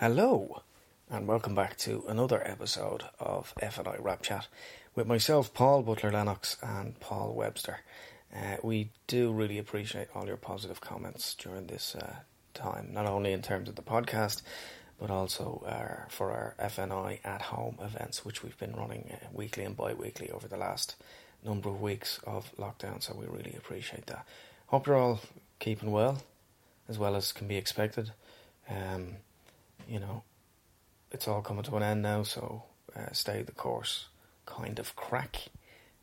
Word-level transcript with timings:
Hello, 0.00 0.62
and 1.10 1.26
welcome 1.26 1.56
back 1.56 1.76
to 1.78 2.04
another 2.06 2.40
episode 2.46 3.02
of 3.18 3.52
FNI 3.60 4.00
Wrapchat 4.00 4.46
with 4.94 5.08
myself, 5.08 5.52
Paul 5.52 5.82
Butler 5.82 6.12
Lennox, 6.12 6.56
and 6.62 7.00
Paul 7.00 7.34
Webster. 7.34 7.80
Uh, 8.32 8.58
we 8.62 8.90
do 9.08 9.32
really 9.32 9.58
appreciate 9.58 10.06
all 10.14 10.24
your 10.24 10.36
positive 10.36 10.80
comments 10.80 11.34
during 11.34 11.66
this 11.66 11.96
uh, 11.96 12.14
time, 12.54 12.90
not 12.92 13.06
only 13.06 13.32
in 13.32 13.42
terms 13.42 13.68
of 13.68 13.74
the 13.74 13.82
podcast, 13.82 14.42
but 15.00 15.10
also 15.10 15.64
uh, 15.66 16.08
for 16.08 16.30
our 16.30 16.54
FNI 16.60 17.18
at 17.24 17.42
home 17.42 17.76
events, 17.82 18.24
which 18.24 18.44
we've 18.44 18.58
been 18.58 18.76
running 18.76 19.10
uh, 19.12 19.26
weekly 19.32 19.64
and 19.64 19.76
bi 19.76 19.94
weekly 19.94 20.30
over 20.30 20.46
the 20.46 20.56
last 20.56 20.94
number 21.44 21.70
of 21.70 21.80
weeks 21.80 22.20
of 22.24 22.54
lockdown. 22.54 23.02
So 23.02 23.16
we 23.16 23.26
really 23.26 23.56
appreciate 23.58 24.06
that. 24.06 24.24
Hope 24.68 24.86
you're 24.86 24.94
all 24.94 25.18
keeping 25.58 25.90
well, 25.90 26.22
as 26.88 27.00
well 27.00 27.16
as 27.16 27.32
can 27.32 27.48
be 27.48 27.56
expected. 27.56 28.12
Um, 28.70 29.16
you 29.88 29.98
know, 29.98 30.22
it's 31.10 31.26
all 31.26 31.40
coming 31.40 31.64
to 31.64 31.76
an 31.76 31.82
end 31.82 32.02
now, 32.02 32.22
so 32.22 32.64
uh, 32.94 33.12
stay 33.12 33.42
the 33.42 33.52
course, 33.52 34.06
kind 34.46 34.78
of 34.78 34.94
crack. 34.94 35.48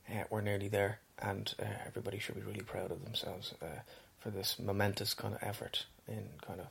Uh, 0.10 0.24
we're 0.30 0.42
nearly 0.42 0.68
there, 0.68 1.00
and 1.20 1.54
uh, 1.60 1.66
everybody 1.86 2.18
should 2.18 2.36
be 2.36 2.42
really 2.42 2.62
proud 2.62 2.92
of 2.92 3.04
themselves 3.04 3.54
uh, 3.62 3.82
for 4.20 4.32
this 4.32 4.58
momentous 4.60 5.14
kind 5.14 5.36
of 5.36 5.44
effort 5.44 5.86
in 6.08 6.24
kind 6.46 6.60
of 6.60 6.68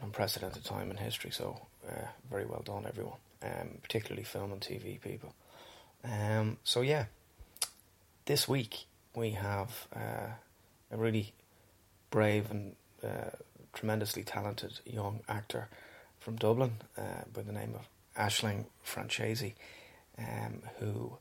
an 0.00 0.06
unprecedented 0.06 0.64
time 0.64 0.90
in 0.90 0.96
history. 0.96 1.30
So, 1.30 1.60
uh, 1.86 2.06
very 2.30 2.46
well 2.46 2.62
done, 2.64 2.86
everyone, 2.88 3.18
um, 3.42 3.78
particularly 3.82 4.24
film 4.24 4.52
and 4.52 4.60
TV 4.60 5.00
people. 5.00 5.34
Um, 6.02 6.56
so, 6.64 6.80
yeah, 6.80 7.06
this 8.24 8.48
week 8.48 8.86
we 9.14 9.32
have 9.32 9.86
uh, 9.94 10.30
a 10.90 10.96
really 10.96 11.32
brave 12.10 12.50
and 12.50 12.76
tremendously 13.74 14.22
talented 14.22 14.80
young 14.86 15.20
actor 15.28 15.68
from 16.24 16.36
Dublin 16.36 16.72
uh, 16.96 17.24
by 17.34 17.42
the 17.42 17.52
name 17.52 17.74
of 17.74 17.86
Aisling 18.16 18.64
Franciosi, 18.82 19.52
um, 20.18 20.62
who, 20.80 21.18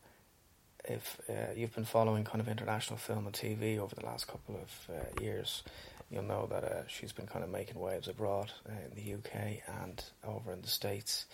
if 0.86 1.20
uh, 1.30 1.52
you've 1.54 1.76
been 1.76 1.84
following 1.84 2.24
kind 2.24 2.40
of 2.40 2.48
international 2.48 2.98
film 2.98 3.26
and 3.26 3.36
TV 3.36 3.78
over 3.78 3.94
the 3.94 4.06
last 4.06 4.30
couple 4.30 4.56
of 4.56 4.96
uh, 4.96 5.22
years, 5.22 5.64
you'll 6.10 6.24
know 6.24 6.48
that 6.50 6.64
uh, 6.64 6.88
she's 6.88 7.12
been 7.12 7.28
kind 7.28 7.44
of 7.44 7.52
making 7.52 7.82
waves 7.82 8.08
abroad 8.08 8.54
uh, 8.66 8.72
in 8.72 8.96
the 8.96 9.14
UK 9.16 9.62
and 9.82 10.06
over 10.26 10.54
in 10.54 10.62
the 10.62 10.70
States. 10.70 11.26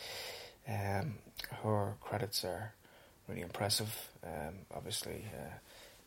Um, 0.68 1.20
her 1.64 1.94
credits 2.02 2.44
are 2.44 2.74
really 3.28 3.42
impressive. 3.42 4.10
Um, 4.24 4.66
obviously, 4.76 5.26
uh, 5.38 5.58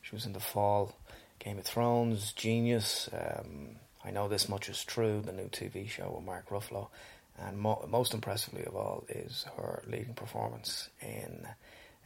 she 0.01 0.17
was 0.17 0.27
in 0.27 0.33
the 0.33 0.41
fall 0.41 0.97
Game 1.39 1.58
of 1.58 1.64
Thrones, 1.64 2.33
Genius. 2.33 3.08
Um, 3.12 3.77
I 4.05 4.11
know 4.11 4.27
this 4.27 4.48
much 4.48 4.69
is 4.69 4.83
true. 4.83 5.23
The 5.25 5.33
new 5.33 5.48
TV 5.48 5.89
show 5.89 6.12
with 6.17 6.25
Mark 6.25 6.48
Ruffalo, 6.48 6.89
and 7.38 7.58
mo- 7.58 7.86
most 7.88 8.14
impressively 8.14 8.64
of 8.64 8.77
all 8.77 9.05
is 9.08 9.47
her 9.56 9.83
leading 9.86 10.14
performance 10.14 10.88
in 11.00 11.47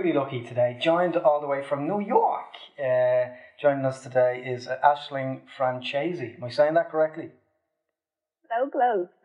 Really 0.05 0.19
lucky 0.19 0.43
today. 0.43 0.77
Joined 0.79 1.17
all 1.17 1.41
the 1.41 1.47
way 1.47 1.63
from 1.67 1.89
New 1.89 1.99
York. 1.99 2.53
Uh, 2.79 3.33
joining 3.59 3.87
us 3.87 4.03
today 4.03 4.45
is 4.45 4.69
uh, 4.69 4.77
Aisling 4.85 5.41
Francesi. 5.57 6.37
Am 6.37 6.45
I 6.45 6.51
saying 6.51 6.75
that 6.75 6.91
correctly? 6.91 7.31
So 8.51 8.69
close. 8.69 9.09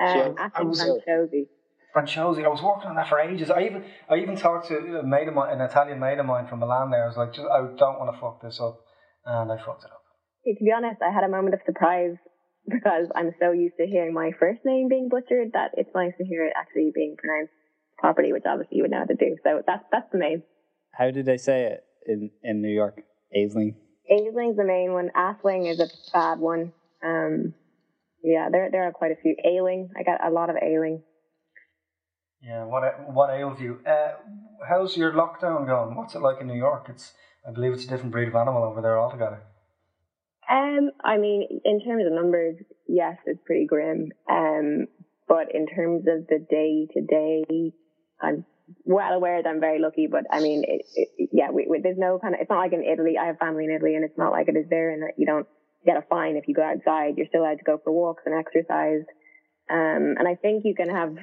um, 0.00 0.36
Aisling 0.36 1.02
Franciosi. 1.08 1.48
Franciosi. 1.92 2.44
I 2.44 2.48
was 2.48 2.62
working 2.62 2.90
on 2.90 2.94
that 2.94 3.08
for 3.08 3.18
ages. 3.18 3.50
I 3.50 3.64
even 3.64 3.82
I 4.08 4.18
even 4.18 4.36
talked 4.36 4.68
to 4.68 5.00
a 5.00 5.02
mate 5.02 5.26
of 5.26 5.34
mine, 5.34 5.52
an 5.52 5.60
Italian 5.60 5.98
mate 5.98 6.20
of 6.20 6.26
mine 6.26 6.46
from 6.46 6.60
Milan. 6.60 6.92
There, 6.92 7.02
I 7.02 7.08
was 7.08 7.16
like, 7.16 7.32
just, 7.32 7.48
I 7.48 7.62
don't 7.62 7.98
want 7.98 8.14
to 8.14 8.20
fuck 8.20 8.40
this 8.40 8.60
up, 8.60 8.78
and 9.24 9.50
I 9.50 9.56
fucked 9.56 9.82
it 9.82 9.90
up. 9.90 10.04
to 10.44 10.64
be 10.64 10.70
honest, 10.70 11.02
I 11.02 11.12
had 11.12 11.24
a 11.24 11.28
moment 11.28 11.54
of 11.54 11.60
surprise 11.66 12.14
because 12.68 13.08
I'm 13.16 13.32
so 13.40 13.50
used 13.50 13.74
to 13.80 13.86
hearing 13.88 14.14
my 14.14 14.30
first 14.38 14.60
name 14.64 14.86
being 14.88 15.08
butchered 15.08 15.54
that 15.54 15.72
it's 15.74 15.90
nice 15.96 16.12
to 16.18 16.24
hear 16.24 16.46
it 16.46 16.52
actually 16.54 16.92
being 16.94 17.16
pronounced 17.18 17.50
property, 17.98 18.32
which 18.32 18.44
obviously 18.46 18.78
you 18.78 18.82
would 18.84 18.90
know 18.90 18.98
how 19.00 19.04
to 19.04 19.14
do. 19.14 19.36
So 19.42 19.62
that's 19.66 19.84
that's 19.90 20.10
the 20.12 20.18
main. 20.18 20.42
How 20.92 21.10
did 21.10 21.26
they 21.26 21.36
say 21.36 21.64
it 21.64 21.84
in 22.06 22.30
in 22.42 22.62
New 22.62 22.72
York? 22.72 23.02
Aisling. 23.36 23.74
Aisling's 24.10 24.56
the 24.56 24.64
main 24.64 24.92
one. 24.92 25.10
Aisling 25.16 25.70
is 25.70 25.80
a 25.80 25.88
bad 26.12 26.38
one. 26.38 26.72
Um, 27.04 27.54
yeah, 28.22 28.48
there 28.50 28.70
there 28.70 28.84
are 28.84 28.92
quite 28.92 29.12
a 29.12 29.16
few. 29.16 29.36
Ailing, 29.44 29.90
I 29.98 30.02
got 30.02 30.26
a 30.26 30.30
lot 30.30 30.50
of 30.50 30.56
ailing. 30.56 31.02
Yeah, 32.40 32.64
what 32.64 32.82
what 33.12 33.30
ails 33.30 33.60
you? 33.60 33.80
Uh, 33.86 34.12
how's 34.68 34.96
your 34.96 35.12
lockdown 35.12 35.66
going? 35.66 35.96
What's 35.96 36.14
it 36.14 36.20
like 36.20 36.40
in 36.40 36.46
New 36.46 36.54
York? 36.54 36.86
It's 36.88 37.12
I 37.46 37.52
believe 37.52 37.72
it's 37.72 37.84
a 37.84 37.88
different 37.88 38.12
breed 38.12 38.28
of 38.28 38.34
animal 38.34 38.64
over 38.64 38.80
there 38.80 38.98
altogether. 38.98 39.42
Um, 40.48 40.90
I 41.04 41.18
mean, 41.18 41.60
in 41.64 41.80
terms 41.84 42.04
of 42.06 42.12
numbers, 42.12 42.56
yes, 42.86 43.16
it's 43.26 43.40
pretty 43.44 43.66
grim. 43.66 44.12
Um, 44.30 44.86
but 45.26 45.52
in 45.52 45.66
terms 45.66 46.06
of 46.06 46.28
the 46.28 46.38
day 46.38 46.86
to 46.94 47.00
day 47.00 47.72
I'm 48.20 48.44
well 48.84 49.12
aware 49.12 49.42
that 49.42 49.48
I'm 49.48 49.60
very 49.60 49.80
lucky, 49.80 50.06
but 50.06 50.24
I 50.30 50.40
mean, 50.40 50.64
it, 50.66 50.82
it, 50.94 51.30
yeah, 51.32 51.50
we, 51.50 51.66
we, 51.68 51.80
there's 51.80 51.98
no 51.98 52.18
kind 52.18 52.34
of, 52.34 52.40
it's 52.40 52.50
not 52.50 52.58
like 52.58 52.72
in 52.72 52.84
Italy. 52.84 53.14
I 53.20 53.26
have 53.26 53.38
family 53.38 53.64
in 53.64 53.70
Italy 53.70 53.94
and 53.94 54.04
it's 54.04 54.18
not 54.18 54.32
like 54.32 54.48
it 54.48 54.56
is 54.56 54.68
there 54.68 54.90
and 54.90 55.02
that 55.02 55.14
you 55.16 55.26
don't 55.26 55.46
get 55.84 55.96
a 55.96 56.02
fine 56.02 56.36
if 56.36 56.48
you 56.48 56.54
go 56.54 56.62
outside. 56.62 57.14
You're 57.16 57.28
still 57.28 57.42
allowed 57.42 57.58
to 57.58 57.64
go 57.64 57.80
for 57.82 57.92
walks 57.92 58.24
and 58.26 58.34
exercise. 58.34 59.04
Um, 59.70 60.16
and 60.18 60.26
I 60.26 60.34
think 60.34 60.64
you 60.64 60.74
can 60.74 60.90
have 60.90 61.16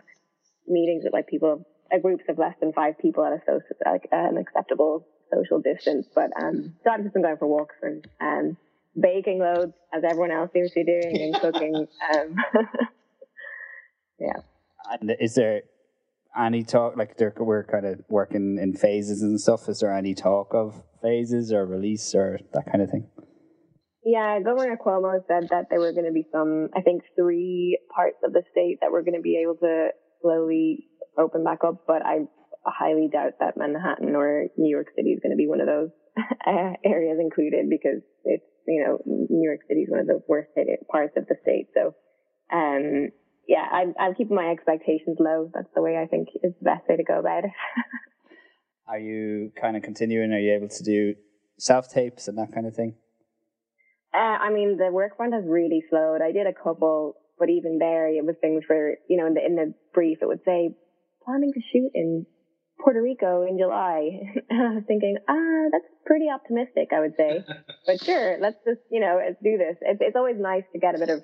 meetings 0.68 1.04
with 1.04 1.14
like 1.14 1.28
people, 1.28 1.66
uh, 1.94 2.00
groups 2.00 2.24
of 2.30 2.38
less 2.38 2.56
than 2.62 2.74
five 2.74 2.98
people 3.00 3.26
at 3.26 3.34
a 3.34 3.40
social, 3.46 3.76
like 3.86 4.08
an 4.12 4.38
acceptable 4.38 5.08
social 5.34 5.60
distance. 5.60 6.08
But, 6.14 6.32
um, 6.42 6.76
so 6.84 6.92
I've 6.92 7.02
just 7.02 7.14
been 7.14 7.24
going 7.24 7.38
for 7.38 7.48
walks 7.48 7.76
and, 7.82 8.08
um, 8.22 8.58
baking 9.00 9.40
loads 9.40 9.74
as 9.94 10.04
everyone 10.04 10.32
else 10.32 10.52
seems 10.54 10.72
to 10.72 10.84
be 10.84 10.86
doing 10.86 11.22
and 11.22 11.42
cooking. 11.42 11.88
Um, 12.14 12.36
yeah. 14.20 14.42
And 14.92 15.16
is 15.20 15.36
there 15.36 15.64
any 16.40 16.64
talk 16.64 16.98
like 16.98 17.16
we're 17.38 17.64
kind 17.64 17.86
of 17.86 18.00
working 18.10 18.58
in 18.62 18.74
phases 18.74 19.22
and 19.22 19.40
stuff? 19.40 19.70
Is 19.70 19.80
there 19.80 19.96
any 19.96 20.14
talk 20.14 20.54
of 20.54 20.82
phases 21.02 21.52
or 21.52 21.66
release 21.66 22.14
or 22.16 22.40
that 22.54 22.66
kind 22.66 22.82
of 22.82 22.90
thing? 22.90 23.08
Yeah, 24.06 24.40
Governor 24.44 24.78
Cuomo 24.78 25.20
said 25.28 25.50
that 25.50 25.68
there 25.70 25.80
were 25.80 25.94
going 25.94 26.06
to 26.06 26.12
be 26.12 26.28
some, 26.32 26.70
I 26.76 26.82
think, 26.82 27.04
three 27.16 27.80
parts 27.96 28.18
of 28.24 28.34
the 28.34 28.44
state 28.52 28.80
that 28.82 28.92
were 28.92 29.02
going 29.02 29.16
to 29.16 29.22
be 29.22 29.40
able 29.42 29.56
to 29.64 29.90
slowly 30.22 30.88
open 31.18 31.44
back 31.44 31.60
up, 31.66 31.84
but 31.88 32.04
I 32.06 32.28
highly 32.66 33.08
doubt 33.12 33.40
that 33.40 33.56
Manhattan 33.56 34.16
or 34.16 34.48
New 34.58 34.70
York 34.70 34.88
City 34.96 35.12
is 35.12 35.20
going 35.22 35.32
to 35.32 35.40
be 35.40 35.48
one 35.48 35.62
of 35.62 35.68
those 35.68 35.92
areas 36.84 37.18
included 37.20 37.70
because 37.70 38.04
it's, 38.26 38.44
you 38.68 38.84
know, 38.84 39.00
New 39.06 39.48
York 39.48 39.62
City 39.68 39.82
is 39.82 39.90
one 39.90 40.02
of 40.02 40.08
the 40.08 40.20
worst 40.28 40.50
hit 40.56 40.68
parts 40.92 41.16
of 41.16 41.28
the 41.28 41.36
state. 41.42 41.68
So, 41.74 41.96
um, 42.52 43.12
yeah, 43.48 43.66
I'm, 43.72 43.94
I'm 44.00 44.16
keeping 44.16 44.36
my 44.36 44.50
expectations 44.52 45.18
low. 45.20 45.50
That's 45.54 45.68
the 45.76 45.82
way 45.82 45.98
I 45.98 46.08
think 46.08 46.30
is 46.44 46.54
the 46.60 46.66
best 46.66 46.88
way 46.88 46.98
to 46.98 47.04
go 47.04 47.20
about 47.20 47.44
it. 47.46 47.52
Are 48.88 49.00
you 49.00 49.52
kind 49.60 49.78
of 49.78 49.84
continuing? 49.84 50.32
Are 50.34 50.40
you 50.40 50.54
able 50.54 50.70
to 50.70 50.84
do 50.84 51.16
self 51.58 51.90
tapes 51.90 52.28
and 52.28 52.38
that 52.38 52.54
kind 52.54 52.68
of 52.68 52.76
thing? 52.76 52.96
Uh, 54.14 54.18
I 54.18 54.52
mean, 54.52 54.78
the 54.78 54.92
work 54.92 55.18
front 55.18 55.34
has 55.34 55.44
really 55.48 55.84
slowed. 55.90 56.22
I 56.22 56.32
did 56.32 56.46
a 56.46 56.54
couple, 56.54 57.16
but 57.40 57.50
even 57.50 57.80
there, 57.80 58.08
it 58.08 58.24
was 58.24 58.36
things 58.42 58.64
for, 58.68 58.96
you 59.10 59.18
know, 59.18 59.26
in 59.26 59.34
the, 59.34 59.46
in 59.46 59.56
the 59.56 59.74
brief, 59.94 60.20
it 60.22 60.28
would 60.28 60.44
say 60.46 60.76
planning 61.26 61.52
to 61.54 61.62
shoot 61.72 61.90
in 61.96 62.26
Puerto 62.80 63.02
Rico 63.02 63.44
in 63.44 63.58
July. 63.58 64.20
And 64.50 64.62
I 64.62 64.76
was 64.76 64.84
thinking, 64.86 65.18
ah, 65.28 65.66
that's 65.72 65.90
pretty 66.06 66.30
optimistic, 66.30 66.90
I 66.94 67.00
would 67.00 67.16
say. 67.18 67.44
but 67.88 68.04
sure, 68.04 68.38
let's 68.40 68.58
just, 68.66 68.82
you 68.92 69.00
know, 69.00 69.20
do 69.42 69.58
this. 69.58 69.78
It's, 69.82 70.00
it's 70.02 70.16
always 70.16 70.38
nice 70.38 70.64
to 70.74 70.80
get 70.80 70.96
a 70.96 71.00
bit 71.00 71.10
of, 71.10 71.24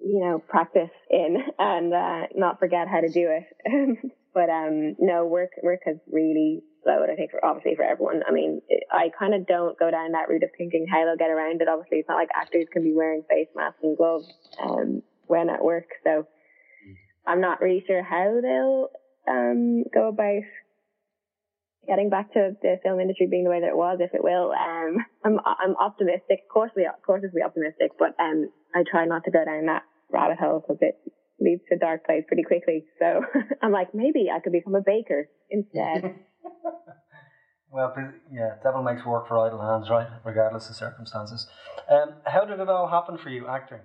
you 0.00 0.20
know, 0.20 0.38
practice 0.38 0.90
in 1.10 1.36
and 1.58 1.92
uh, 1.92 2.26
not 2.34 2.58
forget 2.58 2.88
how 2.88 3.00
to 3.00 3.08
do 3.08 3.28
it. 3.30 3.98
but 4.34 4.50
um, 4.50 4.96
no, 4.98 5.24
work 5.24 5.52
work 5.62 5.80
has 5.86 5.96
really 6.10 6.62
slowed. 6.82 7.10
I 7.10 7.16
think 7.16 7.30
for 7.30 7.44
obviously 7.44 7.74
for 7.74 7.84
everyone. 7.84 8.22
I 8.28 8.32
mean, 8.32 8.60
I 8.90 9.10
kind 9.18 9.34
of 9.34 9.46
don't 9.46 9.78
go 9.78 9.90
down 9.90 10.12
that 10.12 10.28
route 10.28 10.42
of 10.42 10.50
thinking 10.56 10.86
how 10.90 11.04
they'll 11.04 11.16
get 11.16 11.30
around 11.30 11.62
it. 11.62 11.68
Obviously, 11.68 11.98
it's 11.98 12.08
not 12.08 12.16
like 12.16 12.28
actors 12.34 12.66
can 12.72 12.82
be 12.82 12.92
wearing 12.92 13.22
face 13.28 13.48
masks 13.56 13.80
and 13.82 13.96
gloves 13.96 14.30
um, 14.62 15.02
when 15.26 15.50
at 15.50 15.64
work. 15.64 15.88
So 16.04 16.26
I'm 17.26 17.40
not 17.40 17.60
really 17.60 17.82
sure 17.86 18.02
how 18.02 18.40
they'll 18.40 18.88
um, 19.28 19.84
go 19.92 20.08
about 20.08 20.42
getting 21.86 22.10
back 22.10 22.32
to 22.32 22.56
the 22.62 22.76
film 22.82 23.00
industry 23.00 23.26
being 23.30 23.44
the 23.44 23.50
way 23.50 23.60
that 23.60 23.68
it 23.68 23.76
was, 23.76 23.98
if 24.00 24.14
it 24.14 24.22
will. 24.22 24.52
Um, 24.52 24.98
I'm 25.24 25.38
I'm 25.44 25.76
optimistic. 25.76 26.44
Of 26.44 26.52
course, 26.52 26.70
we 26.76 26.84
of 26.86 27.00
course 27.04 27.22
we 27.34 27.42
optimistic, 27.42 27.92
but 27.98 28.14
um, 28.20 28.50
I 28.74 28.84
try 28.88 29.04
not 29.06 29.24
to 29.24 29.30
go 29.30 29.44
down 29.44 29.66
that 29.66 29.82
rabbit 30.10 30.38
hole 30.38 30.60
because 30.60 30.78
it 30.80 30.96
leads 31.40 31.62
to 31.68 31.76
a 31.76 31.78
dark 31.78 32.04
place 32.04 32.24
pretty 32.26 32.42
quickly. 32.42 32.84
So 32.98 33.22
I'm 33.62 33.72
like, 33.72 33.94
maybe 33.94 34.28
I 34.32 34.40
could 34.40 34.52
become 34.52 34.74
a 34.74 34.82
baker 34.84 35.28
instead. 35.50 36.16
well, 37.70 37.94
yeah, 38.32 38.56
devil 38.62 38.82
makes 38.82 39.04
work 39.04 39.28
for 39.28 39.38
idle 39.38 39.60
hands, 39.60 39.90
right? 39.90 40.08
Regardless 40.24 40.68
of 40.68 40.76
circumstances. 40.76 41.46
Um, 41.88 42.14
how 42.24 42.44
did 42.44 42.60
it 42.60 42.68
all 42.68 42.88
happen 42.88 43.18
for 43.18 43.30
you, 43.30 43.46
acting? 43.46 43.80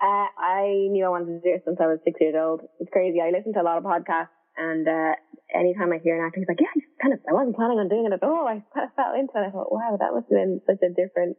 Uh, 0.00 0.30
I 0.38 0.86
knew 0.90 1.04
I 1.04 1.08
wanted 1.08 1.26
to 1.34 1.40
do 1.42 1.54
it 1.54 1.62
since 1.64 1.78
I 1.80 1.86
was 1.86 1.98
six 2.04 2.20
years 2.20 2.36
old. 2.38 2.62
It's 2.78 2.90
crazy. 2.92 3.18
I 3.20 3.30
listen 3.34 3.52
to 3.54 3.60
a 3.60 3.66
lot 3.66 3.78
of 3.78 3.84
podcasts, 3.84 4.30
and 4.58 4.86
uh, 4.86 5.14
anytime 5.54 5.92
I 5.94 6.02
hear 6.02 6.18
an 6.18 6.26
actor, 6.26 6.40
he's 6.40 6.50
like, 6.50 6.60
"Yeah, 6.60 6.74
I 6.74 6.82
kind 7.00 7.14
of, 7.14 7.20
I 7.28 7.32
wasn't 7.32 7.56
planning 7.56 7.78
on 7.78 7.88
doing 7.88 8.06
it 8.10 8.12
at 8.12 8.26
all. 8.26 8.46
I 8.46 8.60
kind 8.74 8.90
of 8.90 8.94
fell 8.98 9.14
into 9.14 9.32
it." 9.38 9.46
I 9.46 9.50
thought, 9.54 9.70
"Wow, 9.70 9.94
that 9.94 10.12
must 10.12 10.26
have 10.26 10.38
been 10.38 10.60
such 10.66 10.82
a 10.82 10.90
different 10.90 11.38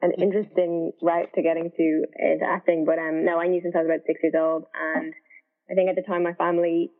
and 0.00 0.14
interesting 0.20 0.92
route 1.02 1.32
to 1.34 1.42
getting 1.42 1.72
to 1.72 1.86
into 2.20 2.44
acting." 2.44 2.84
But 2.84 3.00
um, 3.00 3.24
no, 3.24 3.40
I 3.40 3.48
knew 3.48 3.64
since 3.64 3.74
I 3.74 3.80
was 3.80 3.88
about 3.88 4.06
six 4.06 4.20
years 4.22 4.36
old, 4.36 4.68
and 4.76 5.14
I 5.70 5.74
think 5.74 5.88
at 5.88 5.96
the 5.96 6.06
time 6.06 6.22
my 6.22 6.36
family, 6.36 6.92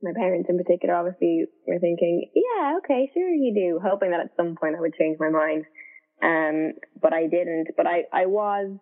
my 0.00 0.14
parents 0.14 0.48
in 0.48 0.56
particular, 0.56 0.94
obviously 0.94 1.50
were 1.66 1.82
thinking, 1.82 2.30
"Yeah, 2.32 2.78
okay, 2.78 3.10
sure 3.12 3.28
you 3.28 3.52
do," 3.52 3.80
hoping 3.82 4.14
that 4.14 4.22
at 4.22 4.38
some 4.38 4.54
point 4.54 4.78
I 4.78 4.80
would 4.80 4.94
change 4.94 5.18
my 5.18 5.28
mind. 5.28 5.66
Um, 6.22 6.78
but 7.02 7.12
I 7.12 7.26
didn't. 7.26 7.74
But 7.76 7.90
I, 7.90 8.06
I 8.14 8.26
was 8.26 8.78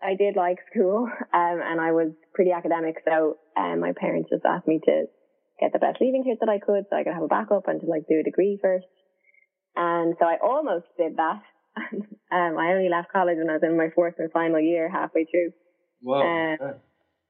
I 0.00 0.14
did 0.14 0.36
like 0.36 0.58
school, 0.70 1.10
um, 1.34 1.58
and 1.58 1.80
I 1.80 1.92
was 1.92 2.12
pretty 2.34 2.52
academic. 2.52 3.02
So, 3.04 3.38
um, 3.56 3.80
my 3.80 3.92
parents 3.98 4.30
just 4.30 4.44
asked 4.44 4.68
me 4.68 4.80
to 4.86 5.06
get 5.60 5.72
the 5.72 5.78
best 5.78 6.00
leaving 6.00 6.24
cert 6.24 6.40
that 6.40 6.48
I 6.48 6.58
could, 6.58 6.84
so 6.88 6.96
I 6.96 7.04
could 7.04 7.14
have 7.14 7.22
a 7.22 7.28
backup 7.28 7.68
and 7.68 7.80
to 7.80 7.86
like 7.86 8.06
do 8.08 8.20
a 8.20 8.24
degree 8.24 8.58
first. 8.60 8.86
And 9.76 10.14
so 10.18 10.26
I 10.26 10.36
almost 10.42 10.86
did 10.96 11.16
that. 11.16 11.42
um, 12.34 12.58
I 12.58 12.74
only 12.74 12.88
left 12.88 13.12
college 13.12 13.38
when 13.38 13.50
I 13.50 13.54
was 13.54 13.62
in 13.62 13.76
my 13.76 13.90
fourth 13.94 14.14
and 14.18 14.30
final 14.32 14.60
year, 14.60 14.90
halfway 14.90 15.24
through. 15.24 15.52
Wow. 16.02 16.22
Uh, 16.22 16.72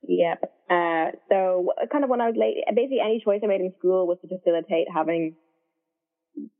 yeah. 0.02 0.36
Uh, 0.70 1.12
so 1.28 1.72
kind 1.90 2.04
of 2.04 2.10
when 2.10 2.20
I 2.20 2.28
was 2.28 2.36
late, 2.38 2.64
basically 2.74 3.04
any 3.04 3.20
choice 3.24 3.40
I 3.42 3.48
made 3.48 3.60
in 3.60 3.74
school 3.78 4.06
was 4.06 4.18
to 4.22 4.28
facilitate 4.28 4.86
having, 4.92 5.36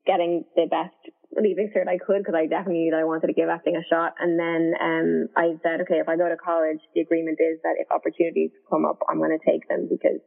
getting 0.06 0.44
the 0.56 0.66
best 0.68 0.96
leaving 1.36 1.70
cert 1.72 1.88
I 1.88 2.00
could 2.00 2.24
because 2.24 2.34
I 2.34 2.48
definitely 2.48 2.88
knew 2.88 2.92
that 2.92 3.04
I 3.04 3.08
wanted 3.08 3.28
to 3.28 3.36
give 3.36 3.48
acting 3.48 3.76
a 3.76 3.84
shot. 3.84 4.16
And 4.18 4.40
then 4.40 4.72
um, 4.80 5.08
I 5.36 5.56
said, 5.62 5.80
okay, 5.84 6.00
if 6.00 6.08
I 6.08 6.16
go 6.16 6.28
to 6.28 6.40
college, 6.40 6.80
the 6.94 7.00
agreement 7.00 7.38
is 7.40 7.60
that 7.62 7.76
if 7.78 7.88
opportunities 7.92 8.50
come 8.68 8.84
up, 8.84 9.00
I'm 9.08 9.20
going 9.20 9.36
to 9.36 9.44
take 9.44 9.68
them 9.68 9.88
because 9.88 10.20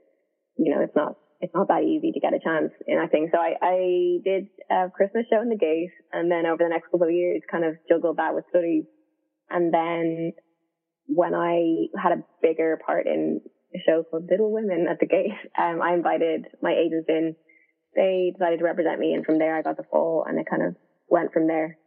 you 0.58 0.74
know 0.74 0.82
it's 0.82 0.96
not 0.96 1.18
it's 1.42 1.54
not 1.56 1.68
that 1.68 1.84
easy 1.84 2.12
to 2.12 2.20
get 2.20 2.34
a 2.34 2.40
chance 2.40 2.72
in 2.88 3.00
acting. 3.00 3.30
So 3.32 3.40
I, 3.40 3.54
I 3.62 3.78
did 4.24 4.48
a 4.70 4.90
Christmas 4.94 5.26
show 5.30 5.42
in 5.42 5.50
the 5.50 5.58
Gate, 5.58 5.90
and 6.14 6.32
then 6.32 6.46
over 6.46 6.64
the 6.64 6.70
next 6.70 6.92
couple 6.92 7.08
of 7.08 7.14
years, 7.14 7.42
kind 7.50 7.66
of 7.66 7.76
juggled 7.90 8.18
that 8.18 8.36
with 8.36 8.46
studies. 8.50 8.86
And 9.50 9.74
then 9.74 10.34
when 11.08 11.34
I 11.34 11.90
had 12.02 12.14
a 12.14 12.24
bigger 12.42 12.80
part 12.86 13.08
in 13.08 13.42
a 13.74 13.80
show 13.86 14.04
called 14.04 14.30
Little 14.30 14.54
Women 14.54 14.86
at 14.90 15.00
the 15.00 15.08
Gate, 15.08 15.34
um, 15.58 15.82
I 15.82 15.94
invited 15.94 16.46
my 16.62 16.74
agents 16.74 17.10
in. 17.10 17.36
They 17.94 18.32
decided 18.38 18.60
to 18.60 18.66
represent 18.66 19.00
me, 19.00 19.14
and 19.14 19.26
from 19.26 19.40
there 19.40 19.58
I 19.58 19.64
got 19.64 19.78
the 19.78 19.84
fall, 19.92 20.24
and 20.28 20.40
it 20.40 20.48
kind 20.50 20.64
of 20.64 20.76
went 21.10 21.34
from 21.34 21.48
there. 21.48 21.78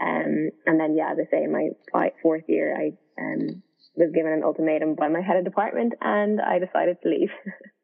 Um, 0.00 0.50
and 0.66 0.78
then, 0.78 0.94
yeah, 0.94 1.12
as 1.12 1.18
I 1.18 1.30
say, 1.30 1.46
my 1.46 2.10
fourth 2.22 2.44
year, 2.48 2.76
I 2.76 2.92
um, 3.20 3.62
was 3.96 4.12
given 4.14 4.32
an 4.32 4.44
ultimatum 4.44 4.94
by 4.94 5.08
my 5.08 5.22
head 5.22 5.36
of 5.38 5.44
department, 5.44 5.94
and 6.00 6.40
I 6.40 6.58
decided 6.58 6.98
to 7.02 7.08
leave. 7.08 7.30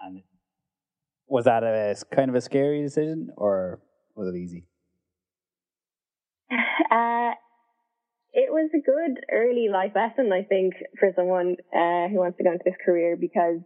and 0.00 0.22
was 1.28 1.44
that 1.44 1.64
a 1.64 1.96
kind 2.14 2.30
of 2.30 2.36
a 2.36 2.40
scary 2.40 2.82
decision, 2.82 3.30
or 3.36 3.80
was 4.14 4.28
it 4.28 4.36
easy? 4.36 4.64
Uh, 6.88 7.32
it 8.32 8.52
was 8.52 8.70
a 8.72 8.78
good 8.78 9.24
early 9.32 9.68
life 9.68 9.90
lesson, 9.96 10.30
I 10.32 10.44
think, 10.44 10.74
for 11.00 11.10
someone 11.16 11.56
uh, 11.74 12.06
who 12.08 12.18
wants 12.18 12.38
to 12.38 12.44
go 12.44 12.52
into 12.52 12.62
this 12.64 12.76
career 12.84 13.16
because 13.16 13.58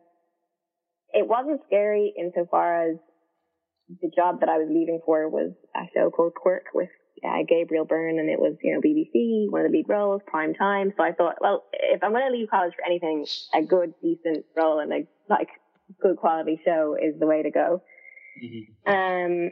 it 1.12 1.28
wasn't 1.28 1.60
scary 1.66 2.14
insofar 2.16 2.90
as 2.90 2.96
the 4.00 4.10
job 4.14 4.40
that 4.40 4.48
I 4.48 4.58
was 4.58 4.68
leaving 4.70 5.00
for 5.04 5.28
was 5.28 5.52
a 5.76 5.80
show 5.92 6.10
called 6.10 6.34
Quirke 6.34 6.72
with 6.72 6.88
uh, 7.24 7.42
Gabriel 7.46 7.84
Byrne, 7.84 8.18
and 8.18 8.30
it 8.30 8.38
was 8.38 8.56
you 8.62 8.72
know 8.72 8.80
BBC, 8.80 9.50
one 9.50 9.66
of 9.66 9.70
the 9.72 9.78
lead 9.78 9.88
roles, 9.88 10.22
prime 10.26 10.54
time. 10.54 10.92
So 10.96 11.02
I 11.02 11.12
thought, 11.12 11.36
well, 11.40 11.64
if 11.72 12.02
I'm 12.02 12.12
going 12.12 12.26
to 12.26 12.32
leave 12.32 12.48
college 12.48 12.72
for 12.74 12.86
anything, 12.86 13.26
a 13.52 13.62
good, 13.62 13.92
decent 14.00 14.46
role 14.56 14.78
and 14.78 14.92
a 14.92 15.06
like 15.28 15.48
good 16.02 16.16
quality 16.16 16.60
show 16.64 16.96
is 17.00 17.18
the 17.18 17.26
way 17.26 17.42
to 17.42 17.50
go. 17.50 17.82
Mm-hmm. 18.42 18.90
Um, 18.90 19.50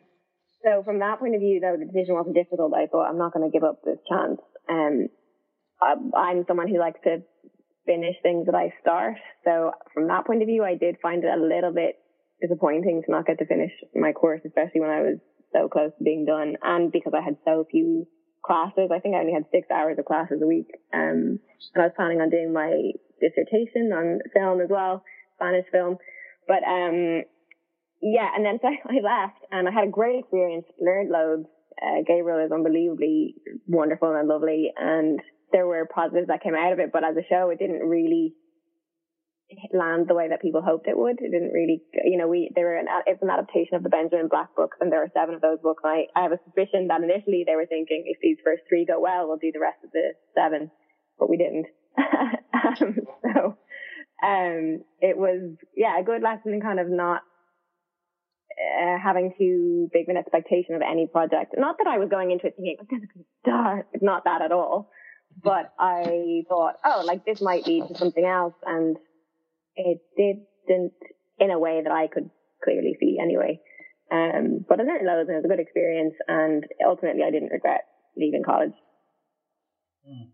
so 0.65 0.83
from 0.85 0.99
that 1.01 1.19
point 1.21 1.35
of 1.35 1.41
view, 1.41 1.61
though, 1.61 1.77
the 1.79 1.87
decision 1.87 2.15
wasn't 2.15 2.35
difficult. 2.35 2.75
I 2.75 2.87
thought 2.87 3.09
I'm 3.09 3.19
not 3.19 3.33
going 3.33 3.49
to 3.49 3.55
give 3.55 3.65
up 3.65 3.81
this 3.85 3.99
chance. 4.09 4.41
Um, 4.69 5.09
I'm 5.81 6.45
someone 6.47 6.69
who 6.69 6.79
likes 6.79 7.01
to 7.05 7.23
finish 7.87 8.17
things 8.23 8.47
that 8.47 8.55
I 8.55 8.75
start. 8.81 9.15
So 9.45 9.73
from 9.95 10.09
that 10.09 10.27
point 10.27 10.43
of 10.43 10.49
view, 10.49 10.65
I 10.65 10.75
did 10.75 10.97
find 11.01 11.23
it 11.25 11.31
a 11.31 11.41
little 11.41 11.73
bit 11.73 11.97
disappointing 12.43 13.03
to 13.07 13.11
not 13.11 13.27
get 13.27 13.39
to 13.39 13.47
finish 13.47 13.73
my 13.95 14.13
course, 14.13 14.41
especially 14.45 14.81
when 14.81 14.91
I 14.91 15.01
was 15.01 15.19
so 15.53 15.69
close 15.69 15.91
to 15.97 16.05
being 16.05 16.27
done 16.27 16.57
and 16.63 16.93
because 16.93 17.15
I 17.17 17.25
had 17.25 17.37
so 17.45 17.65
few 17.71 18.07
classes. 18.45 18.91
I 18.93 19.01
think 19.01 19.15
I 19.15 19.21
only 19.21 19.33
had 19.33 19.49
six 19.51 19.67
hours 19.71 19.97
of 19.99 20.05
classes 20.05 20.41
a 20.43 20.47
week. 20.47 20.69
Um, 20.93 21.41
and 21.75 21.83
I 21.83 21.87
was 21.87 21.97
planning 21.97 22.21
on 22.21 22.31
doing 22.31 22.53
my 22.53 22.93
dissertation 23.21 23.91
on 23.93 24.21
film 24.35 24.61
as 24.61 24.69
well, 24.71 25.03
Spanish 25.37 25.67
film. 25.73 25.97
But, 26.49 26.65
um, 26.65 27.23
yeah, 28.01 28.29
and 28.35 28.45
then 28.45 28.59
so 28.63 28.69
I 28.91 29.01
left 29.03 29.45
and 29.51 29.69
I 29.69 29.73
had 29.73 29.89
a 29.89 29.91
great 29.91 30.21
experience, 30.21 30.67
learned 30.81 31.11
loads. 31.11 31.47
Uh, 31.79 32.03
Gabriel 32.07 32.45
is 32.45 32.51
unbelievably 32.51 33.37
wonderful 33.69 34.15
and 34.15 34.27
lovely 34.27 34.73
and 34.77 35.21
there 35.53 35.67
were 35.67 35.89
positives 35.89 36.29
that 36.29 36.43
came 36.43 36.55
out 36.55 36.73
of 36.73 36.79
it, 36.79 36.91
but 36.93 37.05
as 37.05 37.17
a 37.17 37.25
show, 37.29 37.51
it 37.51 37.59
didn't 37.59 37.87
really 37.89 38.35
land 39.73 40.05
the 40.07 40.15
way 40.15 40.29
that 40.29 40.43
people 40.43 40.61
hoped 40.61 40.87
it 40.87 40.99
would. 40.99 41.17
It 41.21 41.31
didn't 41.33 41.53
really, 41.57 41.81
you 42.05 42.19
know, 42.19 42.29
we, 42.29 42.53
they 42.55 42.63
were 42.63 42.77
an, 42.77 42.87
it's 43.07 43.23
an 43.23 43.31
adaptation 43.31 43.77
of 43.77 43.83
the 43.83 43.89
Benjamin 43.89 44.29
Black 44.29 44.55
books 44.55 44.77
and 44.81 44.93
there 44.93 45.03
are 45.03 45.11
seven 45.15 45.35
of 45.35 45.41
those 45.41 45.59
books. 45.63 45.83
I, 45.87 46.05
I 46.15 46.23
have 46.23 46.33
a 46.33 46.41
suspicion 46.45 46.89
that 46.89 47.01
initially 47.01 47.45
they 47.47 47.57
were 47.57 47.65
thinking 47.65 48.05
if 48.07 48.19
these 48.21 48.37
first 48.45 48.63
three 48.69 48.85
go 48.85 49.01
well, 49.01 49.27
we'll 49.27 49.41
do 49.41 49.53
the 49.53 49.61
rest 49.61 49.79
of 49.85 49.91
the 49.93 50.13
seven, 50.35 50.71
but 51.19 51.31
we 51.31 51.39
didn't. 51.39 51.67
um, 54.29 54.85
it 55.01 55.17
was, 55.17 55.57
yeah, 55.77 55.99
a 55.99 56.05
good 56.05 56.23
lesson 56.23 56.53
in 56.53 56.61
kind 56.61 56.81
of 56.81 56.89
not, 56.89 57.23
uh, 58.59 58.99
having 59.03 59.33
too 59.39 59.89
big 59.93 60.09
of 60.09 60.09
an 60.09 60.17
expectation 60.17 60.75
of 60.75 60.83
any 60.83 61.07
project. 61.07 61.55
Not 61.57 61.77
that 61.79 61.87
I 61.87 61.99
was 61.99 62.09
going 62.09 62.31
into 62.31 62.47
it 62.47 62.55
thinking, 62.57 62.77
this 62.91 63.03
is 63.03 63.25
dark. 63.45 63.87
It's 63.93 64.03
not 64.03 64.25
that 64.25 64.43
at 64.43 64.53
all. 64.53 64.91
But 65.41 65.73
I 65.79 66.43
thought, 66.49 66.77
oh, 66.85 67.05
like 67.07 67.25
this 67.25 67.41
might 67.41 67.65
lead 67.65 67.87
to 67.87 67.95
something 67.97 68.25
else. 68.25 68.55
And 68.67 68.97
it 69.77 70.01
didn't 70.17 70.93
in 71.39 71.51
a 71.53 71.59
way 71.59 71.81
that 71.85 71.93
I 71.93 72.09
could 72.09 72.29
clearly 72.65 72.97
see 72.99 73.19
anyway. 73.23 73.61
Um, 74.11 74.65
but 74.69 74.81
I 74.81 74.83
learned 74.83 75.07
loads 75.07 75.29
and 75.29 75.37
it 75.37 75.43
was 75.43 75.45
a 75.45 75.49
good 75.49 75.61
experience. 75.61 76.15
And 76.27 76.65
ultimately, 76.85 77.23
I 77.23 77.31
didn't 77.31 77.53
regret 77.53 77.83
leaving 78.17 78.43
college. 78.43 78.73
Mm. 80.09 80.31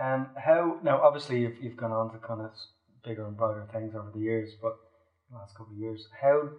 Um, 0.00 0.28
how 0.36 0.78
now? 0.84 1.00
Obviously, 1.02 1.40
you've, 1.40 1.56
you've 1.60 1.76
gone 1.76 1.92
on 1.92 2.12
to 2.12 2.18
kind 2.18 2.42
of 2.42 2.52
bigger 3.04 3.26
and 3.26 3.36
brighter 3.36 3.66
things 3.72 3.94
over 3.94 4.10
the 4.14 4.20
years, 4.20 4.50
but 4.60 4.76
the 5.30 5.36
last 5.36 5.56
couple 5.56 5.72
of 5.72 5.78
years, 5.78 6.06
how 6.20 6.50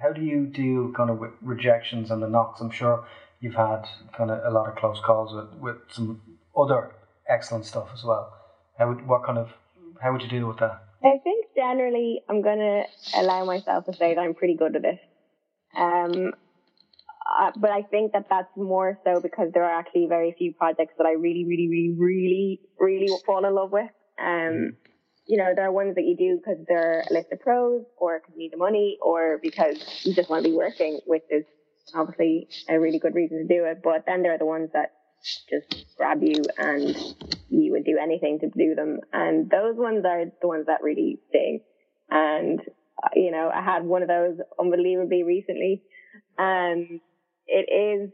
how 0.00 0.12
do 0.12 0.22
you 0.22 0.46
deal 0.46 0.92
kind 0.92 1.10
of 1.10 1.18
with 1.18 1.32
rejections 1.42 2.10
and 2.10 2.22
the 2.22 2.28
knocks? 2.28 2.60
I'm 2.60 2.70
sure 2.70 3.06
you've 3.40 3.54
had 3.54 3.84
kind 4.16 4.30
of 4.30 4.44
a 4.44 4.50
lot 4.50 4.68
of 4.68 4.76
close 4.76 5.00
calls 5.00 5.34
with, 5.34 5.60
with 5.60 5.76
some 5.90 6.20
other 6.56 6.92
excellent 7.28 7.66
stuff 7.66 7.88
as 7.92 8.04
well. 8.04 8.32
How 8.78 8.88
would, 8.88 9.06
what 9.06 9.24
kind 9.24 9.38
of 9.38 9.50
how 10.00 10.12
would 10.12 10.22
you 10.22 10.28
deal 10.28 10.46
with 10.46 10.58
that? 10.58 10.82
I 11.02 11.18
think 11.24 11.46
generally 11.56 12.22
I'm 12.28 12.42
gonna 12.42 12.84
allow 13.16 13.44
myself 13.44 13.86
to 13.86 13.92
say 13.92 14.14
that 14.14 14.20
I'm 14.20 14.34
pretty 14.34 14.56
good 14.56 14.76
at 14.76 14.84
it. 14.84 14.98
Um, 15.76 16.32
uh, 17.38 17.52
but 17.56 17.70
I 17.70 17.82
think 17.82 18.12
that 18.12 18.26
that's 18.28 18.50
more 18.56 18.98
so 19.04 19.20
because 19.20 19.50
there 19.54 19.64
are 19.64 19.78
actually 19.78 20.06
very 20.08 20.34
few 20.36 20.52
projects 20.52 20.94
that 20.98 21.06
I 21.06 21.12
really, 21.12 21.44
really, 21.46 21.68
really, 21.68 21.94
really, 21.98 22.60
really 22.78 23.06
fall 23.24 23.44
in 23.44 23.54
love 23.54 23.70
with. 23.70 23.90
Um, 24.20 24.76
you 25.30 25.36
know, 25.36 25.52
there 25.54 25.64
are 25.66 25.70
ones 25.70 25.94
that 25.94 26.02
you 26.02 26.16
do 26.16 26.38
because 26.38 26.58
they're 26.66 27.04
a 27.08 27.12
list 27.12 27.28
of 27.30 27.38
pros 27.38 27.84
or 27.96 28.18
because 28.18 28.34
you 28.34 28.40
need 28.40 28.52
the 28.52 28.56
money 28.56 28.98
or 29.00 29.38
because 29.40 29.76
you 30.04 30.12
just 30.12 30.28
want 30.28 30.42
to 30.42 30.50
be 30.50 30.56
working, 30.56 30.98
which 31.06 31.22
is 31.30 31.44
obviously 31.94 32.48
a 32.68 32.80
really 32.80 32.98
good 32.98 33.14
reason 33.14 33.38
to 33.38 33.44
do 33.46 33.64
it. 33.64 33.80
But 33.80 34.06
then 34.08 34.22
there 34.22 34.34
are 34.34 34.38
the 34.38 34.44
ones 34.44 34.70
that 34.72 34.90
just 35.48 35.86
grab 35.96 36.20
you 36.24 36.42
and 36.58 36.96
you 37.48 37.70
would 37.70 37.84
do 37.84 37.96
anything 37.96 38.40
to 38.40 38.48
do 38.48 38.74
them. 38.74 38.98
And 39.12 39.48
those 39.48 39.76
ones 39.76 40.04
are 40.04 40.24
the 40.40 40.48
ones 40.48 40.66
that 40.66 40.82
really 40.82 41.20
sting. 41.28 41.60
And, 42.10 42.58
uh, 43.00 43.10
you 43.14 43.30
know, 43.30 43.52
I 43.54 43.62
had 43.62 43.84
one 43.84 44.02
of 44.02 44.08
those 44.08 44.36
unbelievably 44.58 45.22
recently. 45.22 45.84
And 46.38 46.98
it 47.46 47.70
is, 47.70 48.10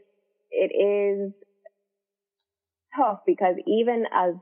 it 0.51 0.71
is 0.71 1.33
tough 2.95 3.21
because 3.25 3.55
even 3.65 4.05
as 4.13 4.35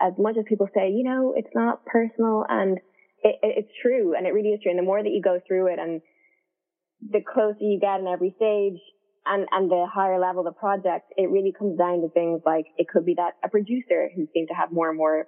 as 0.00 0.12
much 0.18 0.36
as 0.38 0.44
people 0.48 0.68
say, 0.74 0.90
you 0.90 1.04
know, 1.04 1.34
it's 1.36 1.54
not 1.54 1.84
personal 1.84 2.44
and 2.48 2.78
it, 3.22 3.36
it, 3.42 3.64
it's 3.64 3.72
true 3.82 4.14
and 4.16 4.26
it 4.26 4.32
really 4.32 4.50
is 4.50 4.60
true. 4.62 4.70
And 4.70 4.78
the 4.78 4.84
more 4.84 5.02
that 5.02 5.10
you 5.10 5.22
go 5.22 5.40
through 5.46 5.72
it 5.72 5.78
and 5.78 6.00
the 7.00 7.20
closer 7.20 7.60
you 7.60 7.78
get 7.80 8.00
in 8.00 8.06
every 8.06 8.34
stage 8.36 8.80
and, 9.26 9.46
and 9.50 9.70
the 9.70 9.86
higher 9.92 10.18
level 10.18 10.42
the 10.42 10.52
project, 10.52 11.12
it 11.16 11.30
really 11.30 11.52
comes 11.56 11.78
down 11.78 12.02
to 12.02 12.08
things 12.08 12.42
like 12.44 12.66
it 12.76 12.88
could 12.88 13.04
be 13.04 13.14
that 13.14 13.34
a 13.44 13.48
producer 13.48 14.08
who 14.14 14.26
seems 14.32 14.48
to 14.48 14.54
have 14.54 14.72
more 14.72 14.88
and 14.88 14.98
more 14.98 15.26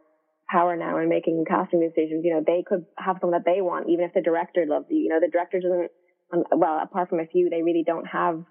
power 0.51 0.77
now 0.77 0.99
in 0.99 1.09
making 1.09 1.45
casting 1.49 1.81
decisions, 1.81 2.25
you 2.25 2.35
know, 2.35 2.43
they 2.45 2.65
could 2.67 2.85
have 2.99 3.17
something 3.21 3.31
that 3.31 3.45
they 3.47 3.61
want, 3.61 3.89
even 3.89 4.05
if 4.05 4.13
the 4.13 4.21
director 4.21 4.65
loves 4.67 4.87
you. 4.91 4.99
You 4.99 5.09
know, 5.11 5.21
the 5.21 5.31
director 5.31 5.61
doesn't, 5.61 5.91
um, 6.33 6.59
well, 6.59 6.81
apart 6.83 7.09
from 7.09 7.21
a 7.21 7.27
few, 7.27 7.49
they 7.49 7.63
really 7.63 7.85
don't 7.87 8.07
have 8.07 8.43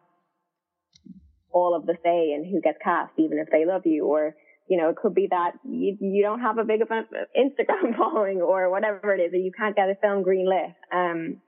all 1.51 1.75
of 1.75 1.85
the 1.85 1.97
say 2.03 2.31
in 2.31 2.47
who 2.49 2.61
gets 2.61 2.77
cast, 2.83 3.11
even 3.17 3.37
if 3.39 3.49
they 3.51 3.65
love 3.65 3.81
you 3.85 4.05
or, 4.05 4.35
you 4.69 4.77
know, 4.77 4.89
it 4.89 4.95
could 4.95 5.15
be 5.15 5.27
that 5.31 5.53
you, 5.65 5.97
you 5.99 6.21
don't 6.23 6.41
have 6.41 6.59
a 6.59 6.63
big 6.63 6.81
Instagram 6.87 7.97
following 7.97 8.41
or 8.41 8.69
whatever 8.69 9.13
it 9.15 9.19
is, 9.19 9.33
or 9.33 9.37
you 9.37 9.51
can't 9.51 9.75
get 9.75 9.89
a 9.89 9.95
film 9.99 10.23
greenlit. 10.23 10.75
Um, 10.93 11.41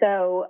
so 0.00 0.46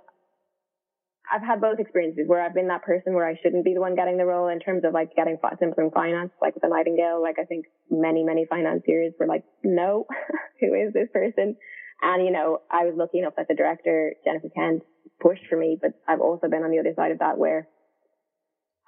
I've 1.31 1.45
had 1.45 1.59
both 1.59 1.79
experiences 1.79 2.23
where 2.27 2.41
I've 2.41 2.53
been 2.53 2.69
that 2.69 2.83
person 2.83 3.13
where 3.13 3.27
I 3.27 3.35
shouldn't 3.43 3.65
be 3.65 3.73
the 3.73 3.81
one 3.81 3.95
getting 3.95 4.17
the 4.17 4.25
role 4.25 4.47
in 4.47 4.59
terms 4.59 4.83
of 4.85 4.93
like 4.93 5.15
getting 5.15 5.37
simple 5.59 5.91
finance, 5.93 6.31
like 6.41 6.55
with 6.55 6.61
the 6.63 6.69
Nightingale. 6.69 7.21
Like 7.21 7.37
I 7.37 7.43
think 7.43 7.65
many, 7.91 8.23
many 8.23 8.45
financiers 8.49 9.13
were 9.19 9.27
like, 9.27 9.43
no, 9.63 10.05
who 10.61 10.73
is 10.73 10.93
this 10.93 11.09
person? 11.11 11.57
And, 12.01 12.25
you 12.25 12.31
know, 12.31 12.61
I 12.71 12.85
was 12.85 12.93
lucky 12.95 13.19
enough 13.19 13.33
that 13.37 13.47
the 13.47 13.55
director, 13.55 14.13
Jennifer 14.23 14.49
Kent, 14.55 14.83
pushed 15.19 15.47
for 15.49 15.57
me, 15.57 15.77
but 15.81 15.91
I've 16.07 16.21
also 16.21 16.47
been 16.47 16.63
on 16.63 16.71
the 16.71 16.79
other 16.79 16.93
side 16.95 17.11
of 17.11 17.19
that 17.19 17.37
where 17.37 17.67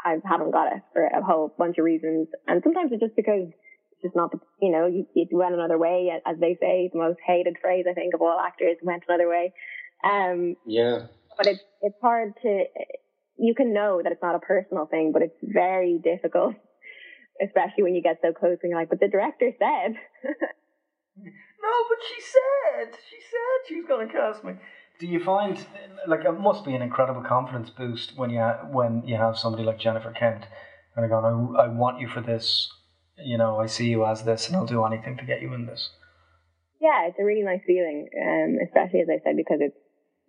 I 0.04 0.18
haven't 0.26 0.52
got 0.52 0.76
it 0.76 0.82
for 0.94 1.06
a 1.06 1.24
whole 1.24 1.54
bunch 1.58 1.78
of 1.78 1.86
reasons. 1.86 2.28
And 2.48 2.62
sometimes 2.64 2.92
it's 2.92 3.02
just 3.02 3.16
because 3.16 3.50
it's 3.50 4.02
just 4.02 4.16
not 4.16 4.32
the, 4.32 4.40
you 4.62 4.72
know, 4.72 4.88
you, 4.88 5.06
you 5.16 5.28
went 5.32 5.54
another 5.54 5.78
way, 5.78 6.12
as 6.26 6.38
they 6.40 6.58
say, 6.62 6.90
the 6.92 7.00
most 7.00 7.20
hated 7.26 7.58
phrase, 7.62 7.86
I 7.90 7.94
think, 7.94 8.14
of 8.14 8.22
all 8.22 8.40
actors, 8.40 8.78
went 8.82 9.04
another 9.08 9.28
way. 9.28 9.54
Um, 10.04 10.56
yeah. 10.66 11.08
But 11.38 11.48
it's, 11.48 11.64
it's 11.82 11.98
hard 12.02 12.34
to, 12.44 12.64
you 13.38 13.56
can 13.56 13.74
know 13.74 14.02
that 14.04 14.12
it's 14.12 14.22
not 14.22 14.36
a 14.36 14.40
personal 14.40 14.86
thing, 14.86 15.12
but 15.14 15.22
it's 15.22 15.38
very 15.42 16.00
difficult, 16.04 16.56
especially 17.44 17.84
when 17.84 17.96
you 17.96 18.02
get 18.02 18.20
so 18.22 18.34
close 18.34 18.58
and 18.62 18.70
you're 18.70 18.80
like, 18.80 18.90
but 18.90 19.00
the 19.00 19.08
director 19.08 19.52
said. 19.58 19.94
no, 21.18 21.74
but 21.90 22.00
she 22.08 22.22
said, 22.22 22.98
she 23.10 23.18
said 23.18 23.68
she 23.68 23.76
was 23.78 23.86
going 23.88 24.08
to 24.08 24.14
cast 24.14 24.44
me 24.44 24.54
do 25.00 25.08
you 25.08 25.24
find 25.24 25.66
like 26.08 26.26
it 26.26 26.40
must 26.40 26.66
be 26.66 26.74
an 26.74 26.82
incredible 26.82 27.22
confidence 27.22 27.70
boost 27.70 28.18
when 28.18 28.30
you 28.30 28.42
when 28.72 29.04
you 29.06 29.16
have 29.16 29.38
somebody 29.38 29.64
like 29.64 29.80
Jennifer 29.80 30.12
Kent 30.12 30.46
and 30.96 31.10
going, 31.10 31.56
I, 31.58 31.66
I 31.66 31.68
want 31.68 32.00
you 32.00 32.08
for 32.08 32.22
this, 32.22 32.72
you 33.18 33.38
know, 33.38 33.60
I 33.60 33.68
see 33.68 33.88
you 33.90 34.06
as 34.06 34.24
this, 34.24 34.48
and 34.48 34.56
I'll 34.56 34.66
do 34.66 34.84
anything 34.84 35.18
to 35.18 35.26
get 35.26 35.42
you 35.42 35.54
in 35.54 35.68
this. 35.68 35.92
Yeah, 36.82 37.08
it's 37.08 37.20
a 37.20 37.24
really 37.24 37.44
nice 37.44 37.62
feeling, 37.66 38.10
um, 38.18 38.58
especially 38.66 39.02
as 39.02 39.08
I 39.10 39.22
said 39.24 39.38
because 39.38 39.60
it's 39.62 39.78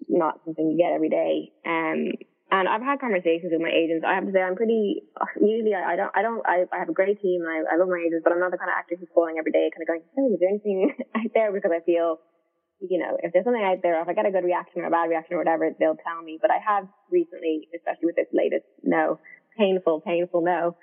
not 0.08 0.40
something 0.44 0.70
you 0.70 0.76
get 0.76 0.92
every 0.92 1.08
day. 1.08 1.52
Um, 1.64 2.12
and 2.50 2.68
I've 2.68 2.80
had 2.80 3.00
conversations 3.00 3.52
with 3.52 3.60
my 3.60 3.68
agents. 3.68 4.04
I 4.08 4.14
have 4.14 4.24
to 4.24 4.32
say, 4.32 4.40
I'm 4.40 4.56
pretty. 4.56 5.04
Usually, 5.36 5.74
I, 5.74 5.92
I 5.92 5.96
don't. 5.96 6.12
I 6.16 6.22
don't. 6.22 6.40
I, 6.46 6.64
I 6.72 6.78
have 6.80 6.88
a 6.88 6.96
great 6.96 7.20
team. 7.20 7.44
And 7.44 7.50
I, 7.52 7.74
I 7.74 7.76
love 7.76 7.88
my 7.88 8.00
agents, 8.00 8.24
but 8.24 8.32
I'm 8.32 8.40
not 8.40 8.50
the 8.50 8.56
kind 8.56 8.72
of 8.72 8.76
actor 8.76 8.96
who's 8.96 9.12
calling 9.12 9.36
every 9.36 9.52
day, 9.52 9.68
kind 9.68 9.84
of 9.84 9.88
going, 9.88 10.04
"Oh, 10.16 10.32
is 10.32 10.40
there 10.40 10.48
anything 10.48 10.96
out 11.16 11.32
there?" 11.34 11.52
Because 11.52 11.72
I 11.76 11.84
feel 11.84 12.20
you 12.80 12.98
know, 12.98 13.16
if 13.22 13.32
there's 13.32 13.44
something 13.44 13.62
out 13.62 13.82
there, 13.82 14.00
if 14.00 14.08
I 14.08 14.14
get 14.14 14.26
a 14.26 14.30
good 14.30 14.44
reaction 14.44 14.82
or 14.82 14.86
a 14.86 14.90
bad 14.90 15.10
reaction 15.10 15.34
or 15.34 15.38
whatever, 15.38 15.70
they'll 15.78 15.98
tell 15.98 16.22
me. 16.22 16.38
But 16.40 16.50
I 16.50 16.58
have 16.64 16.86
recently, 17.10 17.68
especially 17.74 18.06
with 18.06 18.16
this 18.16 18.30
latest 18.32 18.66
no, 18.82 19.18
painful, 19.58 20.00
painful 20.00 20.42
no, 20.42 20.76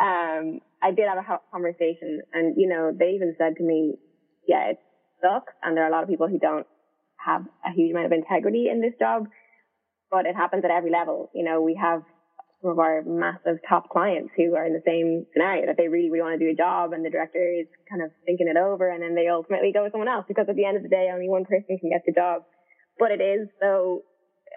um, 0.00 0.60
I 0.82 0.92
did 0.92 1.08
have 1.08 1.18
a 1.18 1.40
conversation 1.50 2.22
and, 2.32 2.54
you 2.56 2.68
know, 2.68 2.92
they 2.96 3.16
even 3.16 3.34
said 3.38 3.56
to 3.56 3.62
me, 3.64 3.96
yeah, 4.46 4.70
it 4.70 4.78
sucks. 5.20 5.52
And 5.62 5.76
there 5.76 5.84
are 5.84 5.88
a 5.88 5.92
lot 5.92 6.02
of 6.02 6.08
people 6.08 6.28
who 6.28 6.38
don't 6.38 6.66
have 7.16 7.42
a 7.64 7.72
huge 7.72 7.90
amount 7.90 8.06
of 8.06 8.12
integrity 8.12 8.68
in 8.70 8.80
this 8.80 8.94
job, 8.98 9.24
but 10.10 10.26
it 10.26 10.36
happens 10.36 10.64
at 10.64 10.70
every 10.70 10.90
level. 10.90 11.30
You 11.34 11.44
know, 11.44 11.62
we 11.62 11.74
have 11.80 12.02
some 12.62 12.72
of 12.72 12.78
our 12.78 13.02
massive 13.06 13.62
top 13.68 13.88
clients 13.90 14.30
who 14.36 14.54
are 14.56 14.66
in 14.66 14.74
the 14.74 14.82
same 14.82 15.26
scenario 15.32 15.66
that 15.66 15.76
they 15.78 15.86
really, 15.86 16.10
really 16.10 16.26
want 16.26 16.38
to 16.38 16.42
do 16.42 16.50
a 16.50 16.58
job 16.58 16.92
and 16.92 17.04
the 17.04 17.10
director 17.10 17.38
is 17.38 17.70
kind 17.86 18.02
of 18.02 18.10
thinking 18.26 18.50
it 18.50 18.58
over 18.58 18.90
and 18.90 19.02
then 19.02 19.14
they 19.14 19.30
ultimately 19.30 19.70
go 19.70 19.84
with 19.84 19.92
someone 19.92 20.10
else 20.10 20.26
because 20.26 20.46
at 20.48 20.56
the 20.56 20.66
end 20.66 20.76
of 20.76 20.82
the 20.82 20.90
day, 20.90 21.10
only 21.12 21.28
one 21.28 21.44
person 21.44 21.78
can 21.78 21.90
get 21.90 22.02
the 22.02 22.12
job. 22.12 22.42
But 22.98 23.14
it 23.14 23.22
is 23.22 23.46
so, 23.62 24.02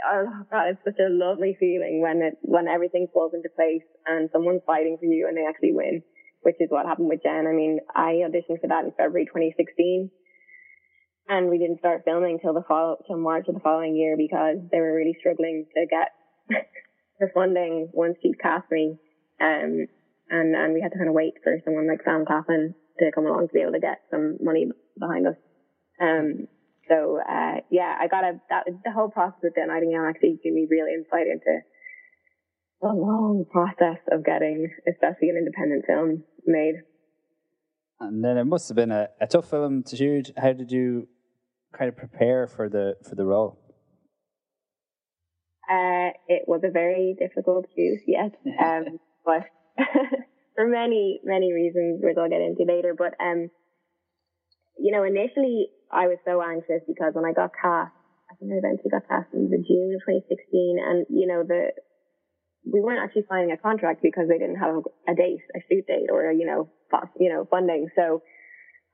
oh 0.02 0.26
God, 0.50 0.74
it's 0.74 0.82
such 0.82 0.98
a 0.98 1.14
lovely 1.14 1.56
feeling 1.60 2.02
when 2.02 2.26
it, 2.26 2.42
when 2.42 2.68
everything 2.68 3.06
falls 3.14 3.38
into 3.38 3.54
place 3.54 3.86
and 4.10 4.34
someone's 4.34 4.66
fighting 4.66 4.98
for 4.98 5.06
you 5.06 5.30
and 5.30 5.38
they 5.38 5.46
actually 5.46 5.78
win, 5.78 6.02
which 6.42 6.58
is 6.58 6.74
what 6.74 6.90
happened 6.90 7.10
with 7.10 7.22
Jen. 7.22 7.46
I 7.46 7.54
mean, 7.54 7.86
I 7.94 8.26
auditioned 8.26 8.66
for 8.66 8.74
that 8.74 8.86
in 8.86 8.98
February 8.98 9.30
2016 9.30 10.10
and 11.30 11.50
we 11.54 11.62
didn't 11.62 11.86
start 11.86 12.02
filming 12.04 12.40
till 12.42 12.58
the 12.58 12.66
fall, 12.68 12.98
till 13.06 13.22
March 13.22 13.46
of 13.48 13.54
the 13.54 13.62
following 13.62 13.96
year 13.96 14.18
because 14.18 14.58
they 14.72 14.82
were 14.82 14.96
really 14.96 15.16
struggling 15.22 15.70
to 15.78 15.86
get 15.86 16.18
the 17.22 17.30
funding 17.34 17.90
once 17.94 18.18
she'd 18.22 18.42
cast 18.42 18.70
me. 18.70 18.98
Um, 19.40 19.88
and, 20.30 20.56
and 20.56 20.74
we 20.74 20.82
had 20.82 20.92
to 20.92 20.98
kind 20.98 21.10
of 21.10 21.16
wait 21.16 21.36
for 21.44 21.54
someone 21.64 21.88
like 21.88 22.04
Sam 22.04 22.26
Claflin 22.26 22.74
to 23.00 23.12
come 23.14 23.26
along 23.26 23.48
to 23.48 23.54
be 23.54 23.62
able 23.62 23.74
to 23.74 23.80
get 23.80 24.02
some 24.10 24.38
money 24.42 24.68
behind 25.00 25.28
us. 25.28 25.36
Um, 26.02 26.48
so, 26.90 27.20
uh, 27.22 27.62
yeah, 27.70 27.96
I 28.00 28.08
got 28.08 28.24
a, 28.24 28.42
that, 28.50 28.66
the 28.84 28.92
whole 28.92 29.10
process 29.10 29.40
with 29.44 29.54
the 29.56 29.66
Nightingale 29.66 30.06
actually 30.10 30.40
gave 30.44 30.54
me 30.54 30.68
real 30.70 30.86
insight 30.86 31.28
into 31.28 31.62
the 32.82 32.88
long 32.88 33.46
process 33.50 34.00
of 34.12 34.26
getting, 34.26 34.68
especially 34.90 35.30
an 35.30 35.38
independent 35.38 35.86
film 35.86 36.24
made. 36.46 36.76
And 38.00 38.24
then 38.24 38.38
it 38.38 38.46
must 38.46 38.68
have 38.70 38.76
been 38.76 38.92
a, 38.92 39.10
a 39.22 39.28
tough 39.28 39.50
film 39.50 39.84
to 39.84 39.96
shoot. 39.96 40.32
How 40.36 40.54
did 40.54 40.72
you 40.72 41.08
kind 41.72 41.88
of 41.88 41.96
prepare 41.96 42.48
for 42.48 42.68
the 42.68 42.98
for 43.08 43.14
the 43.14 43.26
role? 43.26 43.60
Uh, 45.72 46.12
it 46.28 46.44
was 46.48 46.62
a 46.66 46.72
very 46.72 47.16
difficult 47.18 47.66
shoot, 47.76 48.00
yes, 48.06 48.32
um, 48.60 49.00
but 49.24 49.48
for 50.56 50.68
many, 50.68 51.22
many 51.24 51.54
reasons, 51.54 52.02
which 52.04 52.18
I'll 52.18 52.28
get 52.28 52.42
into 52.42 52.68
later. 52.68 52.94
But, 52.98 53.16
um, 53.24 53.50
you 54.78 54.92
know, 54.92 55.04
initially 55.04 55.70
I 55.92 56.08
was 56.08 56.18
so 56.26 56.42
anxious 56.44 56.84
because 56.88 57.14
when 57.14 57.24
I 57.24 57.32
got 57.32 57.52
cast, 57.56 57.96
I 58.28 58.36
think 58.36 58.52
I 58.52 58.60
eventually 58.60 58.92
got 58.92 59.08
cast 59.08 59.32
in 59.34 59.48
the 59.48 59.64
June 59.64 59.96
of 59.96 60.04
2016, 60.04 60.76
and 60.80 61.06
you 61.08 61.28
know 61.28 61.44
the 61.48 61.72
we 62.66 62.80
weren't 62.80 63.04
actually 63.04 63.26
signing 63.30 63.52
a 63.52 63.58
contract 63.58 64.02
because 64.02 64.28
they 64.28 64.38
didn't 64.38 64.60
have 64.60 64.84
a 65.08 65.16
date, 65.16 65.42
a 65.56 65.60
shoot 65.68 65.86
date, 65.88 66.10
or 66.12 66.32
you 66.32 66.46
know, 66.46 66.70
you 67.20 67.30
know, 67.32 67.48
funding. 67.50 67.90
So 67.96 68.22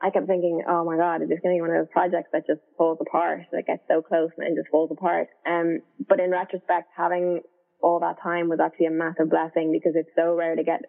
I 0.01 0.11
kept 0.11 0.27
thinking, 0.27 0.63
oh 0.67 0.85
my 0.85 0.95
God, 0.95 1.23
is 1.23 1.29
this 1.29 1.39
going 1.41 1.55
to 1.55 1.57
be 1.57 1.61
one 1.61 1.71
of 1.71 1.81
those 1.81 1.91
projects 1.91 2.29
that 2.31 2.45
just 2.45 2.61
falls 2.77 2.99
apart, 3.01 3.41
that 3.51 3.65
gets 3.65 3.81
so 3.87 4.01
close 4.01 4.29
and 4.37 4.45
then 4.45 4.55
just 4.55 4.69
falls 4.69 4.91
apart? 4.91 5.27
Um, 5.45 5.81
but 6.07 6.19
in 6.19 6.29
retrospect, 6.29 6.93
having 6.95 7.41
all 7.81 7.99
that 8.01 8.21
time 8.21 8.49
was 8.49 8.59
actually 8.59 8.87
a 8.87 8.91
massive 8.91 9.29
blessing 9.29 9.71
because 9.71 9.93
it's 9.95 10.09
so 10.15 10.35
rare 10.35 10.55
to 10.55 10.63
get 10.63 10.81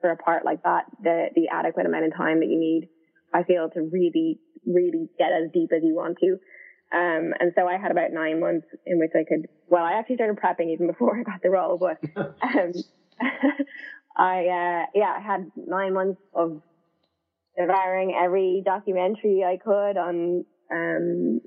for 0.00 0.10
a 0.10 0.16
part 0.16 0.44
like 0.44 0.62
that, 0.62 0.84
the, 1.02 1.26
the 1.34 1.48
adequate 1.52 1.86
amount 1.86 2.06
of 2.06 2.16
time 2.16 2.40
that 2.40 2.46
you 2.46 2.58
need, 2.58 2.88
I 3.32 3.42
feel, 3.44 3.68
to 3.70 3.80
really, 3.80 4.40
really 4.66 5.08
get 5.18 5.30
as 5.30 5.50
deep 5.52 5.70
as 5.74 5.82
you 5.82 5.94
want 5.94 6.18
to. 6.18 6.38
Um, 6.90 7.34
and 7.38 7.52
so 7.54 7.66
I 7.66 7.76
had 7.76 7.90
about 7.90 8.12
nine 8.12 8.40
months 8.40 8.66
in 8.86 8.98
which 8.98 9.10
I 9.14 9.24
could, 9.28 9.46
well, 9.68 9.84
I 9.84 9.98
actually 9.98 10.16
started 10.16 10.38
prepping 10.38 10.72
even 10.72 10.86
before 10.92 11.18
I 11.18 11.22
got 11.22 11.42
the 11.42 11.50
role, 11.50 11.78
but, 11.78 11.98
um, 12.42 12.72
I, 14.16 14.38
uh, 14.46 14.86
yeah, 14.94 15.14
I 15.16 15.20
had 15.20 15.50
nine 15.56 15.94
months 15.94 16.20
of 16.34 16.62
devouring 17.58 18.14
every 18.14 18.62
documentary 18.64 19.42
I 19.44 19.58
could 19.62 19.96
on, 19.96 20.44
um, 20.70 21.40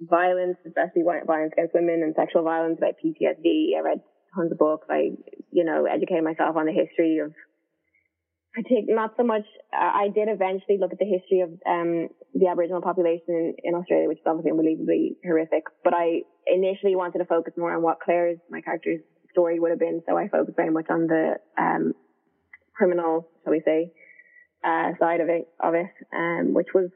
violence, 0.00 0.56
especially 0.66 1.02
violence 1.02 1.52
against 1.52 1.74
women 1.74 2.02
and 2.02 2.14
sexual 2.14 2.42
violence, 2.42 2.78
about 2.78 2.94
PTSD. 3.04 3.76
I 3.76 3.80
read 3.82 4.00
tons 4.34 4.52
of 4.52 4.58
books. 4.58 4.86
I, 4.90 5.10
you 5.50 5.64
know, 5.64 5.86
educated 5.86 6.24
myself 6.24 6.56
on 6.56 6.66
the 6.66 6.72
history 6.72 7.18
of 7.18 7.32
I 8.56 8.62
take 8.62 8.86
not 8.86 9.14
so 9.16 9.24
much. 9.24 9.42
Uh, 9.72 10.06
I 10.06 10.08
did 10.14 10.28
eventually 10.28 10.78
look 10.78 10.92
at 10.92 10.98
the 11.00 11.10
history 11.10 11.40
of 11.40 11.50
um, 11.66 12.08
the 12.34 12.46
Aboriginal 12.46 12.82
population 12.82 13.26
in, 13.34 13.54
in, 13.64 13.74
Australia, 13.74 14.06
which 14.06 14.18
is 14.18 14.24
obviously 14.26 14.52
unbelievably 14.52 15.16
horrific. 15.26 15.64
But 15.82 15.92
I 15.92 16.22
initially 16.46 16.94
wanted 16.94 17.18
to 17.18 17.24
focus 17.24 17.54
more 17.56 17.74
on 17.74 17.82
what 17.82 17.98
Claire's, 17.98 18.38
my 18.48 18.60
character's 18.60 19.00
story 19.32 19.58
would 19.58 19.70
have 19.70 19.80
been. 19.80 20.02
So 20.08 20.16
I 20.16 20.28
focused 20.28 20.56
very 20.56 20.70
much 20.70 20.86
on 20.88 21.08
the 21.08 21.34
um, 21.58 21.94
criminal, 22.76 23.28
shall 23.42 23.52
we 23.52 23.62
say, 23.64 23.90
uh, 24.64 24.96
side 24.98 25.20
of 25.20 25.28
it, 25.28 25.48
of 25.62 25.74
it, 25.74 25.92
um, 26.14 26.54
which 26.54 26.68
was 26.74 26.90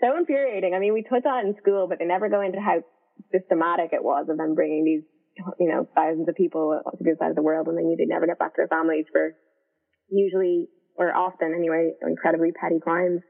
so 0.00 0.16
infuriating. 0.16 0.74
I 0.74 0.78
mean, 0.78 0.94
we 0.94 1.04
on 1.26 1.44
it 1.44 1.48
in 1.48 1.56
school, 1.60 1.86
but 1.88 1.98
they 1.98 2.06
never 2.06 2.28
go 2.28 2.40
into 2.40 2.60
how 2.60 2.82
systematic 3.30 3.92
it 3.92 4.02
was 4.02 4.26
of 4.28 4.36
them 4.36 4.54
bringing 4.54 4.84
these, 4.84 5.04
you 5.60 5.68
know, 5.68 5.86
thousands 5.94 6.28
of 6.28 6.34
people 6.34 6.80
to 6.84 7.04
the 7.04 7.10
other 7.10 7.18
side 7.18 7.30
of 7.30 7.36
the 7.36 7.42
world, 7.42 7.68
and 7.68 7.76
then 7.76 7.94
they'd 7.96 8.08
never 8.08 8.26
get 8.26 8.38
back 8.38 8.54
to 8.54 8.60
their 8.64 8.68
families 8.68 9.06
for 9.12 9.36
usually 10.10 10.68
or 10.96 11.14
often 11.14 11.54
anyway, 11.56 11.92
incredibly 12.06 12.52
petty 12.52 12.78
crimes. 12.80 13.20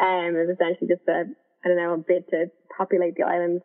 Um, 0.00 0.34
it 0.34 0.46
was 0.46 0.56
essentially 0.56 0.88
just 0.88 1.06
a, 1.08 1.24
I 1.64 1.68
don't 1.68 1.76
know, 1.76 1.94
a 1.94 1.98
bid 1.98 2.28
to 2.30 2.46
populate 2.76 3.14
the 3.16 3.24
islands. 3.24 3.62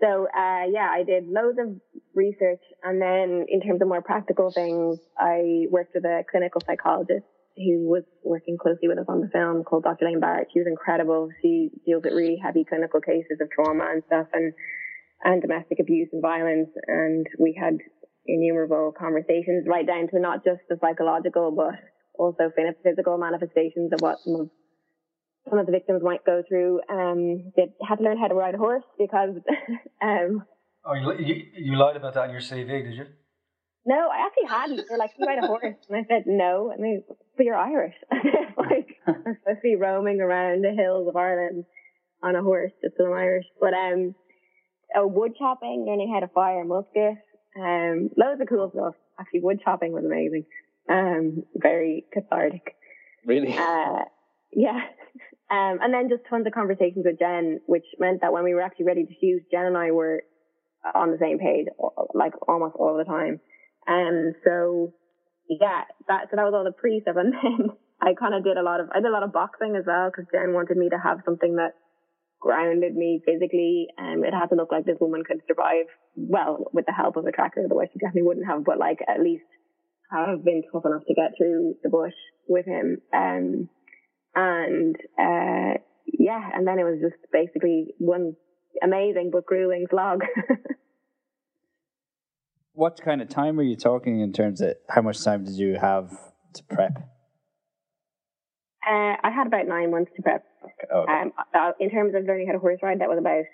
So, 0.00 0.26
uh, 0.26 0.64
yeah, 0.72 0.88
I 0.90 1.04
did 1.06 1.28
loads 1.28 1.58
of 1.60 1.76
research. 2.14 2.62
And 2.82 3.00
then 3.00 3.46
in 3.48 3.60
terms 3.60 3.80
of 3.80 3.88
more 3.88 4.02
practical 4.02 4.50
things, 4.50 4.98
I 5.18 5.66
worked 5.70 5.94
with 5.94 6.04
a 6.04 6.24
clinical 6.30 6.60
psychologist 6.66 7.26
who 7.60 7.88
was 7.88 8.04
working 8.24 8.56
closely 8.56 8.88
with 8.88 8.98
us 8.98 9.06
on 9.08 9.20
the 9.20 9.28
film 9.28 9.64
called 9.64 9.84
Dr. 9.84 10.06
Lane 10.06 10.20
Barrett. 10.20 10.48
She 10.52 10.60
was 10.60 10.68
incredible. 10.68 11.28
She 11.42 11.70
deals 11.84 12.02
with 12.04 12.14
really 12.14 12.40
heavy 12.42 12.64
clinical 12.64 13.00
cases 13.00 13.38
of 13.40 13.48
trauma 13.50 13.84
and 13.92 14.02
stuff 14.06 14.26
and, 14.32 14.52
and 15.22 15.42
domestic 15.42 15.78
abuse 15.80 16.08
and 16.12 16.22
violence. 16.22 16.70
And 16.86 17.26
we 17.38 17.58
had 17.58 17.78
innumerable 18.26 18.92
conversations 18.96 19.66
right 19.68 19.86
down 19.86 20.08
to 20.08 20.20
not 20.20 20.44
just 20.44 20.60
the 20.68 20.78
psychological, 20.80 21.52
but 21.52 21.74
also 22.18 22.50
physical 22.82 23.18
manifestations 23.18 23.92
of 23.92 24.00
what 24.00 24.18
some 24.24 24.34
of 24.40 24.50
some 25.48 25.58
of 25.58 25.66
the 25.66 25.72
victims 25.72 26.02
might 26.02 26.24
go 26.24 26.42
through. 26.46 26.80
Um, 26.88 27.52
they 27.56 27.72
had 27.86 27.96
to 27.96 28.04
learn 28.04 28.18
how 28.18 28.28
to 28.28 28.34
ride 28.34 28.54
a 28.54 28.58
horse 28.58 28.84
because. 28.98 29.36
um, 30.02 30.44
oh, 30.84 30.94
you, 30.94 31.12
you, 31.18 31.42
you 31.56 31.76
lied 31.76 31.96
about 31.96 32.14
that 32.14 32.26
in 32.26 32.32
your 32.32 32.40
CV, 32.40 32.84
did 32.84 32.94
you? 32.94 33.06
No, 33.86 34.08
I 34.08 34.26
actually 34.26 34.48
hadn't. 34.48 34.88
They're 34.88 34.98
like, 34.98 35.12
you 35.18 35.26
ride 35.26 35.42
a 35.42 35.46
horse, 35.46 35.76
and 35.88 35.96
I 35.96 36.04
said 36.08 36.24
no. 36.26 36.70
And 36.70 36.84
they, 36.84 37.02
but 37.36 37.44
you're 37.44 37.56
Irish. 37.56 37.94
like 38.56 38.96
I'm 39.06 39.14
supposed 39.40 39.58
to 39.58 39.62
be 39.62 39.76
roaming 39.76 40.20
around 40.20 40.62
the 40.62 40.72
hills 40.72 41.08
of 41.08 41.16
Ireland 41.16 41.64
on 42.22 42.36
a 42.36 42.42
horse 42.42 42.72
just 42.82 42.94
because 42.96 43.06
I'm 43.06 43.16
Irish. 43.16 43.46
But 43.58 43.74
um, 43.74 44.14
oh, 44.94 45.06
wood 45.06 45.32
chopping, 45.38 45.84
learning 45.88 46.12
how 46.12 46.20
to 46.20 46.28
fire 46.28 46.62
a 46.62 46.64
musket, 46.66 47.16
um, 47.58 48.10
loads 48.16 48.40
of 48.40 48.48
cool 48.48 48.70
stuff. 48.72 48.94
Actually, 49.18 49.40
wood 49.40 49.60
chopping 49.64 49.92
was 49.92 50.04
amazing 50.04 50.44
um, 50.90 51.44
very 51.54 52.04
cathartic. 52.12 52.74
Really? 53.24 53.56
Uh, 53.56 54.04
yeah. 54.52 54.80
Um, 55.50 55.78
and 55.82 55.92
then 55.92 56.08
just 56.08 56.22
tons 56.28 56.46
of 56.46 56.52
conversations 56.52 57.04
with 57.04 57.18
Jen, 57.18 57.60
which 57.66 57.84
meant 57.98 58.20
that 58.22 58.32
when 58.32 58.44
we 58.44 58.54
were 58.54 58.62
actually 58.62 58.86
ready 58.86 59.04
to 59.04 59.12
shoot, 59.20 59.42
Jen 59.50 59.66
and 59.66 59.76
I 59.76 59.90
were 59.90 60.22
on 60.94 61.10
the 61.10 61.18
same 61.20 61.38
page, 61.38 61.66
like 62.14 62.32
almost 62.48 62.76
all 62.76 62.96
the 62.96 63.04
time. 63.04 63.40
And 63.86 64.34
so, 64.44 64.92
yeah, 65.48 65.82
that, 66.08 66.28
so 66.30 66.36
that 66.36 66.44
was 66.44 66.54
all 66.54 66.64
the 66.64 66.72
pre 66.72 67.00
stuff. 67.00 67.16
And 67.20 67.32
then 67.32 67.70
I 68.00 68.14
kind 68.14 68.34
of 68.34 68.44
did 68.44 68.56
a 68.56 68.62
lot 68.62 68.80
of, 68.80 68.88
I 68.92 69.00
did 69.00 69.08
a 69.08 69.12
lot 69.12 69.22
of 69.22 69.32
boxing 69.32 69.76
as 69.76 69.84
well 69.86 70.10
because 70.10 70.30
Jen 70.32 70.54
wanted 70.54 70.76
me 70.76 70.88
to 70.88 70.98
have 70.98 71.18
something 71.24 71.56
that 71.56 71.74
grounded 72.40 72.94
me 72.94 73.20
physically. 73.24 73.88
Um, 73.98 74.24
it 74.24 74.32
had 74.32 74.48
to 74.48 74.56
look 74.56 74.72
like 74.72 74.86
this 74.86 74.96
woman 75.00 75.22
could 75.26 75.42
survive 75.46 75.86
well 76.16 76.64
with 76.72 76.86
the 76.86 76.92
help 76.92 77.16
of 77.16 77.26
a 77.26 77.32
tracker, 77.32 77.62
otherwise 77.64 77.88
she 77.92 77.98
definitely 77.98 78.22
wouldn't 78.22 78.46
have, 78.46 78.64
but 78.64 78.78
like 78.78 78.98
at 79.06 79.20
least 79.22 79.44
have 80.10 80.44
been 80.44 80.62
tough 80.72 80.86
enough 80.86 81.04
to 81.06 81.14
get 81.14 81.32
through 81.36 81.74
the 81.82 81.90
bush 81.90 82.16
with 82.48 82.66
him. 82.66 82.98
Um, 83.12 83.68
and, 84.34 84.96
uh, 85.18 85.78
yeah, 86.06 86.48
and 86.54 86.66
then 86.66 86.78
it 86.78 86.84
was 86.84 86.98
just 87.00 87.20
basically 87.32 87.94
one 87.98 88.34
amazing 88.82 89.30
but 89.32 89.46
grueling 89.46 89.86
slog. 89.90 90.22
what 92.72 93.00
kind 93.02 93.20
of 93.20 93.28
time 93.28 93.56
were 93.56 93.62
you 93.62 93.76
talking 93.76 94.20
in 94.20 94.32
terms 94.32 94.60
of 94.60 94.74
how 94.88 95.02
much 95.02 95.22
time 95.22 95.44
did 95.44 95.54
you 95.54 95.76
have 95.80 96.10
to 96.54 96.62
prep? 96.64 96.96
Uh, 98.86 99.14
I 99.22 99.30
had 99.34 99.46
about 99.46 99.66
nine 99.66 99.90
months 99.90 100.10
to 100.16 100.22
prep. 100.22 100.44
Okay. 100.64 100.94
okay. 100.94 101.12
Um, 101.12 101.32
uh, 101.54 101.72
in 101.78 101.90
terms 101.90 102.14
of 102.14 102.24
learning 102.24 102.46
how 102.46 102.54
to 102.54 102.58
horse 102.58 102.80
ride, 102.82 103.00
that 103.00 103.08
was 103.08 103.18
about 103.18 103.44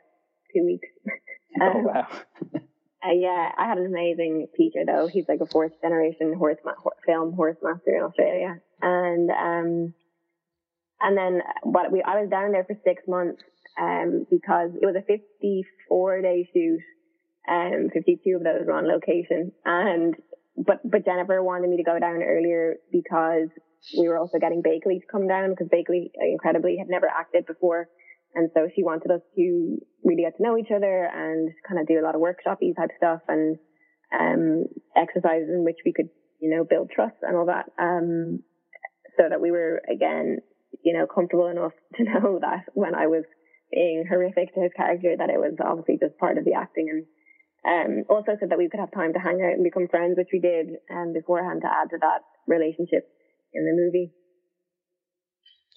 two 0.55 0.64
weeks. 0.64 0.88
um, 1.61 1.72
oh 1.74 1.79
wow! 1.81 2.09
Uh, 3.07 3.12
yeah, 3.12 3.50
I 3.57 3.66
had 3.66 3.79
an 3.79 3.87
amazing 3.87 4.48
teacher 4.57 4.85
though. 4.87 5.07
He's 5.07 5.26
like 5.29 5.40
a 5.40 5.46
fourth 5.46 5.72
generation 5.81 6.35
horse 6.35 6.59
ma- 6.64 6.72
film 7.05 7.33
horse 7.35 7.57
master 7.62 7.96
in 7.96 8.02
Australia, 8.02 8.61
and 8.81 9.31
um, 9.31 9.94
and 11.00 11.16
then 11.16 11.42
what 11.62 11.92
we 11.92 12.02
I 12.02 12.20
was 12.20 12.31
down 12.31 12.52
there 12.52 12.64
for 12.64 12.76
six 12.85 13.02
months 13.07 13.42
um 13.81 14.26
because 14.31 14.70
it 14.81 14.87
was 14.87 14.96
a 14.96 15.02
fifty 15.02 15.64
four 15.88 16.22
day 16.22 16.48
shoot, 16.52 16.81
um 17.48 17.90
fifty 17.92 18.18
two 18.22 18.37
of 18.37 18.44
those 18.44 18.66
were 18.66 18.72
on 18.72 18.88
location, 18.88 19.52
and 19.64 20.14
but 20.56 20.80
but 20.85 21.04
Jennifer 21.04 21.42
wanted 21.42 21.70
me 21.70 21.76
to 21.76 21.82
go 21.82 21.98
down 21.98 22.22
earlier 22.22 22.76
because 22.90 23.48
we 23.98 24.09
were 24.09 24.18
also 24.18 24.38
getting 24.38 24.62
Baykali 24.62 25.00
to 25.00 25.06
come 25.11 25.28
down 25.28 25.50
because 25.50 25.68
Baykali 25.68 26.11
incredibly 26.20 26.76
had 26.78 26.88
never 26.88 27.06
acted 27.06 27.46
before. 27.46 27.88
And 28.35 28.50
so 28.52 28.68
she 28.74 28.82
wanted 28.82 29.11
us 29.11 29.22
to 29.37 29.78
really 30.04 30.22
get 30.22 30.37
to 30.37 30.42
know 30.42 30.59
each 30.59 30.70
other 30.74 31.09
and 31.12 31.50
kind 31.66 31.80
of 31.80 31.87
do 31.87 31.98
a 31.98 32.04
lot 32.04 32.14
of 32.14 32.20
workshopy 32.20 32.76
type 32.76 32.90
stuff 32.96 33.20
and 33.28 33.56
um, 34.12 34.64
exercises 34.94 35.48
in 35.48 35.64
which 35.64 35.78
we 35.85 35.92
could, 35.92 36.11
you 36.40 36.50
know, 36.50 36.64
build 36.64 36.90
trust 36.90 37.16
and 37.22 37.37
all 37.37 37.46
that. 37.46 37.70
Um, 37.78 38.40
so 39.16 39.24
that 39.28 39.40
we 39.40 39.50
were 39.50 39.80
again, 39.90 40.38
you 40.85 40.92
know, 40.92 41.06
comfortable 41.06 41.48
enough 41.48 41.72
to 41.94 42.04
know 42.04 42.38
that 42.40 42.66
when 42.74 42.94
I 42.94 43.06
was 43.06 43.24
being 43.72 44.04
horrific 44.09 44.54
to 44.54 44.61
his 44.61 44.72
character, 44.76 45.14
that 45.16 45.30
it 45.30 45.38
was 45.38 45.56
obviously 45.64 45.98
just 45.98 46.18
part 46.18 46.38
of 46.38 46.44
the 46.44 46.54
acting 46.54 46.88
and 46.90 47.06
um, 47.66 48.05
also 48.09 48.33
so 48.38 48.46
that 48.48 48.59
we 48.59 48.68
could 48.68 48.81
have 48.81 48.92
time 48.92 49.12
to 49.12 49.18
hang 49.18 49.42
out 49.42 49.55
and 49.55 49.64
become 49.64 49.88
friends, 49.88 50.16
which 50.16 50.29
we 50.33 50.40
did 50.40 50.76
um, 50.90 51.12
beforehand 51.12 51.62
to 51.62 51.68
add 51.68 51.90
to 51.90 51.98
that 52.00 52.20
relationship 52.46 53.09
in 53.52 53.64
the 53.64 53.72
movie. 53.74 54.12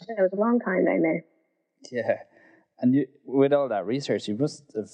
It 0.07 0.21
was 0.21 0.31
a 0.31 0.39
long 0.39 0.59
time 0.59 0.85
down 0.85 1.01
there. 1.01 1.23
Yeah. 1.91 2.23
And 2.79 2.95
you, 2.95 3.07
with 3.25 3.51
all 3.53 3.67
that 3.69 3.85
research, 3.85 4.27
you 4.27 4.37
must 4.37 4.63
have 4.75 4.89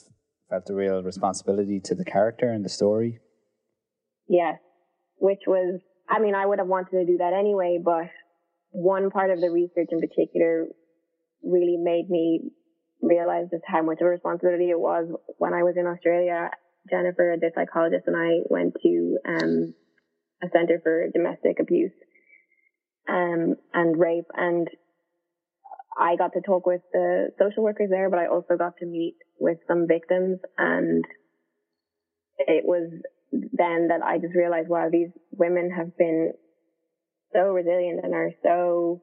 felt 0.50 0.70
a 0.70 0.74
real 0.74 1.04
responsibility 1.04 1.80
to 1.82 1.96
the 1.96 2.06
character 2.06 2.50
and 2.50 2.64
the 2.64 2.70
story. 2.70 3.20
Yes, 4.28 4.58
which 5.18 5.42
was, 5.46 5.82
I 6.10 6.20
mean, 6.20 6.34
I 6.34 6.46
would 6.46 6.60
have 6.60 6.68
wanted 6.68 6.92
to 6.92 7.06
do 7.06 7.18
that 7.18 7.34
anyway, 7.34 7.80
but 7.84 8.10
one 8.72 9.12
part 9.12 9.32
of 9.32 9.42
the 9.42 9.52
research 9.52 9.90
in 9.92 10.00
particular 10.00 10.68
really 11.44 11.78
made 11.78 12.10
me 12.10 12.52
realize 13.02 13.46
just 13.52 13.64
how 13.68 13.84
much 13.84 14.00
of 14.02 14.08
a 14.08 14.10
responsibility 14.10 14.70
it 14.70 14.80
was 14.80 15.08
when 15.38 15.54
I 15.54 15.64
was 15.64 15.76
in 15.78 15.86
Australia. 15.86 16.50
Jennifer, 16.90 17.36
the 17.40 17.52
psychologist, 17.56 18.04
and 18.08 18.16
I 18.16 18.42
went 18.50 18.76
to 18.84 19.18
um, 19.28 19.74
a 20.44 20.48
center 20.52 20.80
for 20.84 21.08
domestic 21.14 21.60
abuse 21.60 21.94
um, 23.10 23.56
and 23.74 24.00
rape, 24.00 24.30
and 24.36 24.68
I 25.98 26.16
got 26.18 26.34
to 26.34 26.42
talk 26.42 26.66
with 26.66 26.82
the 26.92 27.30
social 27.40 27.64
workers 27.64 27.90
there, 27.90 28.10
but 28.10 28.20
I 28.20 28.28
also 28.28 28.56
got 28.58 28.78
to 28.80 28.86
meet 28.86 29.16
with 29.40 29.58
some 29.68 29.88
victims 29.88 30.40
and 30.58 31.06
it 32.38 32.66
was 32.66 32.92
then 33.32 33.88
that 33.90 34.02
I 34.04 34.18
just 34.18 34.36
realized, 34.36 34.70
wow, 34.70 34.90
these 34.92 35.10
women 35.32 35.72
have 35.76 35.98
been 35.98 36.34
so 37.34 37.40
resilient 37.52 38.02
and 38.04 38.14
are 38.14 38.32
so, 38.44 39.02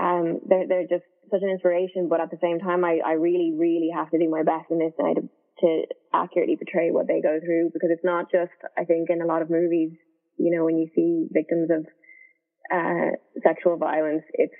um, 0.00 0.40
they're, 0.46 0.66
they're 0.68 0.88
just 0.90 1.04
such 1.30 1.42
an 1.42 1.50
inspiration. 1.50 2.08
But 2.08 2.20
at 2.20 2.30
the 2.30 2.38
same 2.42 2.58
time, 2.58 2.84
I, 2.84 2.98
I 3.04 3.12
really, 3.12 3.54
really 3.56 3.90
have 3.94 4.10
to 4.10 4.18
do 4.18 4.28
my 4.28 4.42
best 4.42 4.70
in 4.70 4.78
this 4.78 4.92
now 4.98 5.14
to, 5.14 5.22
to 5.60 5.84
accurately 6.12 6.56
portray 6.56 6.90
what 6.90 7.06
they 7.06 7.20
go 7.20 7.38
through 7.40 7.70
because 7.72 7.90
it's 7.92 8.04
not 8.04 8.30
just, 8.30 8.54
I 8.76 8.84
think 8.84 9.10
in 9.10 9.22
a 9.22 9.26
lot 9.26 9.42
of 9.42 9.50
movies, 9.50 9.92
you 10.38 10.54
know, 10.56 10.64
when 10.64 10.78
you 10.78 10.88
see 10.94 11.28
victims 11.30 11.70
of, 11.70 11.86
uh, 12.72 13.16
sexual 13.42 13.76
violence, 13.76 14.22
it's 14.34 14.54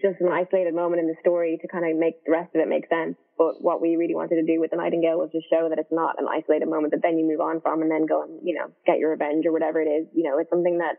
just 0.00 0.20
an 0.20 0.30
isolated 0.32 0.74
moment 0.74 1.00
in 1.00 1.08
the 1.08 1.18
story 1.20 1.58
to 1.60 1.68
kind 1.68 1.84
of 1.84 1.98
make 1.98 2.24
the 2.24 2.32
rest 2.32 2.54
of 2.54 2.60
it 2.60 2.68
make 2.68 2.88
sense. 2.88 3.16
But 3.36 3.60
what 3.60 3.82
we 3.82 3.96
really 3.96 4.14
wanted 4.14 4.36
to 4.36 4.46
do 4.46 4.60
with 4.60 4.70
the 4.70 4.76
Nightingale 4.76 5.18
was 5.18 5.30
to 5.32 5.40
show 5.50 5.68
that 5.68 5.78
it's 5.78 5.92
not 5.92 6.16
an 6.18 6.28
isolated 6.30 6.68
moment 6.68 6.92
that 6.92 7.02
then 7.02 7.18
you 7.18 7.26
move 7.26 7.40
on 7.40 7.60
from 7.60 7.82
and 7.82 7.90
then 7.90 8.06
go 8.06 8.22
and, 8.22 8.40
you 8.42 8.54
know, 8.54 8.70
get 8.86 8.98
your 8.98 9.10
revenge 9.10 9.44
or 9.44 9.52
whatever 9.52 9.80
it 9.82 9.90
is. 9.90 10.06
You 10.14 10.24
know, 10.24 10.38
it's 10.38 10.50
something 10.50 10.78
that 10.78 10.96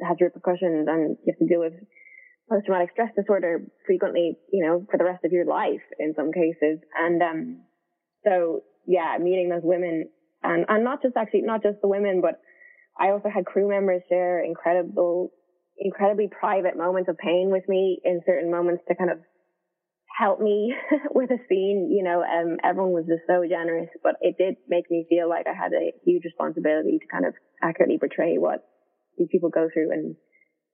has 0.00 0.16
repercussions 0.20 0.86
and 0.88 1.16
you 1.24 1.34
have 1.34 1.40
to 1.42 1.50
deal 1.50 1.60
with 1.60 1.74
post 2.48 2.66
traumatic 2.66 2.90
stress 2.92 3.10
disorder 3.16 3.62
frequently, 3.86 4.38
you 4.52 4.64
know, 4.64 4.86
for 4.90 4.98
the 4.98 5.04
rest 5.04 5.24
of 5.24 5.32
your 5.32 5.44
life 5.44 5.82
in 5.98 6.14
some 6.14 6.32
cases. 6.32 6.78
And 6.96 7.22
um, 7.22 7.62
so, 8.24 8.62
yeah, 8.86 9.16
meeting 9.20 9.48
those 9.48 9.62
women 9.62 10.08
and, 10.42 10.64
and 10.68 10.84
not 10.84 11.02
just 11.02 11.16
actually, 11.16 11.42
not 11.42 11.62
just 11.62 11.80
the 11.82 11.88
women, 11.88 12.20
but 12.20 12.40
I 12.98 13.10
also 13.10 13.28
had 13.28 13.44
crew 13.44 13.68
members 13.68 14.02
share 14.08 14.42
incredible, 14.44 15.32
incredibly 15.78 16.28
private 16.28 16.76
moments 16.76 17.08
of 17.08 17.18
pain 17.18 17.50
with 17.50 17.68
me 17.68 18.00
in 18.04 18.20
certain 18.26 18.50
moments 18.50 18.82
to 18.88 18.94
kind 18.94 19.10
of 19.10 19.18
help 20.18 20.40
me 20.40 20.74
with 21.14 21.30
a 21.30 21.38
scene. 21.48 21.90
You 21.90 22.04
know, 22.04 22.22
um, 22.22 22.56
everyone 22.64 22.92
was 22.92 23.06
just 23.06 23.22
so 23.26 23.44
generous, 23.48 23.88
but 24.02 24.16
it 24.20 24.36
did 24.38 24.56
make 24.68 24.90
me 24.90 25.06
feel 25.08 25.28
like 25.28 25.46
I 25.46 25.54
had 25.54 25.72
a 25.72 25.92
huge 26.04 26.24
responsibility 26.24 26.98
to 26.98 27.06
kind 27.06 27.26
of 27.26 27.34
accurately 27.62 27.98
portray 27.98 28.38
what 28.38 28.64
these 29.18 29.28
people 29.30 29.50
go 29.50 29.68
through 29.72 29.92
and 29.92 30.16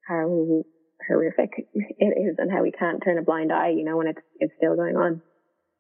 how 0.07 0.63
horrific 1.09 1.51
it 1.75 2.15
is 2.17 2.37
and 2.39 2.51
how 2.51 2.63
we 2.63 2.71
can't 2.71 3.03
turn 3.05 3.19
a 3.19 3.23
blind 3.23 3.53
eye, 3.53 3.71
you 3.71 3.85
know, 3.85 3.97
when 3.97 4.07
it's, 4.07 4.21
it's 4.39 4.55
still 4.57 4.77
going 4.77 4.97
on. 4.97 5.23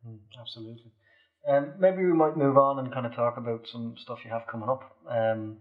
Mm, 0.06 0.18
absolutely. 0.38 0.92
Um, 1.48 1.74
maybe 1.78 2.04
we 2.04 2.12
might 2.12 2.36
move 2.36 2.56
on 2.56 2.78
and 2.78 2.92
kind 2.92 3.06
of 3.06 3.14
talk 3.14 3.36
about 3.36 3.66
some 3.70 3.94
stuff 3.96 4.18
you 4.24 4.30
have 4.30 4.46
coming 4.50 4.68
up. 4.68 4.96
Um, 5.08 5.58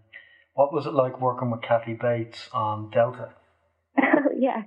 what 0.54 0.72
was 0.72 0.86
it 0.86 0.94
like 0.94 1.20
working 1.20 1.50
with 1.50 1.62
Kathy 1.62 1.94
Bates 1.94 2.48
on 2.52 2.90
Delta? 2.90 3.30
yeah. 4.38 4.62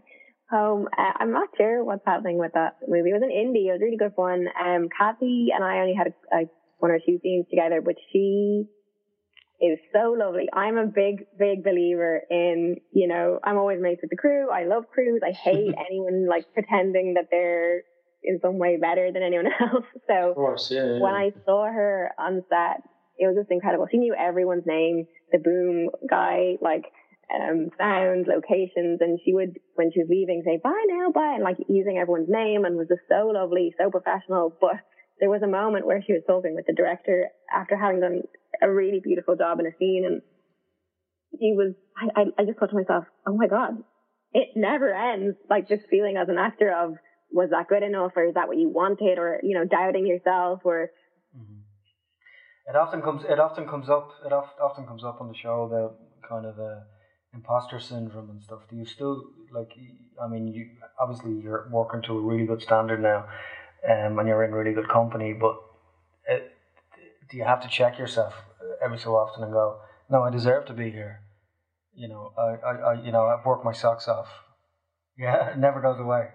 Um, 0.51 0.87
I'm 0.97 1.31
not 1.31 1.49
sure 1.57 1.83
what's 1.83 2.05
happening 2.05 2.37
with 2.37 2.53
that 2.53 2.77
movie. 2.87 3.09
It 3.09 3.13
was 3.13 3.21
an 3.21 3.29
indie. 3.29 3.67
It 3.69 3.73
was 3.73 3.81
really 3.81 3.97
good 3.97 4.15
fun. 4.15 4.47
Um, 4.59 4.87
Kathy 4.97 5.49
and 5.53 5.63
I 5.63 5.79
only 5.79 5.93
had 5.93 6.07
a, 6.07 6.35
a, 6.35 6.49
one 6.79 6.91
or 6.91 6.99
two 6.99 7.19
scenes 7.21 7.45
together, 7.49 7.81
but 7.81 7.95
she 8.11 8.65
is 9.61 9.77
so 9.93 10.15
lovely. 10.17 10.47
I'm 10.53 10.77
a 10.77 10.85
big, 10.85 11.25
big 11.37 11.63
believer 11.63 12.21
in, 12.31 12.77
you 12.93 13.07
know, 13.07 13.39
I'm 13.43 13.57
always 13.57 13.81
mates 13.81 14.01
with 14.01 14.09
the 14.09 14.15
crew. 14.15 14.49
I 14.49 14.65
love 14.65 14.85
crews. 14.91 15.21
I 15.23 15.31
hate 15.31 15.75
anyone 15.89 16.27
like 16.27 16.45
pretending 16.53 17.15
that 17.15 17.27
they're 17.29 17.83
in 18.23 18.39
some 18.41 18.57
way 18.57 18.77
better 18.77 19.11
than 19.11 19.23
anyone 19.23 19.47
else. 19.59 19.85
So 20.07 20.33
course, 20.33 20.71
yeah, 20.71 20.85
yeah. 20.85 20.99
when 20.99 21.13
I 21.13 21.31
saw 21.45 21.65
her 21.65 22.11
on 22.17 22.43
set, 22.49 22.83
it 23.17 23.27
was 23.27 23.35
just 23.37 23.51
incredible. 23.51 23.87
She 23.91 23.97
knew 23.97 24.15
everyone's 24.15 24.65
name, 24.65 25.05
the 25.31 25.39
boom 25.39 25.89
guy, 26.09 26.55
like 26.61 26.85
um, 27.33 27.69
sound, 27.77 28.27
locations, 28.27 29.01
and 29.01 29.19
she 29.23 29.33
would, 29.33 29.59
when 29.75 29.91
she 29.91 29.99
was 29.99 30.07
leaving, 30.09 30.41
say, 30.45 30.59
bye 30.63 30.85
now, 30.87 31.11
bye, 31.11 31.33
and 31.35 31.43
like 31.43 31.57
using 31.67 31.97
everyone's 31.97 32.29
name 32.29 32.65
and 32.65 32.75
was 32.75 32.87
just 32.87 33.05
so 33.09 33.27
lovely, 33.27 33.73
so 33.77 33.91
professional. 33.91 34.55
But 34.59 34.81
there 35.19 35.29
was 35.29 35.41
a 35.43 35.47
moment 35.47 35.85
where 35.85 36.01
she 36.01 36.13
was 36.13 36.23
talking 36.25 36.55
with 36.55 36.65
the 36.65 36.73
director 36.73 37.27
after 37.53 37.77
having 37.77 37.99
done 37.99 38.21
a 38.61 38.71
really 38.71 38.99
beautiful 39.03 39.35
job 39.35 39.59
in 39.59 39.67
a 39.67 39.75
scene 39.77 40.03
and 40.05 40.21
she 41.39 41.53
was 41.53 41.73
I, 41.95 42.21
I, 42.21 42.23
I 42.39 42.45
just 42.45 42.57
thought 42.57 42.71
to 42.71 42.75
myself, 42.75 43.05
Oh 43.27 43.35
my 43.35 43.47
God, 43.47 43.83
it 44.33 44.49
never 44.55 44.93
ends. 44.93 45.37
Like 45.49 45.67
this 45.67 45.81
feeling 45.89 46.17
as 46.17 46.29
an 46.29 46.37
actor 46.37 46.73
of 46.73 46.95
was 47.31 47.49
that 47.51 47.67
good 47.67 47.83
enough 47.83 48.11
or 48.15 48.25
is 48.25 48.33
that 48.33 48.47
what 48.47 48.57
you 48.57 48.69
wanted 48.69 49.17
or, 49.17 49.39
you 49.43 49.57
know, 49.57 49.65
doubting 49.65 50.05
yourself 50.05 50.61
or 50.63 50.89
mm-hmm. 51.37 51.59
it 52.69 52.75
often 52.75 53.01
comes 53.01 53.23
it 53.27 53.39
often 53.39 53.67
comes 53.67 53.89
up 53.89 54.11
it 54.25 54.33
often 54.33 54.85
comes 54.85 55.03
up 55.03 55.21
on 55.21 55.27
the 55.27 55.35
show 55.35 55.63
about 55.63 55.97
kind 56.27 56.45
of 56.45 56.57
a 56.59 56.83
imposter 57.33 57.79
syndrome 57.79 58.29
and 58.29 58.41
stuff. 58.41 58.61
Do 58.69 58.75
you 58.75 58.85
still 58.85 59.23
like 59.51 59.71
I 60.21 60.27
mean 60.27 60.47
you 60.47 60.69
obviously 60.99 61.33
you're 61.33 61.67
working 61.71 62.01
to 62.03 62.17
a 62.17 62.21
really 62.21 62.45
good 62.45 62.61
standard 62.61 63.01
now 63.01 63.27
um, 63.87 64.19
and 64.19 64.27
you're 64.27 64.43
in 64.43 64.51
really 64.51 64.73
good 64.73 64.89
company. 64.89 65.33
But 65.33 65.55
it, 66.27 66.51
uh, 66.93 66.97
do 67.29 67.37
you 67.37 67.43
have 67.43 67.61
to 67.61 67.67
check 67.67 67.97
yourself 67.97 68.33
every 68.83 68.97
so 68.97 69.15
often 69.15 69.43
and 69.43 69.53
go, 69.53 69.79
"No, 70.09 70.23
I 70.23 70.29
deserve 70.29 70.65
to 70.65 70.73
be 70.73 70.89
here." 70.91 71.21
You 71.93 72.07
know, 72.07 72.31
I, 72.37 72.65
I, 72.65 72.75
I 72.75 72.93
you 73.01 73.11
know, 73.11 73.25
I've 73.25 73.45
worked 73.45 73.65
my 73.65 73.73
socks 73.73 74.07
off. 74.07 74.27
Yeah, 75.21 75.49
it 75.49 75.57
never 75.57 75.81
goes 75.81 75.99
away. 75.99 76.29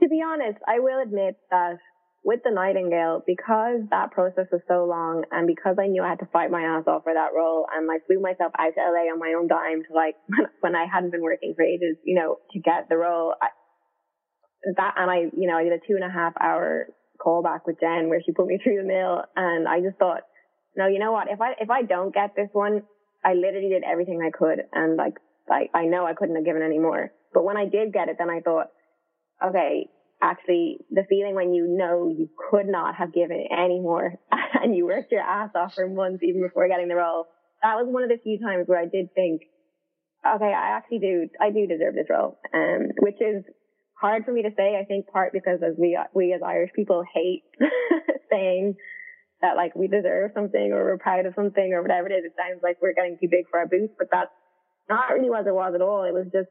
To 0.00 0.08
be 0.08 0.20
honest, 0.22 0.58
I 0.66 0.80
will 0.80 1.02
admit 1.02 1.36
that 1.50 1.78
with 2.26 2.40
the 2.42 2.50
Nightingale, 2.50 3.22
because 3.24 3.86
that 3.90 4.10
process 4.10 4.50
was 4.50 4.60
so 4.66 4.84
long 4.84 5.22
and 5.30 5.46
because 5.46 5.76
I 5.78 5.86
knew 5.86 6.02
I 6.02 6.10
had 6.10 6.18
to 6.18 6.28
fight 6.32 6.50
my 6.50 6.60
ass 6.62 6.82
off 6.88 7.04
for 7.04 7.14
that 7.14 7.30
role 7.36 7.66
and 7.72 7.86
like 7.86 8.04
flew 8.06 8.20
myself 8.20 8.50
out 8.58 8.74
to 8.74 8.82
LA 8.82 9.06
on 9.14 9.22
my 9.22 9.38
own 9.38 9.46
dime 9.46 9.86
to 9.86 9.94
like 9.94 10.16
when 10.60 10.74
I 10.74 10.86
hadn't 10.92 11.12
been 11.12 11.22
working 11.22 11.54
for 11.54 11.62
ages, 11.62 11.96
you 12.02 12.18
know, 12.18 12.38
to 12.50 12.58
get 12.58 12.88
the 12.90 12.96
role, 12.96 13.34
I, 13.40 13.54
that, 14.74 14.94
and 14.98 15.08
I, 15.08 15.30
you 15.38 15.46
know, 15.46 15.56
I 15.56 15.62
did 15.62 15.72
a 15.72 15.78
two 15.86 15.94
and 15.94 16.02
a 16.02 16.10
half 16.10 16.34
hour 16.40 16.88
call 17.22 17.44
back 17.44 17.64
with 17.64 17.78
Jen 17.78 18.08
where 18.08 18.20
she 18.26 18.32
put 18.32 18.48
me 18.48 18.58
through 18.58 18.82
the 18.82 18.88
mill. 18.88 19.22
And 19.36 19.68
I 19.68 19.80
just 19.80 19.96
thought, 19.96 20.22
no, 20.76 20.88
you 20.88 20.98
know 20.98 21.12
what? 21.12 21.28
If 21.30 21.40
I, 21.40 21.52
if 21.60 21.70
I 21.70 21.82
don't 21.82 22.12
get 22.12 22.34
this 22.34 22.50
one, 22.52 22.82
I 23.24 23.34
literally 23.34 23.70
did 23.70 23.84
everything 23.84 24.20
I 24.20 24.36
could. 24.36 24.66
And 24.72 24.96
like, 24.96 25.14
I, 25.48 25.70
I 25.72 25.86
know 25.86 26.04
I 26.04 26.14
couldn't 26.14 26.34
have 26.34 26.44
given 26.44 26.62
any 26.62 26.80
more. 26.80 27.12
But 27.32 27.44
when 27.44 27.56
I 27.56 27.66
did 27.66 27.92
get 27.92 28.08
it, 28.08 28.16
then 28.18 28.30
I 28.30 28.40
thought, 28.40 28.66
okay, 29.44 29.88
actually 30.22 30.78
the 30.90 31.04
feeling 31.08 31.34
when 31.34 31.52
you 31.52 31.66
know 31.66 32.08
you 32.08 32.28
could 32.50 32.66
not 32.66 32.94
have 32.96 33.12
given 33.12 33.46
any 33.50 33.80
more 33.80 34.14
and 34.62 34.74
you 34.74 34.86
worked 34.86 35.12
your 35.12 35.20
ass 35.20 35.50
off 35.54 35.74
for 35.74 35.88
months 35.88 36.22
even 36.22 36.42
before 36.42 36.68
getting 36.68 36.88
the 36.88 36.96
role. 36.96 37.26
That 37.62 37.76
was 37.76 37.86
one 37.88 38.02
of 38.02 38.08
the 38.08 38.18
few 38.22 38.38
times 38.38 38.68
where 38.68 38.78
I 38.78 38.86
did 38.86 39.08
think, 39.14 39.42
okay, 40.26 40.52
I 40.52 40.76
actually 40.76 40.98
do, 40.98 41.28
I 41.40 41.50
do 41.50 41.66
deserve 41.66 41.94
this 41.94 42.08
role. 42.10 42.38
Um, 42.54 42.90
which 43.00 43.20
is 43.20 43.44
hard 44.00 44.24
for 44.24 44.32
me 44.32 44.42
to 44.42 44.50
say. 44.56 44.78
I 44.80 44.84
think 44.84 45.06
part 45.08 45.32
because 45.32 45.60
as 45.62 45.74
we 45.78 45.98
we 46.14 46.32
as 46.32 46.42
Irish 46.44 46.72
people 46.74 47.02
hate 47.12 47.44
saying 48.30 48.76
that 49.42 49.56
like 49.56 49.74
we 49.74 49.88
deserve 49.88 50.32
something 50.34 50.72
or 50.72 50.84
we're 50.84 50.98
proud 50.98 51.26
of 51.26 51.34
something 51.34 51.72
or 51.72 51.82
whatever 51.82 52.08
it 52.08 52.14
is. 52.14 52.24
It 52.24 52.34
sounds 52.36 52.62
like 52.62 52.78
we're 52.80 52.94
getting 52.94 53.18
too 53.20 53.28
big 53.30 53.48
for 53.50 53.58
our 53.58 53.66
boots, 53.66 53.92
but 53.98 54.08
that's 54.10 54.32
not 54.88 55.12
really 55.12 55.30
what 55.30 55.46
it 55.46 55.54
was 55.54 55.72
at 55.74 55.82
all. 55.82 56.04
It 56.04 56.14
was 56.14 56.26
just 56.32 56.48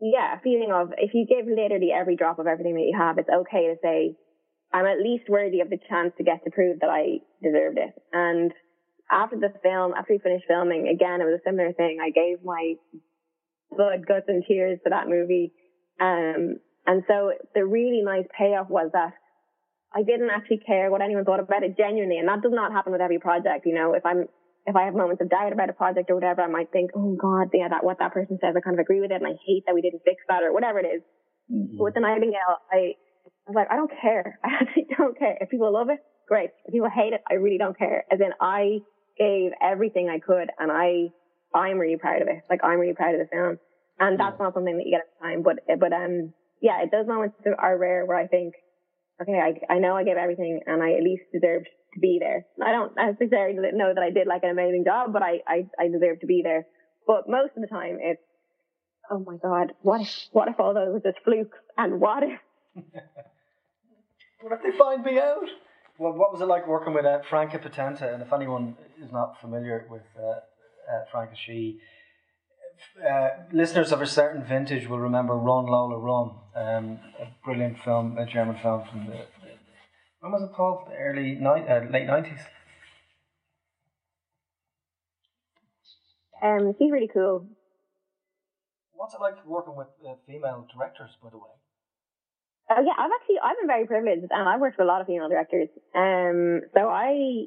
yeah, 0.00 0.38
feeling 0.42 0.70
of 0.72 0.92
if 0.98 1.14
you 1.14 1.26
give 1.26 1.46
literally 1.46 1.90
every 1.92 2.16
drop 2.16 2.38
of 2.38 2.46
everything 2.46 2.74
that 2.74 2.88
you 2.88 2.96
have, 2.98 3.18
it's 3.18 3.28
okay 3.28 3.68
to 3.68 3.76
say 3.82 4.16
I'm 4.72 4.86
at 4.86 4.98
least 5.02 5.28
worthy 5.28 5.60
of 5.60 5.70
the 5.70 5.78
chance 5.88 6.12
to 6.18 6.24
get 6.24 6.44
to 6.44 6.50
prove 6.50 6.80
that 6.80 6.90
I 6.90 7.20
deserved 7.42 7.78
it. 7.78 7.94
And 8.12 8.52
after 9.10 9.36
the 9.36 9.52
film, 9.62 9.92
after 9.96 10.14
we 10.14 10.18
finished 10.18 10.46
filming, 10.48 10.88
again, 10.88 11.20
it 11.20 11.24
was 11.24 11.38
a 11.40 11.48
similar 11.48 11.72
thing. 11.72 11.98
I 12.02 12.10
gave 12.10 12.44
my 12.44 12.74
blood, 13.70 14.06
guts, 14.06 14.26
and 14.28 14.42
tears 14.46 14.78
to 14.84 14.90
that 14.90 15.08
movie 15.08 15.52
um, 16.02 16.58
and 16.86 17.04
so 17.06 17.32
the 17.54 17.64
really 17.64 18.02
nice 18.02 18.26
payoff 18.36 18.68
was 18.68 18.90
that 18.92 19.12
I 19.94 20.02
didn't 20.02 20.30
actually 20.30 20.58
care 20.66 20.90
what 20.90 21.02
anyone 21.02 21.24
thought 21.24 21.40
about 21.40 21.62
it 21.62 21.76
genuinely. 21.76 22.18
And 22.18 22.28
that 22.28 22.42
does 22.42 22.52
not 22.52 22.72
happen 22.72 22.92
with 22.92 23.00
every 23.00 23.18
project. 23.18 23.66
You 23.66 23.74
know, 23.74 23.94
if 23.94 24.04
I'm, 24.04 24.26
if 24.66 24.76
I 24.76 24.84
have 24.84 24.94
moments 24.94 25.20
of 25.20 25.30
doubt 25.30 25.52
about 25.52 25.70
a 25.70 25.72
project 25.72 26.10
or 26.10 26.14
whatever, 26.14 26.42
I 26.42 26.48
might 26.48 26.70
think, 26.70 26.90
oh 26.94 27.16
God, 27.20 27.48
yeah, 27.52 27.68
that, 27.68 27.84
what 27.84 27.98
that 27.98 28.12
person 28.12 28.38
says, 28.40 28.54
I 28.56 28.60
kind 28.60 28.78
of 28.78 28.82
agree 28.82 29.00
with 29.00 29.10
it. 29.10 29.20
And 29.20 29.26
I 29.26 29.36
hate 29.46 29.64
that 29.66 29.74
we 29.74 29.82
didn't 29.82 30.02
fix 30.04 30.22
that 30.28 30.42
or 30.42 30.52
whatever 30.52 30.78
it 30.78 30.86
is. 30.86 31.02
Mm-hmm. 31.50 31.78
But 31.78 31.84
with 31.84 31.94
the 31.94 32.00
Nightingale, 32.00 32.62
I, 32.70 32.94
I 33.46 33.48
was 33.50 33.56
like, 33.56 33.70
I 33.70 33.76
don't 33.76 33.90
care. 34.00 34.38
I 34.44 34.62
actually 34.62 34.86
don't 34.96 35.18
care. 35.18 35.36
If 35.40 35.50
people 35.50 35.72
love 35.72 35.88
it, 35.90 35.98
great. 36.28 36.50
If 36.64 36.72
people 36.72 36.88
hate 36.88 37.12
it, 37.12 37.22
I 37.28 37.34
really 37.34 37.58
don't 37.58 37.76
care. 37.76 38.04
As 38.10 38.20
in, 38.20 38.30
I 38.40 38.80
gave 39.18 39.50
everything 39.60 40.08
I 40.08 40.20
could 40.20 40.48
and 40.58 40.70
I, 40.70 41.10
I'm 41.54 41.78
really 41.78 41.96
proud 41.96 42.22
of 42.22 42.28
it. 42.28 42.42
Like, 42.48 42.60
I'm 42.62 42.78
really 42.78 42.94
proud 42.94 43.14
of 43.14 43.20
the 43.20 43.28
film 43.30 43.58
and 44.02 44.18
that's 44.18 44.36
yeah. 44.38 44.44
not 44.44 44.54
something 44.54 44.76
that 44.76 44.84
you 44.84 44.92
get 44.92 45.06
at 45.06 45.10
the 45.14 45.22
time. 45.22 45.42
But 45.42 45.62
but 45.78 45.92
um 45.92 46.32
yeah, 46.60 46.84
those 46.90 47.06
moments 47.06 47.36
are 47.58 47.78
rare 47.78 48.06
where 48.06 48.18
I 48.18 48.26
think, 48.26 48.54
okay, 49.20 49.38
I 49.38 49.72
I 49.72 49.78
know 49.78 49.96
I 49.96 50.04
gave 50.04 50.16
everything, 50.16 50.60
and 50.66 50.82
I 50.82 50.94
at 50.94 51.02
least 51.02 51.24
deserved 51.32 51.68
to 51.94 52.00
be 52.00 52.18
there. 52.20 52.46
I 52.62 52.72
don't 52.72 52.94
necessarily 52.96 53.56
know 53.72 53.92
that 53.94 54.02
I 54.02 54.10
did 54.10 54.26
like 54.26 54.42
an 54.44 54.50
amazing 54.50 54.84
job, 54.84 55.12
but 55.12 55.22
I 55.22 55.40
I, 55.46 55.66
I 55.78 55.88
deserve 55.88 56.20
to 56.20 56.26
be 56.26 56.42
there. 56.42 56.66
But 57.06 57.28
most 57.28 57.52
of 57.56 57.62
the 57.62 57.68
time, 57.68 57.98
it's 58.00 58.22
oh 59.10 59.18
my 59.18 59.36
god, 59.36 59.72
what 59.82 60.00
if 60.00 60.08
what 60.32 60.48
if 60.48 60.58
all 60.58 60.74
those 60.74 60.92
were 60.92 61.12
just 61.12 61.24
flukes, 61.24 61.58
and 61.76 62.00
what 62.00 62.22
if 62.22 62.40
what 64.40 64.52
if 64.52 64.62
they 64.62 64.76
find 64.78 65.04
me 65.04 65.18
out? 65.18 65.48
Well, 65.98 66.12
what 66.12 66.32
was 66.32 66.40
it 66.40 66.46
like 66.46 66.66
working 66.66 66.94
with 66.94 67.04
uh, 67.04 67.20
Franka 67.28 67.58
Potente? 67.58 68.02
And 68.02 68.22
if 68.22 68.32
anyone 68.32 68.76
is 69.02 69.12
not 69.12 69.40
familiar 69.40 69.86
with 69.90 70.02
uh, 70.18 70.22
uh, 70.22 71.04
Franka, 71.12 71.36
she 71.36 71.78
uh, 73.08 73.28
listeners 73.52 73.92
of 73.92 74.00
a 74.00 74.06
certain 74.06 74.44
vintage 74.44 74.88
will 74.88 74.98
remember 74.98 75.34
Run 75.34 75.66
Lola 75.66 75.98
Run, 75.98 76.30
um, 76.54 76.98
a 77.20 77.26
brilliant 77.44 77.78
film, 77.82 78.18
a 78.18 78.26
German 78.26 78.56
film 78.62 78.84
from 78.90 79.06
the, 79.06 79.26
the 79.40 79.41
when 80.22 80.32
was 80.32 80.42
it 80.42 80.52
called? 80.54 80.86
The 80.88 80.94
early 80.94 81.34
ni- 81.34 81.66
uh, 81.68 81.90
late 81.90 82.06
nineties. 82.06 82.38
Um, 86.40 86.74
she's 86.78 86.90
really 86.90 87.10
cool. 87.12 87.46
What's 88.92 89.14
it 89.14 89.20
like 89.20 89.44
working 89.44 89.74
with 89.74 89.88
uh, 90.06 90.14
female 90.26 90.66
directors, 90.72 91.10
by 91.22 91.30
the 91.30 91.38
way? 91.38 91.50
Oh 92.70 92.80
yeah, 92.80 92.94
I've 92.96 93.10
actually 93.20 93.36
I've 93.42 93.58
been 93.58 93.66
very 93.66 93.86
privileged, 93.86 94.28
and 94.30 94.48
I've 94.48 94.60
worked 94.60 94.78
with 94.78 94.84
a 94.84 94.88
lot 94.88 95.00
of 95.00 95.08
female 95.08 95.28
directors. 95.28 95.68
Um, 95.94 96.60
so 96.72 96.88
I 96.88 97.46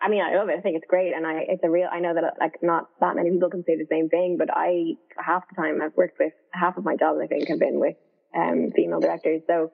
I 0.00 0.08
mean, 0.08 0.22
I 0.22 0.36
love 0.36 0.50
it. 0.50 0.58
I 0.58 0.60
think 0.60 0.76
it's 0.76 0.86
great, 0.88 1.14
and 1.14 1.26
I 1.26 1.44
it's 1.48 1.64
a 1.64 1.70
real. 1.70 1.88
I 1.90 2.00
know 2.00 2.12
that 2.12 2.34
like 2.38 2.62
not 2.62 2.88
that 3.00 3.16
many 3.16 3.30
people 3.30 3.48
can 3.48 3.64
say 3.64 3.76
the 3.76 3.86
same 3.90 4.10
thing, 4.10 4.36
but 4.38 4.48
I 4.52 4.94
half 5.16 5.44
the 5.48 5.56
time 5.56 5.80
I've 5.80 5.96
worked 5.96 6.18
with 6.20 6.34
half 6.52 6.76
of 6.76 6.84
my 6.84 6.96
jobs 6.96 7.18
I 7.22 7.26
think 7.28 7.48
have 7.48 7.58
been 7.58 7.80
with 7.80 7.96
um, 8.36 8.72
female 8.76 9.00
directors. 9.00 9.42
So, 9.46 9.72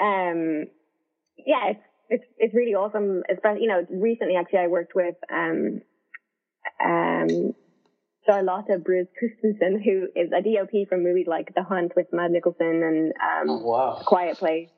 um, 0.00 0.66
yeah, 1.46 1.70
it's 1.70 1.80
it's 2.10 2.24
it's 2.38 2.54
really 2.54 2.74
awesome. 2.74 3.22
Especially 3.30 3.62
you 3.62 3.68
know 3.68 3.86
recently 3.90 4.36
actually 4.36 4.60
I 4.60 4.66
worked 4.68 4.92
with 4.94 5.14
um 5.32 5.80
um 6.84 7.52
Charlotte 8.26 8.84
Bruus 8.84 9.08
Christensen, 9.18 9.80
who 9.82 10.08
is 10.14 10.30
a 10.36 10.42
DOP 10.42 10.88
from 10.88 11.02
movies 11.02 11.26
like 11.26 11.54
The 11.54 11.62
Hunt 11.62 11.92
with 11.96 12.08
Mads 12.12 12.32
Nicholson 12.32 12.82
and 12.84 13.12
um, 13.16 13.48
Oh, 13.48 13.64
wow. 13.64 14.02
Quiet 14.04 14.36
Place. 14.36 14.68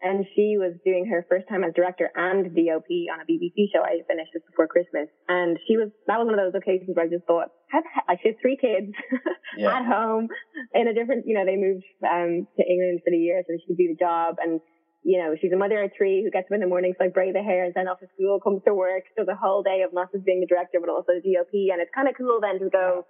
And 0.00 0.24
she 0.34 0.54
was 0.56 0.72
doing 0.86 1.06
her 1.10 1.26
first 1.28 1.48
time 1.50 1.64
as 1.64 1.74
director 1.74 2.08
and 2.14 2.46
DOP 2.54 2.88
on 3.12 3.20
a 3.20 3.26
BBC 3.28 3.66
show. 3.74 3.82
I 3.82 3.98
finished 4.06 4.30
just 4.32 4.46
before 4.46 4.68
Christmas. 4.68 5.08
And 5.28 5.58
she 5.66 5.76
was, 5.76 5.90
that 6.06 6.16
was 6.18 6.26
one 6.30 6.38
of 6.38 6.40
those 6.40 6.56
occasions 6.56 6.94
where 6.94 7.04
I 7.04 7.08
just 7.10 7.26
thought, 7.26 7.48
how 7.68 7.82
the 7.82 7.88
heck, 7.92 8.04
like 8.08 8.20
she 8.22 8.28
has 8.28 8.36
three 8.40 8.56
kids 8.56 8.94
Yeah. 9.58 9.74
at 9.76 9.84
home 9.84 10.28
in 10.72 10.86
a 10.88 10.94
different, 10.94 11.26
you 11.26 11.34
know, 11.34 11.44
they 11.44 11.56
moved, 11.58 11.84
um, 12.06 12.46
to 12.56 12.62
England 12.64 13.00
for 13.04 13.10
the 13.10 13.18
year 13.18 13.42
so 13.44 13.52
she 13.58 13.66
could 13.66 13.76
do 13.76 13.88
the 13.92 13.98
job. 14.00 14.36
And, 14.40 14.60
you 15.02 15.18
know, 15.18 15.34
she's 15.40 15.52
a 15.52 15.56
mother 15.56 15.82
of 15.82 15.90
three 15.96 16.22
who 16.22 16.30
gets 16.30 16.46
up 16.50 16.54
in 16.54 16.60
the 16.60 16.66
mornings, 16.66 16.96
like 16.98 17.14
braid 17.14 17.34
the 17.34 17.42
hair 17.42 17.64
and 17.64 17.74
send 17.74 17.88
off 17.88 18.00
to 18.00 18.06
school, 18.14 18.40
comes 18.40 18.62
to 18.66 18.74
work, 18.74 19.04
does 19.16 19.28
a 19.28 19.36
whole 19.36 19.62
day 19.62 19.82
of 19.82 19.92
not 19.92 20.12
just 20.12 20.24
being 20.24 20.40
the 20.40 20.46
director, 20.46 20.78
but 20.80 20.90
also 20.90 21.12
the 21.14 21.34
DOP. 21.34 21.54
And 21.72 21.80
it's 21.80 21.94
kind 21.94 22.08
of 22.08 22.14
cool 22.16 22.40
then 22.42 22.58
to 22.58 22.68
go, 22.68 23.06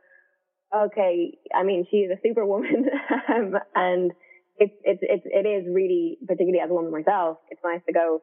okay, 0.75 1.39
I 1.55 1.65
mean, 1.65 1.87
she's 1.91 2.11
a 2.11 2.21
superwoman. 2.23 2.87
um, 3.29 3.55
and 3.75 4.13
it's, 4.59 4.75
it's, 4.85 5.01
it's, 5.03 5.27
it 5.27 5.47
is 5.49 5.65
really, 5.73 6.19
particularly 6.27 6.61
as 6.61 6.71
a 6.71 6.75
woman 6.75 6.93
myself, 6.93 7.39
it's 7.51 7.61
nice 7.65 7.81
to 7.87 7.93
go, 7.93 8.21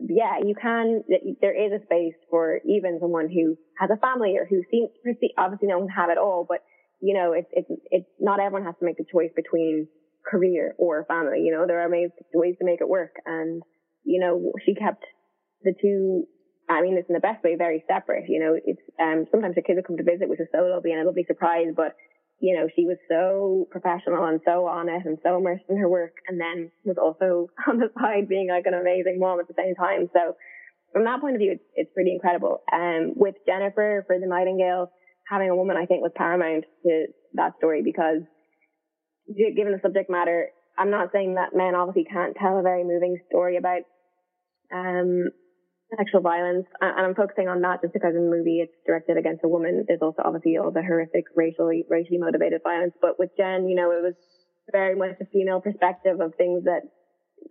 yeah, 0.00 0.38
you 0.44 0.54
can, 0.54 1.04
there 1.40 1.56
is 1.56 1.72
a 1.72 1.84
space 1.84 2.14
for 2.30 2.60
even 2.64 2.98
someone 3.00 3.28
who 3.28 3.56
has 3.78 3.90
a 3.90 3.96
family 3.96 4.36
or 4.38 4.46
who 4.46 4.62
seems, 4.70 4.90
obviously 5.38 5.68
no 5.68 5.78
one 5.78 5.88
have 5.88 6.10
it 6.10 6.18
all, 6.18 6.46
but 6.48 6.58
you 7.00 7.14
know, 7.14 7.32
it's, 7.32 7.48
it's, 7.52 7.68
it's 7.90 8.08
not 8.18 8.40
everyone 8.40 8.64
has 8.64 8.74
to 8.80 8.84
make 8.84 8.96
the 8.96 9.04
choice 9.10 9.30
between 9.36 9.88
career 10.26 10.74
or 10.78 11.04
family. 11.06 11.40
You 11.44 11.52
know, 11.52 11.66
there 11.66 11.80
are 11.80 11.90
ways, 11.90 12.10
to 12.58 12.64
make 12.64 12.80
it 12.80 12.88
work. 12.88 13.16
And, 13.24 13.62
you 14.04 14.20
know, 14.20 14.52
she 14.64 14.74
kept 14.74 15.04
the 15.62 15.74
two, 15.80 16.24
I 16.68 16.82
mean, 16.82 16.96
it's 16.98 17.08
in 17.08 17.14
the 17.14 17.20
best 17.20 17.42
way, 17.44 17.54
very 17.56 17.84
separate. 17.88 18.24
You 18.28 18.40
know, 18.40 18.58
it's, 18.58 18.82
um, 19.00 19.26
sometimes 19.30 19.54
the 19.54 19.62
kids 19.62 19.76
would 19.76 19.86
come 19.86 19.96
to 19.96 20.04
visit, 20.04 20.28
which 20.28 20.40
is 20.40 20.48
so 20.52 20.66
lovely 20.66 20.92
and 20.92 21.00
a 21.00 21.06
lovely 21.06 21.24
surprise, 21.26 21.68
but, 21.74 21.94
you 22.40 22.56
know, 22.56 22.68
she 22.74 22.84
was 22.84 22.98
so 23.08 23.66
professional 23.70 24.26
and 24.26 24.40
so 24.44 24.66
on 24.66 24.88
it 24.88 25.06
and 25.06 25.18
so 25.22 25.38
immersed 25.38 25.64
in 25.70 25.78
her 25.78 25.88
work 25.88 26.12
and 26.28 26.40
then 26.40 26.70
was 26.84 26.98
also 27.00 27.48
on 27.68 27.78
the 27.78 27.88
side 27.98 28.28
being 28.28 28.48
like 28.50 28.66
an 28.66 28.74
amazing 28.74 29.18
mom 29.18 29.40
at 29.40 29.48
the 29.48 29.56
same 29.56 29.74
time. 29.74 30.10
So 30.12 30.36
from 30.92 31.04
that 31.04 31.20
point 31.20 31.34
of 31.34 31.40
view, 31.40 31.52
it's, 31.52 31.64
it's 31.74 31.92
pretty 31.94 32.12
incredible. 32.12 32.62
Um, 32.72 33.12
with 33.16 33.36
Jennifer 33.46 34.04
for 34.06 34.18
the 34.18 34.26
Nightingale, 34.26 34.90
having 35.28 35.50
a 35.50 35.56
woman, 35.56 35.76
I 35.76 35.86
think, 35.86 36.02
was 36.02 36.12
paramount 36.14 36.64
to 36.84 37.06
that 37.34 37.52
story 37.58 37.82
because 37.82 38.22
given 39.28 39.72
the 39.72 39.80
subject 39.82 40.10
matter, 40.10 40.48
I'm 40.78 40.90
not 40.90 41.10
saying 41.12 41.34
that 41.34 41.56
men 41.56 41.74
obviously 41.74 42.04
can't 42.10 42.36
tell 42.36 42.58
a 42.58 42.62
very 42.62 42.84
moving 42.84 43.18
story 43.28 43.56
about 43.56 43.82
um, 44.72 45.30
sexual 45.96 46.20
violence, 46.20 46.66
and 46.80 47.06
I'm 47.06 47.14
focusing 47.14 47.48
on 47.48 47.60
that 47.62 47.80
just 47.80 47.94
because 47.94 48.14
in 48.14 48.28
the 48.28 48.36
movie 48.36 48.60
it's 48.60 48.74
directed 48.86 49.16
against 49.16 49.44
a 49.44 49.48
woman. 49.48 49.84
There's 49.86 50.02
also 50.02 50.22
obviously 50.24 50.58
all 50.58 50.70
the 50.70 50.82
horrific 50.82 51.24
racially 51.34 51.84
racially 51.88 52.18
motivated 52.18 52.62
violence, 52.62 52.94
but 53.00 53.18
with 53.18 53.30
Jen, 53.36 53.68
you 53.68 53.76
know, 53.76 53.90
it 53.90 54.02
was 54.02 54.14
very 54.72 54.96
much 54.96 55.16
a 55.20 55.26
female 55.26 55.60
perspective 55.60 56.20
of 56.20 56.34
things 56.34 56.64
that 56.64 56.82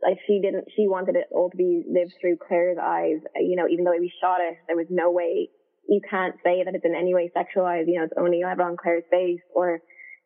like 0.04 0.20
she 0.28 0.42
didn't 0.42 0.66
she 0.76 0.88
wanted 0.88 1.16
it 1.16 1.28
all 1.32 1.50
to 1.50 1.58
be 1.58 1.84
lived 1.88 2.14
through 2.20 2.38
Claire's 2.38 2.78
eyes. 2.82 3.24
You 3.36 3.56
know, 3.56 3.68
even 3.70 3.86
though 3.86 3.96
we 3.98 4.12
shot 4.22 4.42
it, 4.42 4.58
there 4.68 4.76
was 4.76 4.88
no 4.90 5.12
way 5.12 5.50
you 5.88 6.02
can't 6.10 6.36
say 6.44 6.64
that 6.64 6.74
it's 6.74 6.86
in 6.86 6.96
any 6.96 7.14
way 7.14 7.32
sexualized. 7.36 7.88
You 7.88 8.00
know, 8.00 8.06
it's 8.06 8.20
only 8.20 8.42
ever 8.44 8.64
on 8.64 8.76
Claire's 8.78 9.04
face 9.10 9.42
or 9.54 9.80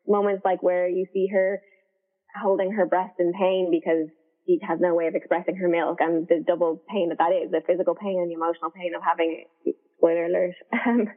moments 0.06 0.42
like 0.44 0.62
where 0.62 0.88
you 0.88 1.06
see 1.12 1.28
her 1.32 1.60
holding 2.34 2.72
her 2.72 2.86
breast 2.86 3.14
in 3.18 3.32
pain 3.32 3.70
because 3.70 4.08
she 4.46 4.58
has 4.66 4.78
no 4.80 4.94
way 4.94 5.06
of 5.06 5.14
expressing 5.14 5.56
her 5.56 5.68
milk 5.68 5.98
and 6.00 6.26
the 6.28 6.42
double 6.46 6.82
pain 6.88 7.08
that 7.10 7.18
that 7.18 7.32
is, 7.32 7.50
the 7.50 7.62
physical 7.66 7.94
pain 7.94 8.18
and 8.20 8.30
the 8.30 8.34
emotional 8.34 8.70
pain 8.70 8.94
of 8.94 9.02
having, 9.02 9.44
spoiler 9.96 10.26
alert, 10.26 10.54
um, 10.86 11.08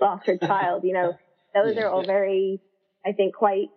lost 0.00 0.26
her 0.26 0.36
child, 0.36 0.84
you 0.84 0.92
know, 0.92 1.12
those 1.54 1.76
are 1.76 1.88
all 1.88 2.04
very, 2.04 2.60
I 3.06 3.12
think, 3.12 3.34
quite, 3.34 3.68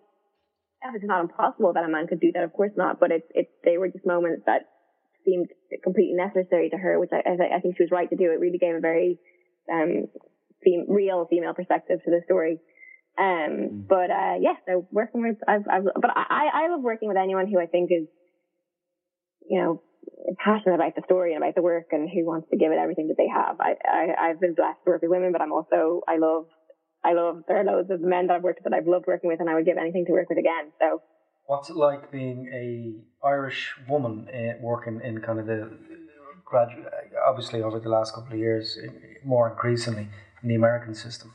it's 0.94 1.04
not 1.04 1.20
impossible 1.20 1.72
that 1.74 1.84
a 1.84 1.88
man 1.88 2.06
could 2.06 2.20
do 2.20 2.32
that, 2.32 2.44
of 2.44 2.52
course 2.52 2.72
not, 2.76 3.00
but 3.00 3.10
it's, 3.10 3.26
it's, 3.34 3.50
they 3.64 3.78
were 3.78 3.88
just 3.88 4.06
moments 4.06 4.42
that 4.46 4.62
seemed 5.24 5.48
completely 5.82 6.14
necessary 6.14 6.70
to 6.70 6.76
her, 6.76 6.98
which 6.98 7.10
I, 7.12 7.22
I, 7.28 7.56
I 7.56 7.60
think 7.60 7.76
she 7.76 7.82
was 7.82 7.90
right 7.90 8.08
to 8.08 8.16
do. 8.16 8.32
It 8.32 8.40
really 8.40 8.58
gave 8.58 8.74
a 8.74 8.80
very, 8.80 9.18
um, 9.70 10.06
fem- 10.64 10.86
real 10.88 11.26
female 11.28 11.54
perspective 11.54 12.00
to 12.04 12.10
the 12.10 12.20
story. 12.24 12.60
Um, 13.18 13.84
but, 13.88 14.10
uh, 14.10 14.36
yeah, 14.40 14.54
so 14.66 14.86
working 14.92 15.22
with, 15.22 15.36
I've, 15.46 15.66
I've, 15.68 15.84
but 15.84 16.10
I, 16.14 16.48
I 16.54 16.68
love 16.68 16.82
working 16.82 17.08
with 17.08 17.16
anyone 17.16 17.48
who 17.48 17.58
I 17.58 17.66
think 17.66 17.90
is, 17.90 18.06
you 19.48 19.60
know, 19.60 19.82
passionate 20.38 20.76
about 20.76 20.94
the 20.94 21.02
story 21.04 21.34
and 21.34 21.42
about 21.42 21.54
the 21.56 21.62
work 21.62 21.86
and 21.90 22.08
who 22.08 22.24
wants 22.24 22.48
to 22.50 22.56
give 22.56 22.70
it 22.70 22.78
everything 22.78 23.08
that 23.08 23.16
they 23.16 23.28
have. 23.28 23.60
I, 23.60 23.74
I, 23.84 24.28
I've 24.28 24.40
been 24.40 24.54
blessed 24.54 24.78
to 24.84 24.90
work 24.90 25.02
with 25.02 25.10
women, 25.10 25.32
but 25.32 25.42
I'm 25.42 25.52
also, 25.52 26.02
I 26.06 26.18
love, 26.18 26.46
I 27.04 27.12
love, 27.14 27.42
there 27.48 27.60
are 27.60 27.64
loads 27.64 27.90
of 27.90 28.00
men 28.00 28.28
that 28.28 28.36
I've 28.36 28.42
worked 28.42 28.60
with 28.62 28.70
that 28.70 28.76
I've 28.76 28.86
loved 28.86 29.06
working 29.06 29.28
with 29.28 29.40
and 29.40 29.50
I 29.50 29.54
would 29.54 29.64
give 29.64 29.78
anything 29.78 30.06
to 30.06 30.12
work 30.12 30.28
with 30.28 30.38
again. 30.38 30.72
So. 30.78 31.02
What's 31.46 31.70
it 31.70 31.76
like 31.76 32.12
being 32.12 32.48
a 32.52 33.26
Irish 33.26 33.74
woman 33.88 34.28
uh, 34.28 34.58
working 34.60 35.00
in 35.02 35.20
kind 35.22 35.40
of 35.40 35.46
the 35.46 35.70
graduate, 36.44 36.86
obviously 37.26 37.62
over 37.62 37.80
the 37.80 37.88
last 37.88 38.14
couple 38.14 38.32
of 38.32 38.38
years, 38.38 38.78
more 39.24 39.48
increasingly 39.48 40.08
in 40.42 40.48
the 40.48 40.54
American 40.54 40.94
system? 40.94 41.32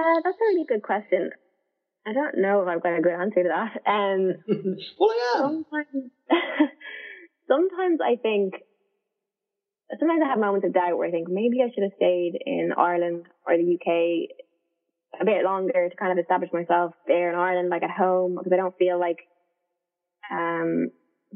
Uh, 0.00 0.20
that's 0.24 0.36
a 0.40 0.44
really 0.48 0.64
good 0.66 0.82
question. 0.82 1.30
I 2.06 2.12
don't 2.12 2.38
know 2.38 2.62
if 2.62 2.68
I've 2.68 2.82
got 2.82 2.98
a 2.98 3.02
good 3.02 3.12
answer 3.12 3.42
to 3.42 3.48
that. 3.50 3.72
Um, 3.84 4.34
well, 4.98 5.10
I 5.10 5.36
am. 5.36 5.64
Sometimes, 5.68 6.10
sometimes 7.48 8.00
I 8.00 8.16
think, 8.16 8.54
sometimes 9.98 10.22
I 10.24 10.28
have 10.28 10.38
moments 10.38 10.66
of 10.66 10.72
doubt 10.72 10.96
where 10.96 11.08
I 11.08 11.10
think 11.10 11.28
maybe 11.28 11.60
I 11.60 11.68
should 11.74 11.82
have 11.82 11.92
stayed 11.96 12.40
in 12.46 12.72
Ireland 12.76 13.26
or 13.46 13.56
the 13.56 13.76
UK 13.76 15.20
a 15.20 15.24
bit 15.24 15.44
longer 15.44 15.88
to 15.90 15.96
kind 15.96 16.12
of 16.12 16.22
establish 16.22 16.50
myself 16.52 16.94
there 17.06 17.30
in 17.30 17.38
Ireland, 17.38 17.68
like 17.68 17.82
at 17.82 17.90
home, 17.90 18.36
because 18.38 18.52
I 18.52 18.56
don't 18.56 18.78
feel 18.78 18.98
like, 18.98 19.18
um, 20.30 20.88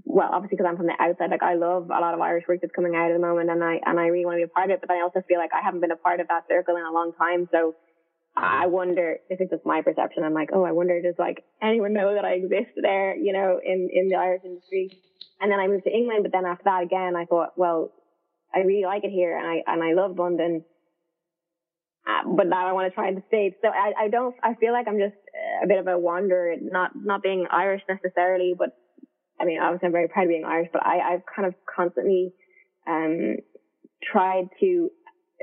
well, 0.04 0.30
obviously 0.32 0.56
because 0.56 0.70
I'm 0.70 0.78
from 0.78 0.86
the 0.86 0.96
outside, 0.98 1.30
like 1.30 1.42
I 1.42 1.54
love 1.54 1.90
a 1.90 2.00
lot 2.00 2.14
of 2.14 2.20
Irish 2.20 2.48
work 2.48 2.60
that's 2.62 2.74
coming 2.74 2.96
out 2.96 3.10
at 3.10 3.14
the 3.14 3.20
moment 3.20 3.50
and 3.50 3.62
I, 3.62 3.80
and 3.84 4.00
I 4.00 4.06
really 4.06 4.24
want 4.24 4.36
to 4.40 4.46
be 4.46 4.50
a 4.50 4.54
part 4.54 4.70
of 4.70 4.76
it, 4.76 4.80
but 4.80 4.90
I 4.90 5.02
also 5.02 5.20
feel 5.28 5.38
like 5.38 5.52
I 5.52 5.60
haven't 5.62 5.80
been 5.82 5.90
a 5.90 6.00
part 6.00 6.20
of 6.20 6.28
that 6.28 6.48
circle 6.48 6.76
in 6.76 6.82
a 6.82 6.92
long 6.92 7.12
time. 7.12 7.48
So 7.52 7.74
I 8.36 8.66
wonder, 8.66 9.18
this 9.30 9.38
is 9.40 9.48
just 9.50 9.64
my 9.64 9.82
perception. 9.82 10.24
I'm 10.24 10.34
like, 10.34 10.50
oh, 10.52 10.64
I 10.64 10.72
wonder, 10.72 11.00
does 11.00 11.14
like 11.18 11.44
anyone 11.62 11.92
know 11.92 12.14
that 12.14 12.24
I 12.24 12.32
exist 12.32 12.72
there, 12.80 13.16
you 13.16 13.32
know, 13.32 13.60
in, 13.64 13.88
in 13.92 14.08
the 14.08 14.16
Irish 14.16 14.42
industry? 14.44 14.98
And 15.40 15.52
then 15.52 15.60
I 15.60 15.68
moved 15.68 15.84
to 15.84 15.90
England, 15.90 16.24
but 16.24 16.32
then 16.32 16.44
after 16.44 16.64
that 16.64 16.82
again, 16.82 17.14
I 17.16 17.26
thought, 17.26 17.50
well, 17.56 17.92
I 18.52 18.60
really 18.60 18.84
like 18.84 19.04
it 19.04 19.10
here 19.10 19.36
and 19.36 19.46
I, 19.46 19.62
and 19.66 19.82
I 19.82 19.92
love 19.92 20.18
London. 20.18 20.64
Uh, 22.06 22.34
but 22.36 22.48
now 22.48 22.68
I 22.68 22.72
want 22.72 22.90
to 22.90 22.94
try 22.94 23.12
the 23.12 23.22
States. 23.28 23.56
So 23.62 23.68
I, 23.68 24.04
I 24.04 24.08
don't, 24.08 24.34
I 24.42 24.54
feel 24.54 24.72
like 24.72 24.88
I'm 24.88 24.98
just 24.98 25.16
a 25.62 25.66
bit 25.66 25.78
of 25.78 25.86
a 25.86 25.98
wanderer, 25.98 26.56
not, 26.60 26.90
not 26.94 27.22
being 27.22 27.46
Irish 27.50 27.82
necessarily, 27.88 28.54
but 28.58 28.70
I 29.40 29.44
mean, 29.44 29.60
obviously 29.60 29.86
I'm 29.86 29.92
very 29.92 30.08
proud 30.08 30.24
of 30.24 30.28
being 30.28 30.44
Irish, 30.44 30.68
but 30.72 30.84
I, 30.84 31.14
I've 31.14 31.22
kind 31.34 31.46
of 31.46 31.54
constantly, 31.64 32.32
um, 32.86 33.36
tried 34.02 34.48
to, 34.60 34.90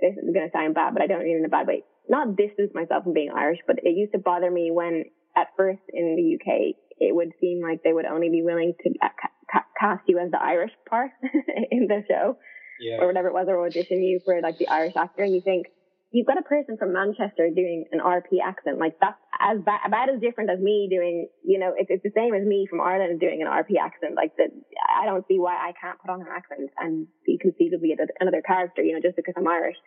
this 0.01 0.13
is 0.13 0.33
going 0.33 0.49
to 0.49 0.51
sound 0.53 0.75
bad, 0.75 0.93
but 0.93 1.01
I 1.01 1.07
don't 1.07 1.23
mean 1.23 1.37
in 1.37 1.45
a 1.45 1.49
bad 1.49 1.67
way, 1.67 1.83
not 2.11 2.35
distance 2.35 2.71
myself 2.75 3.05
from 3.05 3.13
being 3.13 3.31
Irish, 3.35 3.59
but 3.65 3.77
it 3.81 3.95
used 3.95 4.11
to 4.11 4.19
bother 4.19 4.51
me 4.51 4.69
when 4.69 5.05
at 5.35 5.47
first 5.55 5.81
in 5.93 6.15
the 6.19 6.35
UK, 6.35 6.75
it 6.99 7.15
would 7.15 7.31
seem 7.39 7.61
like 7.63 7.81
they 7.83 7.93
would 7.93 8.05
only 8.05 8.29
be 8.29 8.43
willing 8.43 8.73
to 8.83 8.89
ca- 8.99 9.65
cast 9.79 10.03
you 10.07 10.19
as 10.19 10.29
the 10.29 10.41
Irish 10.41 10.71
part 10.87 11.11
in 11.71 11.87
the 11.87 12.03
show 12.07 12.37
yeah. 12.79 12.97
or 12.99 13.07
whatever 13.07 13.29
it 13.29 13.33
was, 13.33 13.47
or 13.47 13.65
audition 13.65 14.03
you 14.03 14.19
for 14.25 14.39
like 14.41 14.59
the 14.59 14.67
Irish 14.67 14.93
actor. 14.95 15.23
And 15.23 15.33
you 15.33 15.41
think, 15.41 15.67
you've 16.11 16.27
got 16.27 16.37
a 16.37 16.43
person 16.43 16.75
from 16.77 16.91
Manchester 16.91 17.47
doing 17.55 17.85
an 17.91 17.99
RP 17.99 18.43
accent. 18.43 18.77
Like 18.77 18.99
that's 18.99 19.17
as 19.39 19.57
ba- 19.63 19.81
about 19.87 20.11
as 20.11 20.19
different 20.19 20.51
as 20.51 20.59
me 20.59 20.91
doing, 20.91 21.29
you 21.43 21.57
know, 21.57 21.71
it's, 21.75 21.89
it's 21.89 22.03
the 22.03 22.11
same 22.13 22.35
as 22.35 22.45
me 22.45 22.67
from 22.69 22.81
Ireland 22.81 23.19
doing 23.19 23.41
an 23.41 23.47
RP 23.47 23.79
accent. 23.79 24.15
Like 24.15 24.35
that, 24.35 24.51
I 24.91 25.05
don't 25.05 25.25
see 25.27 25.39
why 25.39 25.55
I 25.55 25.71
can't 25.79 25.97
put 25.99 26.11
on 26.11 26.21
an 26.21 26.27
accent 26.27 26.69
and 26.77 27.07
be 27.25 27.39
conceivably 27.39 27.95
another 28.19 28.43
character, 28.43 28.83
you 28.83 28.93
know, 28.93 29.01
just 29.01 29.15
because 29.15 29.33
I'm 29.37 29.47
Irish. 29.47 29.79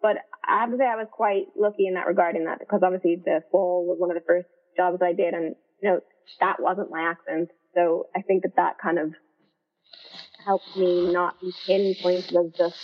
But 0.00 0.16
I 0.46 0.60
have 0.60 0.70
to 0.70 0.76
say 0.78 0.84
I 0.84 0.96
was 0.96 1.08
quite 1.10 1.46
lucky 1.56 1.86
in 1.86 1.94
that 1.94 2.06
regard 2.06 2.36
in 2.36 2.44
that 2.44 2.60
because 2.60 2.80
obviously 2.82 3.16
the 3.22 3.42
fall 3.50 3.86
was 3.86 3.98
one 3.98 4.10
of 4.10 4.16
the 4.16 4.26
first 4.26 4.48
jobs 4.76 5.02
I 5.02 5.12
did 5.12 5.34
and, 5.34 5.56
you 5.82 5.90
know, 5.90 6.00
that 6.40 6.60
wasn't 6.60 6.90
my 6.90 7.00
accent. 7.00 7.50
So 7.74 8.06
I 8.14 8.22
think 8.22 8.42
that 8.42 8.56
that 8.56 8.78
kind 8.82 8.98
of 8.98 9.12
helped 10.44 10.76
me 10.76 11.12
not 11.12 11.40
be 11.40 11.52
pinpointed 11.66 12.34
as 12.36 12.52
just 12.56 12.76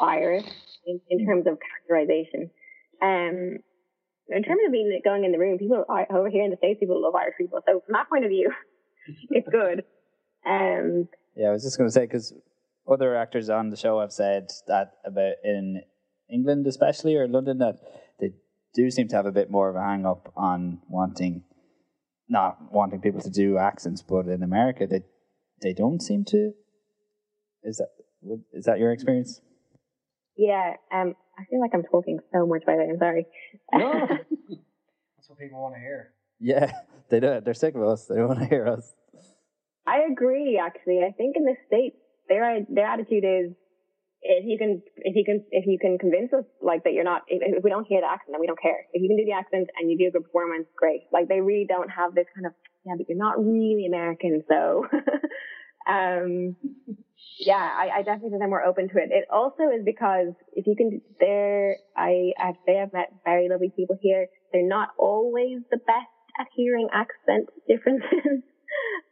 Irish 0.00 0.46
in, 0.86 1.00
in 1.10 1.26
terms 1.26 1.46
of 1.46 1.58
characterization. 1.60 2.50
Um, 3.02 3.58
in 4.28 4.42
terms 4.42 4.60
of 4.66 4.72
being 4.72 5.00
going 5.04 5.24
in 5.24 5.32
the 5.32 5.38
room, 5.38 5.58
people 5.58 5.84
are, 5.88 6.06
over 6.10 6.30
here 6.30 6.44
in 6.44 6.50
the 6.50 6.56
States, 6.56 6.80
people 6.80 7.00
love 7.00 7.14
Irish 7.14 7.34
people. 7.38 7.60
So 7.66 7.82
from 7.84 7.92
that 7.92 8.08
point 8.08 8.24
of 8.24 8.30
view, 8.30 8.50
it's 9.30 9.48
good. 9.48 9.84
Um, 10.44 11.08
yeah, 11.36 11.48
I 11.48 11.52
was 11.52 11.62
just 11.62 11.78
going 11.78 11.88
to 11.88 11.92
say, 11.92 12.02
because 12.02 12.32
other 12.88 13.16
actors 13.16 13.50
on 13.50 13.70
the 13.70 13.76
show 13.76 14.00
have 14.00 14.12
said 14.12 14.50
that 14.68 14.92
about 15.04 15.34
in 15.44 15.82
England, 16.30 16.66
especially 16.66 17.14
or 17.14 17.28
London, 17.28 17.58
that 17.58 17.76
they 18.20 18.32
do 18.74 18.90
seem 18.90 19.08
to 19.08 19.16
have 19.16 19.26
a 19.26 19.32
bit 19.32 19.50
more 19.50 19.68
of 19.68 19.76
a 19.76 19.82
hang 19.82 20.04
up 20.06 20.32
on 20.36 20.80
wanting, 20.88 21.44
not 22.28 22.72
wanting 22.72 23.00
people 23.00 23.20
to 23.20 23.30
do 23.30 23.58
accents, 23.58 24.02
but 24.02 24.26
in 24.26 24.42
America, 24.42 24.86
they 24.86 25.02
they 25.62 25.72
don't 25.72 26.02
seem 26.02 26.24
to. 26.26 26.52
Is 27.62 27.78
that 27.78 27.88
is 28.52 28.64
that 28.64 28.78
your 28.78 28.92
experience? 28.92 29.40
Yeah, 30.36 30.74
um, 30.92 31.14
I 31.38 31.44
feel 31.48 31.60
like 31.60 31.70
I'm 31.72 31.84
talking 31.84 32.18
so 32.32 32.46
much 32.46 32.62
by 32.66 32.72
the 32.72 32.78
way. 32.78 32.88
I'm 32.90 32.98
sorry. 32.98 33.26
No, 33.72 33.92
that's 35.16 35.28
what 35.28 35.38
people 35.38 35.62
want 35.62 35.74
to 35.74 35.80
hear. 35.80 36.12
Yeah, 36.38 36.72
they 37.08 37.20
do. 37.20 37.40
They're 37.40 37.54
sick 37.54 37.74
of 37.74 37.82
us. 37.82 38.06
They 38.06 38.16
don't 38.16 38.28
want 38.28 38.40
to 38.40 38.46
hear 38.46 38.66
us. 38.66 38.92
I 39.86 40.00
agree. 40.10 40.60
Actually, 40.62 41.00
I 41.06 41.12
think 41.12 41.36
in 41.36 41.44
the 41.44 41.54
states, 41.66 41.96
their 42.28 42.60
their 42.68 42.86
attitude 42.86 43.24
is 43.24 43.52
if 44.28 44.44
you 44.44 44.58
can 44.58 44.82
if 44.98 45.14
you 45.14 45.24
can 45.24 45.44
if 45.50 45.66
you 45.66 45.78
can 45.78 45.98
convince 45.98 46.32
us 46.32 46.44
like 46.60 46.84
that 46.84 46.92
you're 46.92 47.04
not 47.04 47.22
if, 47.28 47.40
if 47.42 47.64
we 47.64 47.70
don't 47.70 47.86
hear 47.86 48.00
the 48.00 48.06
accent 48.06 48.32
then 48.32 48.40
we 48.40 48.46
don't 48.46 48.60
care. 48.60 48.86
If 48.92 49.02
you 49.02 49.08
can 49.08 49.16
do 49.16 49.24
the 49.24 49.32
accent 49.32 49.70
and 49.78 49.90
you 49.90 49.98
do 49.98 50.08
a 50.08 50.10
good 50.10 50.24
performance 50.24 50.66
great. 50.76 51.02
Like 51.12 51.28
they 51.28 51.40
really 51.40 51.66
don't 51.68 51.88
have 51.90 52.14
this 52.14 52.26
kind 52.34 52.46
of 52.46 52.52
yeah 52.84 52.94
but 52.96 53.08
you're 53.08 53.18
not 53.18 53.38
really 53.38 53.86
American 53.86 54.42
so 54.48 54.86
um 55.88 56.56
yeah 57.38 57.54
I, 57.56 57.98
I 57.98 58.02
definitely 58.02 58.30
think 58.30 58.40
they're 58.40 58.48
more 58.48 58.64
open 58.64 58.88
to 58.88 58.96
it. 58.98 59.10
It 59.10 59.26
also 59.30 59.70
is 59.74 59.84
because 59.84 60.34
if 60.52 60.66
you 60.66 60.76
can 60.76 61.00
there 61.20 61.76
I 61.96 62.32
I 62.38 62.46
have 62.46 62.54
to 62.54 62.60
say 62.66 62.80
I've 62.80 62.92
met 62.92 63.12
very 63.24 63.48
lovely 63.48 63.72
people 63.74 63.96
here. 64.00 64.26
They're 64.52 64.66
not 64.66 64.90
always 64.98 65.60
the 65.70 65.78
best 65.78 66.12
at 66.38 66.46
hearing 66.54 66.88
accent 66.92 67.48
differences. 67.68 68.42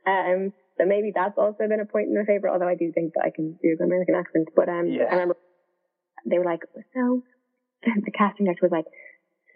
Um 0.07 0.53
so 0.79 0.85
maybe 0.87 1.13
that's 1.15 1.39
also 1.39 1.69
been 1.69 1.81
a 1.81 1.87
point 1.87 2.09
in 2.09 2.19
my 2.19 2.25
favor, 2.25 2.49
although 2.49 2.69
I 2.69 2.75
do 2.75 2.91
think 2.93 3.15
that 3.15 3.25
I 3.25 3.31
can 3.31 3.59
do 3.63 3.77
an 3.79 3.85
American 3.87 4.15
accent. 4.15 4.49
But 4.55 4.69
um, 4.69 4.87
Yeah. 4.89 5.05
I 5.05 5.15
remember 5.15 5.37
they 6.27 6.39
were 6.39 6.45
like, 6.45 6.63
so 6.95 7.23
the 7.83 8.11
casting 8.11 8.47
director 8.47 8.67
was 8.67 8.73
like, 8.73 8.87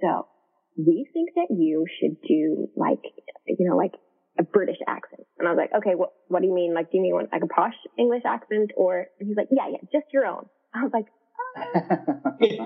so 0.01 0.29
we 0.77 1.09
think 1.13 1.31
that 1.35 1.49
you 1.51 1.87
should 1.99 2.21
do 2.23 2.69
like, 2.77 3.03
you 3.47 3.69
know, 3.69 3.77
like 3.77 3.95
a 4.39 4.45
British 4.45 4.79
accent. 4.87 5.27
And 5.39 5.49
I 5.49 5.51
was 5.51 5.59
like, 5.59 5.75
okay, 5.79 5.97
what, 5.97 6.13
what 6.29 6.41
do 6.41 6.47
you 6.47 6.55
mean? 6.55 6.73
Like, 6.73 6.93
do 6.93 6.99
you 6.99 7.03
mean 7.03 7.15
like 7.15 7.43
a 7.43 7.49
posh 7.49 7.75
English 7.99 8.23
accent 8.25 8.71
or, 8.77 9.07
and 9.19 9.29
he's 9.29 9.37
like, 9.37 9.49
yeah, 9.51 9.67
yeah, 9.69 9.79
just 9.93 10.13
your 10.13 10.27
own. 10.27 10.47
I 10.73 10.85
was 10.85 10.93
like, 10.93 11.07
okay, 11.59 12.59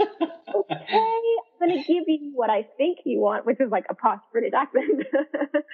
I'm 0.92 1.68
going 1.68 1.78
to 1.78 1.84
give 1.86 2.04
you 2.06 2.32
what 2.34 2.50
I 2.50 2.66
think 2.76 2.98
you 3.06 3.20
want, 3.20 3.46
which 3.46 3.60
is 3.60 3.70
like 3.70 3.86
a 3.88 3.94
posh 3.94 4.20
British 4.32 4.52
accent. 4.54 5.06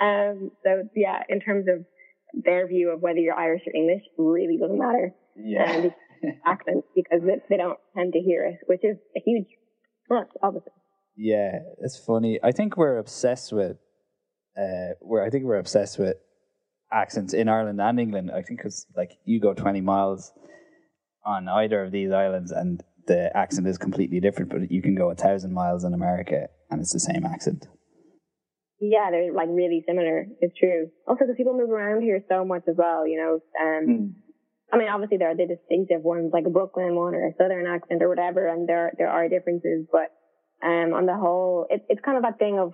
um, 0.00 0.50
so 0.62 0.88
yeah, 0.94 1.22
in 1.28 1.40
terms 1.40 1.66
of 1.68 1.86
their 2.34 2.66
view 2.66 2.90
of 2.90 3.00
whether 3.00 3.18
you're 3.18 3.38
Irish 3.38 3.62
or 3.66 3.74
English 3.74 4.02
really 4.18 4.58
doesn't 4.60 4.78
matter. 4.78 5.14
yeah. 5.36 5.72
And 5.72 5.92
accents 6.46 6.86
because 6.94 7.20
they, 7.48 7.56
don't 7.56 7.78
tend 7.96 8.12
to 8.12 8.20
hear 8.20 8.44
it, 8.44 8.58
which 8.66 8.84
is 8.84 8.96
a 9.16 9.20
huge 9.24 9.46
plus, 10.06 10.26
obviously. 10.42 10.72
Yeah, 11.16 11.60
it's 11.80 11.98
funny. 11.98 12.38
I 12.42 12.52
think 12.52 12.76
we're 12.76 12.98
obsessed 12.98 13.52
with. 13.52 13.76
Uh, 14.56 14.94
we're 15.00 15.24
I 15.24 15.30
think 15.30 15.44
we're 15.44 15.58
obsessed 15.58 15.98
with 15.98 16.16
accents 16.92 17.32
in 17.32 17.48
Ireland 17.48 17.80
and 17.80 18.00
England. 18.00 18.30
I 18.30 18.42
think 18.42 18.58
because 18.58 18.86
like 18.96 19.12
you 19.24 19.40
go 19.40 19.54
twenty 19.54 19.80
miles 19.80 20.32
on 21.24 21.48
either 21.48 21.82
of 21.82 21.92
these 21.92 22.10
islands 22.10 22.50
and 22.50 22.82
the 23.06 23.34
accent 23.36 23.66
is 23.66 23.78
completely 23.78 24.20
different, 24.20 24.50
but 24.50 24.70
you 24.70 24.82
can 24.82 24.94
go 24.94 25.10
a 25.10 25.14
thousand 25.14 25.52
miles 25.52 25.84
in 25.84 25.94
America 25.94 26.48
and 26.70 26.80
it's 26.80 26.92
the 26.92 27.00
same 27.00 27.24
accent. 27.24 27.66
Yeah, 28.80 29.10
they're 29.10 29.32
like 29.32 29.48
really 29.50 29.84
similar. 29.86 30.26
It's 30.40 30.56
true. 30.58 30.88
Also, 31.06 31.24
because 31.24 31.36
people 31.36 31.56
move 31.56 31.70
around 31.70 32.02
here 32.02 32.24
so 32.28 32.44
much 32.44 32.62
as 32.66 32.76
well, 32.76 33.06
you 33.06 33.18
know. 33.20 33.40
Um, 33.60 34.14
I 34.72 34.78
mean, 34.78 34.88
obviously 34.88 35.18
there 35.18 35.30
are 35.30 35.36
the 35.36 35.46
distinctive 35.46 36.02
ones, 36.02 36.30
like 36.32 36.46
a 36.46 36.50
Brooklyn 36.50 36.94
one 36.94 37.14
or 37.14 37.26
a 37.26 37.34
Southern 37.36 37.66
accent 37.66 38.02
or 38.02 38.08
whatever, 38.08 38.48
and 38.48 38.68
there 38.68 38.92
there 38.96 39.10
are 39.10 39.28
differences. 39.28 39.86
But 39.92 40.08
um, 40.64 40.94
on 40.94 41.04
the 41.06 41.16
whole, 41.16 41.66
it, 41.68 41.84
it's 41.88 42.00
kind 42.04 42.16
of 42.16 42.22
that 42.22 42.38
thing 42.38 42.58
of 42.58 42.72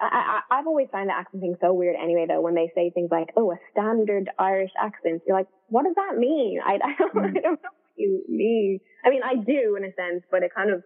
I, 0.00 0.40
I 0.50 0.58
I've 0.58 0.66
always 0.66 0.88
found 0.92 1.08
the 1.08 1.14
accent 1.14 1.42
thing 1.42 1.56
so 1.60 1.72
weird. 1.72 1.96
Anyway, 2.00 2.26
though, 2.28 2.40
when 2.40 2.54
they 2.54 2.70
say 2.74 2.90
things 2.94 3.10
like, 3.10 3.30
"Oh, 3.36 3.50
a 3.50 3.56
standard 3.72 4.30
Irish 4.38 4.70
accent," 4.78 5.22
you're 5.26 5.36
like, 5.36 5.48
"What 5.68 5.84
does 5.84 5.96
that 5.96 6.16
mean?" 6.16 6.60
I 6.64 6.74
I 6.74 6.94
don't, 6.98 7.16
I 7.18 7.40
don't 7.40 7.58
know 7.62 7.74
what 7.74 7.96
you 7.96 8.22
mean. 8.28 8.78
I 9.04 9.10
mean, 9.10 9.22
I 9.24 9.34
do 9.34 9.76
in 9.76 9.84
a 9.84 9.92
sense, 9.98 10.22
but 10.30 10.42
it 10.42 10.52
kind 10.54 10.70
of 10.70 10.82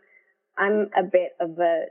I'm 0.56 0.88
a 0.96 1.02
bit 1.02 1.32
of 1.40 1.58
a 1.58 1.84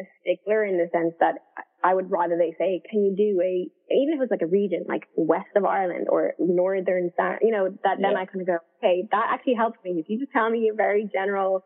a 0.00 0.04
stickler 0.20 0.64
in 0.64 0.78
the 0.78 0.88
sense 0.92 1.14
that 1.20 1.36
I 1.82 1.94
would 1.94 2.10
rather 2.10 2.36
they 2.36 2.54
say, 2.58 2.82
can 2.90 3.04
you 3.04 3.14
do 3.16 3.40
a, 3.40 3.70
even 3.94 4.14
if 4.14 4.22
it's 4.22 4.30
like 4.30 4.42
a 4.42 4.46
region, 4.46 4.84
like 4.88 5.04
west 5.14 5.48
of 5.54 5.64
Ireland 5.64 6.08
or 6.10 6.34
northern, 6.38 7.10
you 7.42 7.52
know, 7.52 7.70
that 7.84 7.98
then 8.00 8.12
Yeah. 8.12 8.18
I 8.18 8.24
kind 8.26 8.40
of 8.40 8.46
go, 8.46 8.58
okay, 8.78 9.08
that 9.10 9.26
actually 9.32 9.54
helps 9.54 9.78
me. 9.84 9.92
If 9.98 10.08
you 10.08 10.18
just 10.18 10.32
tell 10.32 10.50
me 10.50 10.68
a 10.68 10.74
very 10.74 11.08
general, 11.12 11.62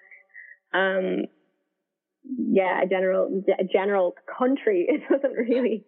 um, 0.74 1.26
yeah, 2.22 2.82
a 2.82 2.86
general, 2.86 3.42
a 3.58 3.64
general 3.64 4.14
country, 4.38 4.86
it 4.88 5.08
doesn't 5.08 5.32
really 5.32 5.84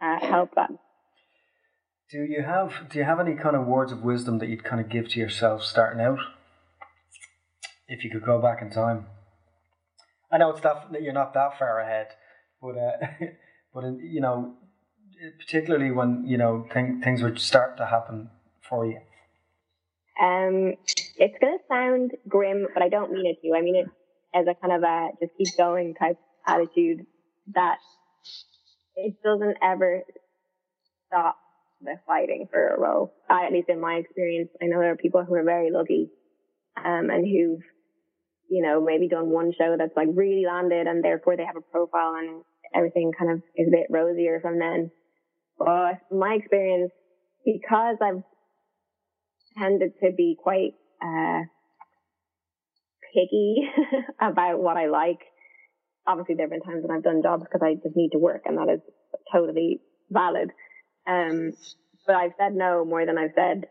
uh, 0.00 0.18
help 0.20 0.54
that. 0.54 0.70
Do 2.10 2.18
you 2.18 2.42
have 2.42 2.88
do 2.88 3.00
you 3.00 3.04
have 3.04 3.18
any 3.18 3.34
kind 3.34 3.56
of 3.56 3.66
words 3.66 3.90
of 3.90 4.02
wisdom 4.02 4.38
that 4.38 4.48
you'd 4.48 4.62
kind 4.62 4.80
of 4.80 4.88
give 4.88 5.08
to 5.08 5.18
yourself 5.18 5.64
starting 5.64 6.00
out? 6.00 6.20
If 7.88 8.04
you 8.04 8.10
could 8.10 8.24
go 8.24 8.40
back 8.40 8.62
in 8.62 8.70
time. 8.70 9.06
I 10.30 10.38
know 10.38 10.50
it's 10.50 10.60
that 10.60 10.88
you're 11.00 11.12
not 11.12 11.34
that 11.34 11.58
far 11.58 11.80
ahead, 11.80 12.08
but 12.60 12.76
uh, 12.76 13.06
but 13.74 13.84
you 14.00 14.20
know, 14.20 14.54
particularly 15.38 15.90
when 15.90 16.24
you 16.26 16.38
know 16.38 16.66
thing, 16.72 17.00
things 17.02 17.22
would 17.22 17.38
start 17.38 17.76
to 17.78 17.86
happen 17.86 18.30
for 18.68 18.86
you. 18.86 18.98
Um, 20.20 20.74
it's 21.18 21.38
to 21.40 21.58
sound 21.68 22.12
grim, 22.28 22.66
but 22.72 22.82
I 22.82 22.88
don't 22.88 23.12
mean 23.12 23.26
it 23.26 23.38
to. 23.42 23.54
I 23.56 23.62
mean 23.62 23.76
it 23.76 23.86
as 24.34 24.46
a 24.48 24.54
kind 24.54 24.72
of 24.72 24.82
a 24.82 25.08
just 25.20 25.32
keep 25.38 25.56
going 25.56 25.94
type 25.94 26.18
attitude 26.46 27.06
that 27.54 27.78
it 28.96 29.14
doesn't 29.22 29.56
ever 29.62 30.02
stop 31.06 31.36
the 31.80 31.94
fighting 32.06 32.48
for 32.50 32.68
a 32.68 32.80
role. 32.80 33.12
I, 33.28 33.46
at 33.46 33.52
least 33.52 33.68
in 33.68 33.80
my 33.80 33.94
experience, 33.94 34.50
I 34.62 34.66
know 34.66 34.78
there 34.80 34.92
are 34.92 34.96
people 34.96 35.24
who 35.24 35.34
are 35.34 35.44
very 35.44 35.70
lucky, 35.70 36.10
um, 36.76 37.10
and 37.10 37.26
who've, 37.26 37.62
you 38.48 38.62
know, 38.62 38.80
maybe 38.80 39.08
done 39.08 39.30
one 39.30 39.52
show 39.56 39.76
that's 39.78 39.96
like 39.96 40.08
really 40.14 40.44
landed 40.46 40.86
and 40.86 41.02
therefore 41.02 41.36
they 41.36 41.44
have 41.44 41.56
a 41.56 41.72
profile 41.72 42.14
and 42.16 42.42
everything 42.74 43.12
kind 43.18 43.30
of 43.30 43.38
is 43.56 43.68
a 43.68 43.70
bit 43.70 43.86
rosier 43.90 44.40
from 44.40 44.58
then. 44.58 44.90
But 45.58 46.00
my 46.10 46.34
experience, 46.38 46.92
because 47.44 47.96
I've 48.02 48.22
tended 49.58 49.92
to 50.02 50.10
be 50.16 50.36
quite 50.40 50.74
uh, 51.02 51.42
picky 53.14 53.68
about 54.20 54.60
what 54.60 54.76
I 54.76 54.88
like. 54.88 55.20
Obviously, 56.06 56.36
there 56.36 56.46
have 56.46 56.50
been 56.50 56.60
times 56.60 56.84
when 56.86 56.96
I've 56.96 57.02
done 57.02 57.22
jobs 57.22 57.44
because 57.44 57.62
I 57.64 57.74
just 57.74 57.96
need 57.96 58.10
to 58.12 58.18
work, 58.18 58.42
and 58.44 58.58
that 58.58 58.72
is 58.72 58.80
totally 59.32 59.80
valid. 60.10 60.50
Um, 61.06 61.52
but 62.06 62.14
I've 62.14 62.32
said 62.38 62.54
no 62.54 62.84
more 62.84 63.04
than 63.06 63.18
I've 63.18 63.34
said 63.34 63.66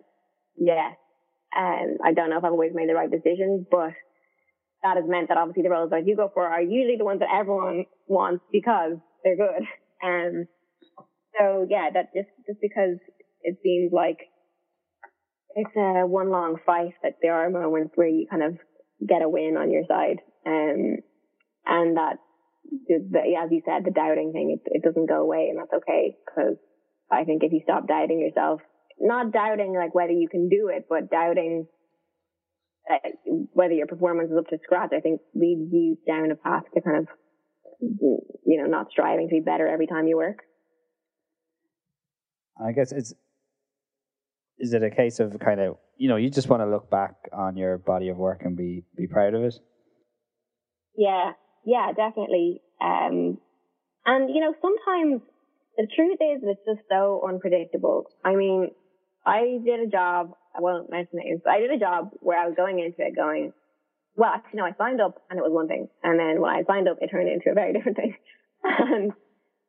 yes. 0.57 0.95
And 1.53 1.99
I 2.03 2.13
don't 2.13 2.29
know 2.29 2.37
if 2.37 2.43
I've 2.43 2.51
always 2.51 2.73
made 2.73 2.89
the 2.89 2.95
right 2.95 3.09
decision, 3.09 3.65
but 3.69 3.91
that 4.85 5.01
has 5.01 5.09
meant 5.09 5.29
that 5.29 5.37
obviously 5.37 5.63
the 5.63 5.73
roles 5.73 5.89
that 5.89 6.05
you 6.05 6.15
go 6.15 6.29
for 6.31 6.45
are 6.45 6.61
usually 6.61 6.97
the 6.97 7.05
ones 7.05 7.19
that 7.19 7.33
everyone 7.33 7.85
wants 8.07 8.45
because 8.51 9.01
they're 9.23 9.35
good. 9.35 9.65
And 10.01 10.45
so 11.33 11.65
yeah, 11.67 11.89
that 11.91 12.13
just 12.13 12.29
just 12.45 12.61
because 12.61 13.01
it 13.41 13.57
seems 13.63 13.91
like 13.91 14.19
it's 15.55 15.75
a 15.75 16.05
one 16.05 16.29
long 16.29 16.57
fight 16.65 16.93
that 17.01 17.17
there 17.21 17.33
are 17.33 17.49
moments 17.49 17.93
where 17.95 18.07
you 18.07 18.27
kind 18.29 18.43
of 18.43 18.57
get 19.01 19.23
a 19.23 19.29
win 19.29 19.57
on 19.57 19.71
your 19.71 19.83
side. 19.87 20.21
Um, 20.45 21.01
and 21.65 21.97
that, 21.97 22.17
as 22.91 23.49
you 23.51 23.61
said, 23.65 23.85
the 23.85 23.91
doubting 23.91 24.31
thing, 24.33 24.59
it, 24.59 24.69
it 24.69 24.83
doesn't 24.83 25.09
go 25.09 25.21
away 25.21 25.47
and 25.49 25.57
that's 25.57 25.81
okay 25.81 26.15
because 26.25 26.57
I 27.11 27.23
think 27.23 27.41
if 27.43 27.51
you 27.51 27.61
stop 27.63 27.87
doubting 27.87 28.19
yourself, 28.19 28.61
not 28.99 29.33
doubting 29.33 29.73
like 29.73 29.95
whether 29.95 30.11
you 30.11 30.27
can 30.29 30.49
do 30.49 30.69
it, 30.69 30.85
but 30.89 31.09
doubting 31.09 31.67
uh, 32.91 33.09
whether 33.53 33.73
your 33.73 33.87
performance 33.87 34.31
is 34.31 34.37
up 34.37 34.47
to 34.47 34.57
scratch, 34.63 34.91
I 34.95 34.99
think 34.99 35.21
leads 35.33 35.71
you 35.71 35.97
down 36.07 36.31
a 36.31 36.35
path 36.35 36.63
to 36.73 36.81
kind 36.81 36.97
of, 36.97 37.07
you 37.79 38.61
know, 38.61 38.67
not 38.67 38.87
striving 38.91 39.27
to 39.27 39.35
be 39.35 39.39
better 39.39 39.67
every 39.67 39.87
time 39.87 40.07
you 40.07 40.17
work. 40.17 40.39
I 42.63 42.71
guess 42.71 42.91
it's 42.91 43.13
is 44.57 44.73
it 44.73 44.83
a 44.83 44.89
case 44.89 45.19
of 45.19 45.37
kind 45.39 45.59
of 45.59 45.77
you 45.97 46.07
know 46.07 46.15
you 46.15 46.29
just 46.29 46.47
want 46.47 46.61
to 46.61 46.69
look 46.69 46.89
back 46.89 47.15
on 47.33 47.57
your 47.57 47.77
body 47.77 48.09
of 48.09 48.17
work 48.17 48.41
and 48.43 48.55
be 48.55 48.83
be 48.95 49.07
proud 49.07 49.33
of 49.33 49.43
it. 49.43 49.55
Yeah, 50.97 51.31
yeah, 51.65 51.91
definitely. 51.95 52.61
Um, 52.81 53.39
and 54.05 54.29
you 54.33 54.41
know, 54.41 54.53
sometimes 54.61 55.21
the 55.77 55.87
truth 55.95 56.19
is 56.21 56.43
it's 56.43 56.61
just 56.65 56.87
so 56.89 57.21
unpredictable. 57.27 58.05
I 58.23 58.35
mean, 58.35 58.71
I 59.25 59.59
did 59.63 59.79
a 59.79 59.87
job. 59.87 60.35
I 60.55 60.61
won't 60.61 60.89
mention 60.89 61.19
names. 61.19 61.41
But 61.43 61.51
I 61.51 61.59
did 61.59 61.71
a 61.71 61.79
job 61.79 62.11
where 62.19 62.39
I 62.39 62.45
was 62.45 62.55
going 62.55 62.79
into 62.79 63.01
it 63.01 63.15
going, 63.15 63.53
well, 64.15 64.31
actually, 64.33 64.57
no, 64.57 64.65
I 64.65 64.73
signed 64.77 65.01
up 65.01 65.21
and 65.29 65.37
it 65.37 65.41
was 65.41 65.51
one 65.51 65.67
thing, 65.67 65.89
and 66.03 66.17
then 66.17 66.39
when 66.39 66.51
I 66.51 66.63
signed 66.63 66.87
up, 66.87 66.97
it 67.01 67.09
turned 67.09 67.27
into 67.27 67.49
a 67.49 67.53
very 67.53 67.73
different 67.77 67.97
thing. 67.97 68.15
and 68.63 69.11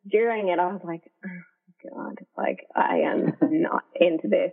during 0.09 0.48
it, 0.48 0.59
I 0.59 0.66
was 0.66 0.82
like, 0.84 1.02
oh 1.24 1.90
God, 1.90 2.18
like 2.36 2.66
I 2.74 2.98
am 3.07 3.32
not 3.42 3.82
into 3.98 4.28
this 4.28 4.52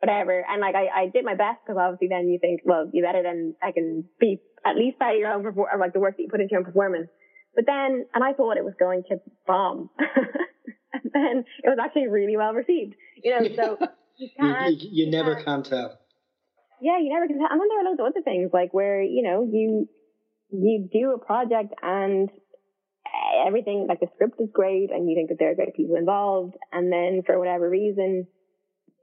whatever. 0.00 0.44
And 0.48 0.60
like 0.60 0.74
I, 0.74 1.02
I 1.02 1.06
did 1.08 1.24
my 1.24 1.34
best 1.34 1.58
because 1.64 1.78
obviously 1.78 2.08
then 2.08 2.28
you 2.28 2.38
think, 2.38 2.62
well, 2.64 2.90
you 2.92 3.02
better 3.02 3.22
than 3.22 3.54
I 3.62 3.72
can 3.72 4.04
be 4.18 4.40
at 4.64 4.76
least 4.76 4.98
proud 4.98 5.14
of 5.14 5.20
your 5.20 5.32
own 5.32 5.44
perfor- 5.44 5.72
or 5.72 5.78
like 5.78 5.92
the 5.92 6.00
work 6.00 6.16
that 6.16 6.22
you 6.22 6.28
put 6.28 6.40
into 6.40 6.52
your 6.52 6.60
own 6.60 6.66
performance. 6.66 7.08
But 7.54 7.66
then, 7.66 8.06
and 8.14 8.24
I 8.24 8.32
thought 8.32 8.56
it 8.56 8.64
was 8.64 8.74
going 8.78 9.02
to 9.10 9.20
bomb. 9.46 9.90
and 9.98 11.10
then 11.12 11.44
it 11.62 11.68
was 11.68 11.78
actually 11.82 12.08
really 12.08 12.36
well 12.36 12.52
received. 12.52 12.94
You 13.22 13.38
know, 13.38 13.48
so 13.54 13.78
you 14.20 14.28
You, 14.38 14.54
you, 14.68 14.88
you 15.06 15.10
never 15.10 15.34
can't- 15.34 15.44
can 15.44 15.62
tell. 15.64 15.98
yeah, 16.80 16.98
you 16.98 17.12
never 17.12 17.26
can 17.26 17.38
tell. 17.38 17.48
And 17.50 17.60
then 17.60 17.68
there 17.68 17.80
are 17.80 17.84
loads 17.84 18.00
of 18.00 18.06
other 18.06 18.22
things 18.22 18.50
like 18.52 18.72
where 18.74 19.02
you 19.02 19.22
know 19.22 19.48
you 19.50 19.88
you 20.52 20.88
do 20.92 21.12
a 21.12 21.18
project 21.24 21.74
and 21.82 22.28
everything 23.46 23.86
like 23.88 24.00
the 24.00 24.08
script 24.14 24.40
is 24.40 24.48
great 24.52 24.90
and 24.90 25.08
you 25.08 25.14
think 25.16 25.28
that 25.30 25.38
there 25.38 25.50
are 25.50 25.54
great 25.54 25.74
people 25.74 25.96
involved, 25.96 26.54
and 26.72 26.92
then 26.92 27.22
for 27.26 27.38
whatever 27.38 27.68
reason 27.68 28.26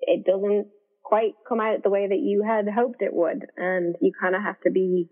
it 0.02 0.26
doesn't 0.26 0.68
quite 1.04 1.34
come 1.48 1.60
out 1.60 1.84
the 1.84 1.90
way 1.90 2.08
that 2.08 2.20
you 2.20 2.44
had 2.44 2.68
hoped 2.70 3.02
it 3.02 3.14
would, 3.14 3.46
and 3.58 3.96
you 4.02 4.12
kind 4.20 4.36
of 4.36 4.42
have 4.44 4.60
to 4.62 4.72
be. 4.72 5.08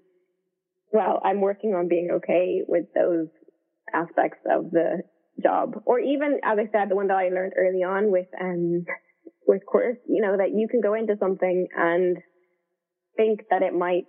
Well, 0.92 1.20
I'm 1.24 1.42
working 1.42 1.74
on 1.74 1.88
being 1.90 2.10
okay 2.18 2.62
with 2.68 2.86
those 2.94 3.28
aspects 3.94 4.40
of 4.50 4.72
the 4.72 5.04
job, 5.42 5.82
or 5.86 6.00
even 6.00 6.40
as 6.44 6.58
I 6.60 6.70
said, 6.72 6.90
the 6.90 6.96
one 6.96 7.08
that 7.08 7.18
I 7.18 7.30
learned 7.30 7.54
early 7.58 7.84
on 7.84 8.12
with 8.12 8.28
um 8.40 8.86
with 9.48 9.66
course, 9.66 9.98
you 10.08 10.22
know, 10.22 10.38
that 10.38 10.52
you 10.52 10.68
can 10.68 10.82
go 10.82 10.94
into 10.94 11.16
something 11.20 11.68
and 11.76 12.18
think 13.18 13.42
that 13.50 13.62
it 13.62 13.74
might 13.74 14.06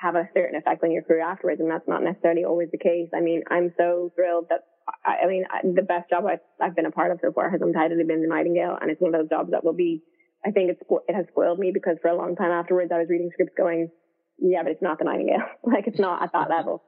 have 0.00 0.14
a 0.14 0.28
certain 0.34 0.56
effect 0.56 0.82
on 0.82 0.90
your 0.90 1.02
career 1.02 1.22
afterwards, 1.22 1.60
and 1.60 1.70
that's 1.70 1.88
not 1.88 2.02
necessarily 2.02 2.44
always 2.44 2.68
the 2.72 2.78
case. 2.78 3.08
I 3.14 3.20
mean, 3.20 3.42
I'm 3.50 3.72
so 3.76 4.10
thrilled 4.16 4.46
that 4.48 4.60
I, 5.04 5.24
I 5.24 5.28
mean 5.28 5.44
the 5.74 5.82
best 5.82 6.08
job 6.08 6.24
I've, 6.24 6.40
I've 6.60 6.74
been 6.74 6.86
a 6.86 6.90
part 6.90 7.12
of 7.12 7.18
so 7.22 7.32
far 7.32 7.50
has 7.50 7.60
undoubtedly 7.60 8.04
been 8.04 8.22
the 8.22 8.28
Nightingale, 8.28 8.78
and 8.80 8.90
it's 8.90 9.00
one 9.00 9.14
of 9.14 9.20
those 9.20 9.30
jobs 9.30 9.50
that 9.50 9.64
will 9.64 9.76
be. 9.76 10.02
I 10.44 10.52
think 10.52 10.70
it's 10.70 10.80
it 11.06 11.14
has 11.14 11.26
spoiled 11.28 11.58
me 11.58 11.70
because 11.72 11.98
for 12.00 12.08
a 12.08 12.16
long 12.16 12.34
time 12.34 12.50
afterwards 12.50 12.90
I 12.94 12.98
was 12.98 13.08
reading 13.10 13.28
scripts 13.32 13.52
going, 13.58 13.90
yeah, 14.38 14.62
but 14.62 14.72
it's 14.72 14.80
not 14.80 14.98
the 14.98 15.04
Nightingale. 15.04 15.44
like 15.64 15.86
it's 15.86 16.00
not 16.00 16.22
at 16.22 16.32
that 16.32 16.48
level. 16.56 16.82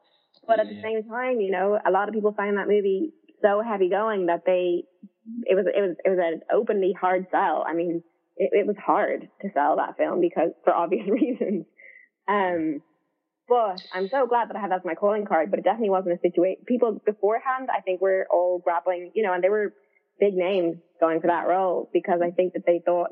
But 0.47 0.59
at 0.59 0.69
the 0.69 0.81
same 0.81 1.05
time, 1.05 1.41
you 1.41 1.51
know, 1.51 1.79
a 1.85 1.91
lot 1.91 2.09
of 2.09 2.15
people 2.15 2.33
find 2.33 2.57
that 2.57 2.67
movie 2.67 3.13
so 3.43 3.61
heavy 3.61 3.91
going 3.91 4.27
that 4.27 4.45
they 4.47 4.85
it 5.45 5.55
was 5.55 5.67
it 5.67 5.81
was 5.81 5.97
it 6.05 6.11
was 6.11 6.19
an 6.21 6.41
openly 6.53 6.95
hard 6.99 7.27
sell. 7.31 7.65
I 7.67 7.75
mean, 7.75 8.03
it, 8.37 8.51
it 8.53 8.67
was 8.67 8.77
hard 8.77 9.29
to 9.43 9.49
sell 9.55 9.77
that 9.77 9.97
film 9.97 10.21
because 10.21 10.51
for 10.65 10.73
obvious 10.73 11.09
reasons. 11.09 11.67
Um, 12.29 12.83
but 13.49 13.83
I'm 13.93 14.09
so 14.09 14.27
glad 14.27 14.49
that 14.49 14.57
I 14.57 14.61
had 14.61 14.71
that 14.71 14.81
as 14.81 14.85
my 14.85 14.95
calling 14.95 15.27
card. 15.27 15.51
But 15.51 15.59
it 15.59 15.65
definitely 15.65 15.91
wasn't 15.91 16.19
a 16.19 16.21
situation. 16.21 16.65
People 16.67 17.01
beforehand, 17.05 17.69
I 17.77 17.81
think, 17.81 18.01
were 18.01 18.27
all 18.31 18.61
grappling, 18.63 19.13
you 19.15 19.23
know, 19.23 19.33
and 19.33 19.43
they 19.43 19.51
were 19.51 19.75
big 20.19 20.35
names 20.35 20.77
going 21.01 21.21
for 21.21 21.27
that 21.27 21.49
role 21.49 21.91
because 21.93 22.21
I 22.23 22.31
think 22.31 22.55
that 22.55 22.63
they 22.67 22.81
thought, 22.85 23.11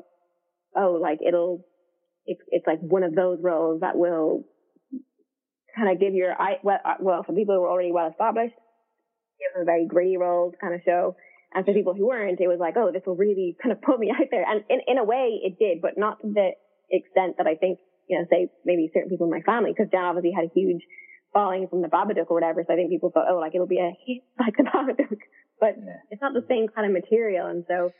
oh, 0.75 0.97
like 1.01 1.19
it'll, 1.25 1.65
it's 2.25 2.41
it's 2.47 2.67
like 2.67 2.79
one 2.79 3.03
of 3.03 3.15
those 3.15 3.39
roles 3.41 3.81
that 3.81 3.97
will 3.97 4.45
kind 5.75 5.91
of 5.91 5.99
give 5.99 6.13
your 6.13 6.33
eye 6.39 6.59
well, 6.63 6.79
uh, 6.83 6.95
well 6.99 7.23
for 7.23 7.33
people 7.33 7.55
who 7.55 7.61
were 7.61 7.69
already 7.69 7.91
well 7.91 8.09
established, 8.09 8.55
give 8.55 9.53
them 9.53 9.63
a 9.63 9.65
very 9.65 9.85
gritty 9.85 10.17
role 10.17 10.51
to 10.51 10.57
kind 10.57 10.73
of 10.73 10.81
show. 10.85 11.15
And 11.53 11.65
for 11.65 11.73
people 11.73 11.93
who 11.93 12.07
weren't, 12.07 12.39
it 12.39 12.47
was 12.47 12.59
like, 12.59 12.75
oh, 12.77 12.91
this 12.91 13.03
will 13.05 13.15
really 13.15 13.57
kind 13.61 13.71
of 13.73 13.81
put 13.81 13.99
me 13.99 14.11
out 14.15 14.27
there. 14.31 14.45
And 14.47 14.63
in, 14.69 14.79
in 14.87 14.97
a 14.97 15.03
way, 15.03 15.39
it 15.43 15.59
did, 15.59 15.81
but 15.81 15.97
not 15.97 16.21
to 16.21 16.27
the 16.31 16.51
extent 16.89 17.35
that 17.37 17.47
I 17.47 17.55
think, 17.55 17.79
you 18.07 18.17
know, 18.17 18.25
say 18.29 18.47
maybe 18.65 18.89
certain 18.93 19.09
people 19.09 19.27
in 19.27 19.31
my 19.31 19.41
family, 19.41 19.71
because 19.75 19.91
Jan 19.91 20.05
obviously 20.05 20.31
had 20.31 20.45
a 20.45 20.53
huge 20.53 20.81
following 21.33 21.67
from 21.69 21.81
the 21.81 21.87
Babadook 21.87 22.29
or 22.29 22.35
whatever. 22.35 22.63
So 22.65 22.73
I 22.73 22.75
think 22.75 22.89
people 22.89 23.11
thought, 23.11 23.27
oh, 23.29 23.39
like 23.39 23.55
it'll 23.55 23.67
be 23.67 23.79
a 23.79 23.91
hit 24.05 24.23
like 24.39 24.55
the 24.57 24.63
Babadook, 24.63 25.19
but 25.59 25.75
yeah. 25.77 25.97
it's 26.09 26.21
not 26.21 26.33
the 26.33 26.45
same 26.47 26.67
kind 26.67 26.87
of 26.87 26.93
material. 26.93 27.47
And 27.47 27.65
so, 27.67 27.91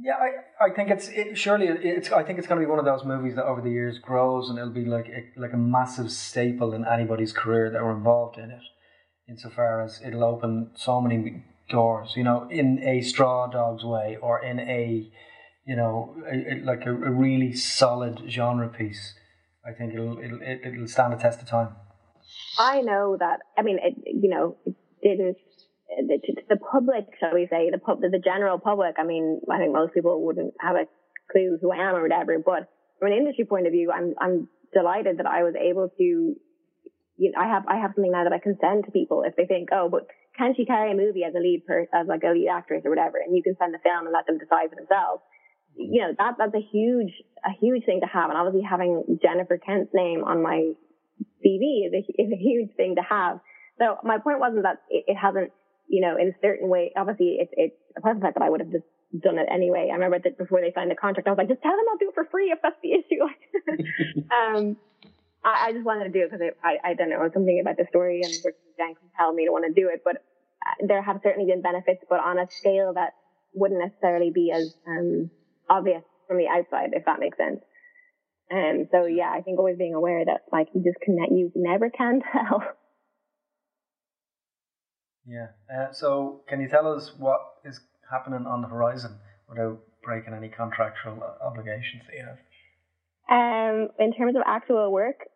yeah, 0.00 0.14
I, 0.14 0.66
I 0.66 0.74
think 0.74 0.90
it's 0.90 1.08
it, 1.08 1.38
surely 1.38 1.66
it's 1.66 2.12
I 2.12 2.22
think 2.22 2.38
it's 2.38 2.48
going 2.48 2.60
to 2.60 2.66
be 2.66 2.70
one 2.70 2.78
of 2.78 2.84
those 2.84 3.04
movies 3.04 3.36
that 3.36 3.44
over 3.44 3.60
the 3.60 3.70
years 3.70 3.98
grows 3.98 4.50
and 4.50 4.58
it'll 4.58 4.70
be 4.72 4.84
like 4.84 5.06
a, 5.08 5.40
like 5.40 5.52
a 5.52 5.58
massive 5.58 6.10
staple 6.10 6.74
in 6.74 6.84
anybody's 6.86 7.32
career 7.32 7.70
that 7.70 7.82
were 7.82 7.96
involved 7.96 8.36
in 8.36 8.50
it. 8.50 8.62
Insofar 9.28 9.82
as 9.82 10.00
it'll 10.04 10.24
open 10.24 10.70
so 10.74 11.00
many 11.00 11.44
doors, 11.68 12.14
you 12.16 12.24
know, 12.24 12.46
in 12.50 12.80
a 12.82 13.00
straw 13.02 13.46
dog's 13.46 13.84
way 13.84 14.16
or 14.20 14.42
in 14.42 14.60
a, 14.60 15.10
you 15.66 15.76
know, 15.76 16.16
a, 16.30 16.54
a, 16.54 16.64
like 16.64 16.86
a, 16.86 16.90
a, 16.90 17.10
really 17.10 17.52
solid 17.52 18.22
genre 18.28 18.68
piece. 18.68 19.14
I 19.66 19.72
think 19.72 19.94
it'll 19.94 20.18
it'll 20.18 20.40
it'll 20.42 20.86
stand 20.86 21.12
the 21.12 21.16
test 21.16 21.40
of 21.40 21.48
time. 21.48 21.74
I 22.58 22.80
know 22.82 23.16
that. 23.18 23.40
I 23.58 23.62
mean, 23.62 23.78
it, 23.82 23.94
you 24.06 24.30
know, 24.30 24.56
it 24.64 24.74
didn't. 25.02 25.36
The, 25.88 26.18
the 26.48 26.56
public, 26.56 27.06
shall 27.20 27.34
we 27.34 27.46
say, 27.50 27.70
the 27.70 27.78
pub, 27.78 28.00
the 28.00 28.20
general 28.22 28.58
public. 28.58 28.96
I 28.98 29.04
mean, 29.04 29.40
I 29.50 29.58
think 29.58 29.72
most 29.72 29.94
people 29.94 30.24
wouldn't 30.24 30.54
have 30.60 30.76
a 30.76 30.86
clue 31.30 31.58
who 31.60 31.72
I 31.72 31.76
am 31.76 31.96
or 31.96 32.02
whatever. 32.02 32.38
But 32.38 32.68
from 32.98 33.12
an 33.12 33.18
industry 33.18 33.44
point 33.44 33.66
of 33.66 33.72
view, 33.72 33.90
I'm 33.92 34.14
I'm 34.20 34.48
delighted 34.72 35.18
that 35.18 35.26
I 35.26 35.42
was 35.42 35.54
able 35.54 35.90
to. 35.98 36.36
You 37.16 37.32
know, 37.32 37.40
I 37.40 37.48
have 37.48 37.64
I 37.66 37.76
have 37.80 37.92
something 37.94 38.12
now 38.12 38.24
that 38.24 38.32
I 38.32 38.38
can 38.38 38.58
send 38.60 38.84
to 38.84 38.90
people 38.90 39.22
if 39.24 39.36
they 39.36 39.46
think, 39.46 39.70
oh, 39.72 39.88
but 39.88 40.06
can 40.36 40.54
she 40.56 40.66
carry 40.66 40.92
a 40.92 40.94
movie 40.94 41.24
as 41.24 41.34
a 41.34 41.40
lead 41.40 41.64
per, 41.66 41.88
as 41.92 42.06
like 42.06 42.22
a 42.24 42.32
lead 42.32 42.48
actress 42.48 42.82
or 42.84 42.90
whatever, 42.90 43.16
and 43.16 43.34
you 43.34 43.42
can 43.42 43.56
send 43.56 43.72
the 43.72 43.80
film 43.80 44.04
and 44.04 44.12
let 44.12 44.26
them 44.26 44.38
decide 44.38 44.68
for 44.68 44.76
themselves. 44.76 45.22
You 45.76 46.02
know, 46.02 46.12
that 46.18 46.36
that's 46.38 46.54
a 46.54 46.60
huge 46.60 47.12
a 47.44 47.52
huge 47.60 47.84
thing 47.84 48.00
to 48.00 48.06
have, 48.06 48.28
and 48.28 48.38
obviously 48.38 48.62
having 48.68 49.18
Jennifer 49.22 49.56
Kent's 49.56 49.92
name 49.94 50.24
on 50.24 50.42
my 50.42 50.72
CV 51.40 51.88
is 51.88 51.92
a 51.92 52.02
is 52.20 52.32
a 52.32 52.36
huge 52.36 52.76
thing 52.76 52.96
to 52.96 53.02
have. 53.02 53.40
So 53.78 53.96
my 54.04 54.18
point 54.18 54.40
wasn't 54.40 54.64
that 54.64 54.80
it, 54.88 55.04
it 55.08 55.16
hasn't, 55.16 55.52
you 55.88 56.00
know, 56.00 56.16
in 56.16 56.28
a 56.28 56.36
certain 56.40 56.68
way. 56.68 56.92
Obviously, 56.96 57.38
it's 57.40 57.52
it's 57.56 57.76
a 57.96 58.00
part 58.00 58.16
of 58.16 58.20
the 58.20 58.26
fact 58.26 58.38
that 58.38 58.44
I 58.44 58.50
would 58.50 58.60
have 58.60 58.72
just 58.72 58.88
done 59.20 59.38
it 59.38 59.48
anyway. 59.52 59.88
I 59.90 59.94
remember 59.94 60.18
that 60.18 60.38
before 60.38 60.60
they 60.60 60.72
signed 60.74 60.90
the 60.90 60.96
contract, 60.96 61.28
I 61.28 61.30
was 61.30 61.38
like, 61.38 61.48
just 61.48 61.62
tell 61.62 61.76
them 61.76 61.86
I'll 61.90 61.98
do 61.98 62.08
it 62.08 62.14
for 62.14 62.28
free 62.30 62.52
if 62.52 62.58
that's 62.62 62.80
the 62.82 62.92
issue. 62.92 63.22
um, 64.36 64.76
I, 65.46 65.68
I 65.68 65.72
just 65.72 65.84
wanted 65.84 66.04
to 66.04 66.10
do 66.10 66.24
it 66.24 66.30
because 66.30 66.44
I, 66.62 66.90
I 66.90 66.94
don't 66.94 67.10
know, 67.10 67.22
something 67.32 67.60
about 67.60 67.76
the 67.76 67.86
story 67.88 68.20
and 68.22 68.32
Jen 68.76 68.94
compelled 68.98 69.36
me 69.36 69.46
to 69.46 69.52
want 69.52 69.64
to 69.64 69.80
do 69.80 69.88
it. 69.88 70.02
But 70.04 70.16
uh, 70.16 70.86
there 70.86 71.00
have 71.00 71.20
certainly 71.22 71.48
been 71.48 71.62
benefits, 71.62 72.02
but 72.10 72.18
on 72.18 72.38
a 72.38 72.50
scale 72.50 72.92
that 72.94 73.14
wouldn't 73.54 73.80
necessarily 73.80 74.30
be 74.34 74.50
as 74.52 74.74
um, 74.86 75.30
obvious 75.70 76.02
from 76.26 76.38
the 76.38 76.48
outside, 76.48 76.90
if 76.92 77.04
that 77.06 77.20
makes 77.20 77.38
sense. 77.38 77.60
And 78.50 78.82
um, 78.82 78.88
so, 78.90 79.06
yeah, 79.06 79.30
I 79.32 79.40
think 79.42 79.58
always 79.58 79.78
being 79.78 79.94
aware 79.94 80.24
that 80.24 80.42
like 80.52 80.68
you 80.74 80.82
just 80.82 81.00
connect, 81.00 81.32
you 81.32 81.52
never 81.54 81.90
can 81.90 82.20
tell. 82.32 82.62
Yeah. 85.26 85.48
Uh, 85.72 85.92
so, 85.92 86.42
can 86.48 86.60
you 86.60 86.68
tell 86.68 86.92
us 86.92 87.12
what 87.18 87.40
is 87.64 87.80
happening 88.10 88.46
on 88.46 88.62
the 88.62 88.68
horizon 88.68 89.18
without 89.48 89.80
breaking 90.04 90.34
any 90.34 90.48
contractual 90.48 91.20
obligations 91.44 92.02
that 92.06 92.16
you 92.16 92.24
have? 92.24 92.38
Um, 93.28 93.88
in 93.98 94.12
terms 94.12 94.36
of 94.36 94.42
actual 94.46 94.92
work. 94.92 95.26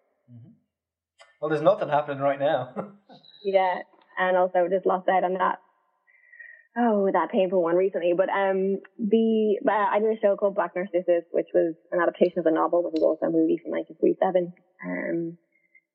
Well, 1.40 1.48
there's 1.48 1.62
nothing 1.62 1.88
happening 1.88 2.20
right 2.20 2.38
now. 2.38 2.74
yeah, 3.44 3.80
and 4.18 4.36
also 4.36 4.68
just 4.70 4.84
lost 4.84 5.08
out 5.08 5.24
on 5.24 5.34
that. 5.34 5.58
Oh, 6.76 7.08
that 7.12 7.32
painful 7.32 7.62
one 7.62 7.76
recently. 7.76 8.12
But 8.16 8.28
um, 8.28 8.78
the 8.98 9.58
uh, 9.66 9.88
I 9.90 9.98
did 9.98 10.16
a 10.16 10.20
show 10.20 10.36
called 10.36 10.54
Black 10.54 10.72
Narcissus, 10.76 11.24
which 11.32 11.48
was 11.54 11.74
an 11.90 12.00
adaptation 12.00 12.38
of 12.38 12.46
a 12.46 12.52
novel, 12.52 12.84
which 12.84 13.00
was 13.00 13.02
also 13.02 13.26
a 13.26 13.32
movie 13.32 13.58
from 13.58 13.72
1947, 13.72 14.52
um, 14.84 15.38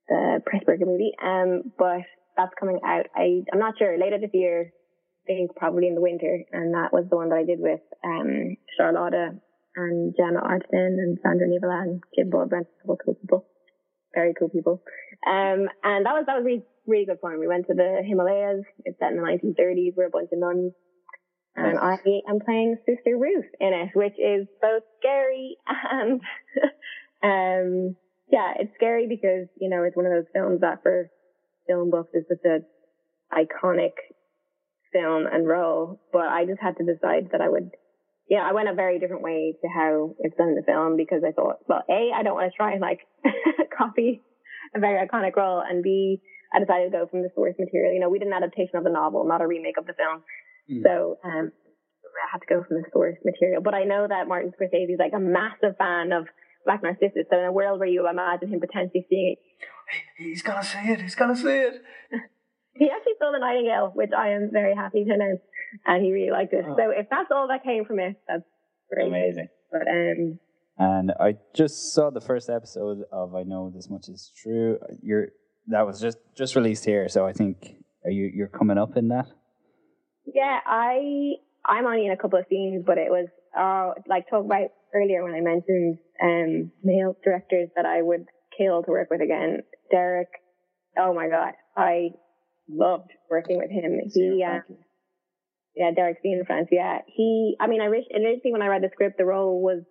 the 0.10 0.42
Pressburger 0.42 0.90
movie. 0.90 1.14
Um, 1.22 1.72
but 1.78 2.04
that's 2.36 2.58
coming 2.60 2.82
out. 2.84 3.06
I 3.16 3.46
I'm 3.54 3.60
not 3.60 3.78
sure 3.78 3.98
later 3.98 4.18
this 4.20 4.34
year. 4.34 4.74
I 5.24 5.26
think 5.28 5.56
probably 5.56 5.88
in 5.88 5.96
the 5.96 6.02
winter, 6.02 6.42
and 6.52 6.74
that 6.74 6.92
was 6.92 7.06
the 7.10 7.18
one 7.18 7.30
that 7.30 7.40
I 7.40 7.46
did 7.46 7.60
with 7.62 7.82
um 8.04 8.58
Charlotte 8.78 9.38
and 9.78 10.14
Gemma 10.18 10.42
Arterton 10.42 10.98
and 10.98 11.18
Alessandro 11.22 11.48
Nivola 11.48 11.82
and 11.84 12.04
Jim 12.18 12.30
Broadbent, 12.30 12.68
a 12.68 12.82
couple 12.82 13.14
of 13.14 13.22
people 13.22 13.46
very 14.16 14.34
cool 14.34 14.50
people. 14.50 14.82
Um, 15.28 15.70
and 15.84 16.06
that 16.06 16.16
was, 16.16 16.24
that 16.26 16.38
was 16.38 16.46
really, 16.46 16.64
really 16.88 17.06
good 17.06 17.20
fun. 17.22 17.40
We 17.40 17.48
went 17.48 17.68
to 17.68 17.76
the 17.76 18.02
Himalayas. 18.04 18.64
It's 18.86 18.98
set 19.00 19.12
in 19.12 19.18
the 19.18 19.24
1930s. 19.24 19.94
We're 19.96 20.08
a 20.08 20.10
bunch 20.10 20.30
of 20.32 20.40
nuns. 20.40 20.74
And 21.58 21.80
I 21.80 21.98
am 22.28 22.40
playing 22.44 22.78
Sister 22.86 23.18
Ruth 23.18 23.46
in 23.62 23.74
it, 23.74 23.90
which 23.94 24.16
is 24.20 24.46
both 24.62 24.84
scary 25.00 25.56
and, 25.92 26.22
um, 27.24 27.96
yeah, 28.30 28.54
it's 28.60 28.74
scary 28.76 29.08
because, 29.08 29.48
you 29.60 29.70
know, 29.70 29.84
it's 29.84 29.96
one 29.96 30.06
of 30.06 30.12
those 30.12 30.32
films 30.34 30.62
that 30.62 30.84
for 30.84 31.10
film 31.68 31.92
buffs 31.92 32.10
is 32.14 32.26
such 32.28 32.44
a 32.46 32.60
iconic 33.34 33.94
film 34.92 35.26
and 35.32 35.48
role. 35.48 36.02
But 36.12 36.28
I 36.28 36.46
just 36.46 36.60
had 36.62 36.78
to 36.78 36.84
decide 36.84 37.30
that 37.32 37.42
I 37.42 37.48
would 37.48 37.72
yeah, 38.30 38.42
I 38.48 38.54
went 38.54 38.70
a 38.70 38.74
very 38.74 39.00
different 39.00 39.22
way 39.22 39.56
to 39.62 39.68
how 39.68 40.16
it's 40.20 40.36
done 40.36 40.50
in 40.50 40.56
the 40.56 40.66
film 40.66 40.98
because 40.98 41.22
I 41.28 41.32
thought, 41.32 41.58
well, 41.68 41.84
A, 41.90 42.12
I 42.16 42.24
don't 42.24 42.34
want 42.34 42.52
to 42.52 42.56
try 42.58 42.72
and 42.72 42.82
like 42.82 43.00
copy 43.78 44.22
a 44.76 44.80
very 44.80 45.06
iconic 45.06 45.36
role, 45.36 45.62
and 45.62 45.84
B, 45.84 46.22
I 46.54 46.60
decided 46.60 46.92
to 46.92 46.98
go 46.98 47.08
from 47.08 47.22
the 47.22 47.30
source 47.36 47.56
material. 47.60 47.94
You 47.94 48.00
know, 48.00 48.10
we 48.10 48.20
did 48.20 48.28
an 48.28 48.34
adaptation 48.34 48.76
of 48.76 48.84
the 48.84 48.90
novel, 48.90 49.26
not 49.28 49.42
a 49.42 49.48
remake 49.48 49.78
of 49.78 49.86
the 49.86 49.94
film. 49.94 50.24
Mm. 50.70 50.84
So, 50.84 51.18
um, 51.24 51.52
I 52.16 52.28
had 52.32 52.42
to 52.42 52.48
go 52.48 52.64
from 52.64 52.78
the 52.78 52.88
source 52.92 53.18
material. 53.24 53.62
But 53.62 53.74
I 53.74 53.84
know 53.84 54.08
that 54.08 54.28
Martin 54.28 54.52
Scorsese 54.52 54.94
is 54.94 55.00
like 55.00 55.14
a 55.14 55.20
massive 55.20 55.78
fan 55.78 56.12
of 56.12 56.28
Black 56.66 56.82
Narcissus. 56.82 57.28
So 57.30 57.38
in 57.38 57.46
a 57.46 57.52
world 57.52 57.80
where 57.80 57.88
you 57.88 58.08
imagine 58.10 58.50
him 58.50 58.60
potentially 58.60 59.06
seeing 59.10 59.36
it, 59.36 59.40
he's 60.18 60.42
gonna 60.42 60.64
see 60.64 60.80
it. 60.80 61.02
He's 61.02 61.16
gonna 61.16 61.36
see 61.36 61.50
it. 61.50 61.82
he 62.76 62.90
actually 62.90 63.14
saw 63.20 63.32
the 63.32 63.40
Nightingale, 63.40 63.92
which 63.96 64.12
I 64.16 64.30
am 64.30 64.50
very 64.52 64.76
happy 64.76 65.04
to 65.06 65.14
announce 65.14 65.42
and 65.86 66.04
he 66.04 66.12
really 66.12 66.32
liked 66.32 66.54
it. 66.54 66.66
Oh. 66.68 66.76
So 66.78 66.90
if 66.92 67.08
that's 67.10 67.30
all 67.32 67.48
that 67.48 67.64
came 67.64 67.86
from 67.86 68.00
it, 68.00 68.20
that's 68.28 68.44
great. 68.92 69.08
Amazing. 69.08 69.48
But 69.72 69.88
um, 69.88 70.40
and 70.78 71.14
I 71.20 71.36
just 71.54 71.94
saw 71.94 72.10
the 72.10 72.22
first 72.22 72.50
episode 72.50 73.04
of 73.12 73.36
I 73.36 73.44
Know 73.44 73.72
This 73.74 73.90
Much 73.90 74.08
Is 74.10 74.32
True. 74.42 74.78
You're 75.02 75.30
that 75.68 75.86
was 75.86 76.00
just 76.00 76.18
just 76.38 76.56
released 76.56 76.86
here, 76.86 77.10
so 77.10 77.26
I 77.26 77.34
think 77.34 77.76
are 78.04 78.12
you 78.12 78.30
you're 78.34 78.48
coming 78.48 78.78
up 78.78 78.98
in 78.98 79.10
that? 79.10 79.28
Yeah, 80.26 80.60
I 80.66 81.34
I'm 81.66 81.86
only 81.86 82.06
in 82.06 82.12
a 82.12 82.18
couple 82.18 82.40
of 82.40 82.46
scenes, 82.50 82.84
but 82.86 82.98
it 82.98 83.10
was 83.10 83.28
uh 83.58 84.00
like 84.08 84.30
talk 84.30 84.46
about 84.46 84.70
earlier 84.94 85.24
when 85.24 85.34
I 85.34 85.42
mentioned 85.42 85.98
um, 86.22 86.72
male 86.84 87.16
directors 87.24 87.70
that 87.76 87.86
I 87.86 88.02
would 88.02 88.26
kill 88.58 88.84
to 88.84 88.92
work 88.92 89.10
with 89.10 89.22
again. 89.22 89.64
Derek, 89.92 90.30
oh 90.98 91.14
my 91.14 91.28
god, 91.30 91.54
I 91.76 92.12
loved 92.70 93.12
working 93.30 93.58
with 93.58 93.70
him. 93.70 94.00
He, 94.14 94.44
uh, 94.44 94.60
yeah, 95.76 95.92
Derek 95.96 96.24
Cianfrance, 96.24 96.68
yeah. 96.72 97.00
He, 97.08 97.56
I 97.60 97.68
mean, 97.68 97.82
I 97.82 97.90
wish, 97.90 98.06
initially 98.10 98.52
when 98.52 98.62
I 98.62 98.68
read 98.68 98.82
the 98.82 98.90
script, 98.94 99.18
the 99.18 99.26
role 99.26 99.62
was 99.62 99.84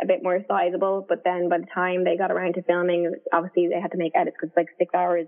a 0.00 0.06
bit 0.06 0.22
more 0.22 0.40
sizable, 0.48 1.04
but 1.06 1.22
then 1.24 1.48
by 1.48 1.58
the 1.58 1.66
time 1.74 2.04
they 2.04 2.16
got 2.16 2.32
around 2.32 2.54
to 2.54 2.62
filming, 2.62 3.12
obviously 3.32 3.68
they 3.68 3.80
had 3.80 3.92
to 3.92 3.98
make 3.98 4.12
edits 4.14 4.36
because 4.36 4.50
it's 4.50 4.56
like 4.56 4.72
six 4.78 4.94
hours 4.94 5.26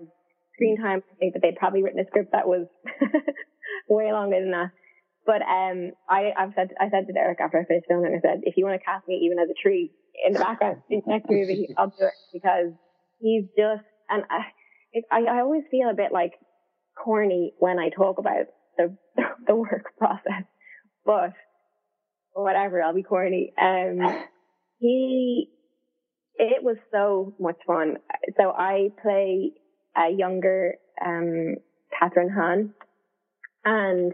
screen 0.54 0.78
time. 0.80 1.02
I 1.12 1.16
think 1.16 1.34
that 1.34 1.42
they'd 1.42 1.56
probably 1.56 1.82
written 1.82 2.00
a 2.00 2.06
script 2.06 2.32
that 2.32 2.46
was 2.46 2.66
way 3.88 4.12
longer 4.12 4.40
than 4.40 4.52
that. 4.52 4.70
But 5.26 5.42
um, 5.42 5.92
I, 6.08 6.32
I've 6.36 6.52
said, 6.54 6.68
I 6.80 6.90
said 6.90 7.06
to 7.06 7.12
Derek 7.12 7.40
after 7.40 7.58
I 7.58 7.64
finished 7.64 7.86
filming, 7.88 8.12
I 8.12 8.20
said, 8.20 8.40
if 8.44 8.56
you 8.56 8.64
want 8.64 8.80
to 8.80 8.84
cast 8.84 9.08
me 9.08 9.24
even 9.24 9.38
as 9.38 9.48
a 9.48 9.56
tree 9.56 9.90
in 10.24 10.32
the 10.32 10.38
background 10.38 10.82
in 10.90 11.02
the 11.04 11.12
next 11.12 11.28
movie, 11.28 11.68
I'll 11.76 11.88
do 11.88 12.04
it 12.06 12.18
because 12.32 12.72
he's 13.20 13.44
just, 13.56 13.84
and 14.08 14.24
I, 14.28 14.52
it, 14.92 15.04
I, 15.10 15.24
I 15.24 15.40
always 15.40 15.64
feel 15.70 15.88
a 15.88 15.94
bit 15.94 16.12
like 16.12 16.34
corny 16.96 17.52
when 17.58 17.78
I 17.78 17.88
talk 17.90 18.18
about 18.18 18.46
the 18.76 18.96
the 19.46 19.54
work 19.54 19.96
process, 19.98 20.44
but 21.04 21.32
whatever, 22.32 22.82
I'll 22.82 22.94
be 22.94 23.02
corny. 23.02 23.52
Um, 23.60 24.00
he, 24.78 25.48
it 26.36 26.62
was 26.62 26.76
so 26.92 27.34
much 27.38 27.56
fun. 27.66 27.96
So 28.36 28.50
I 28.50 28.88
play 29.02 29.52
a 29.96 30.10
younger 30.10 30.74
um 31.04 31.56
Kathryn 31.92 32.34
Hahn, 32.34 32.74
and 33.64 34.12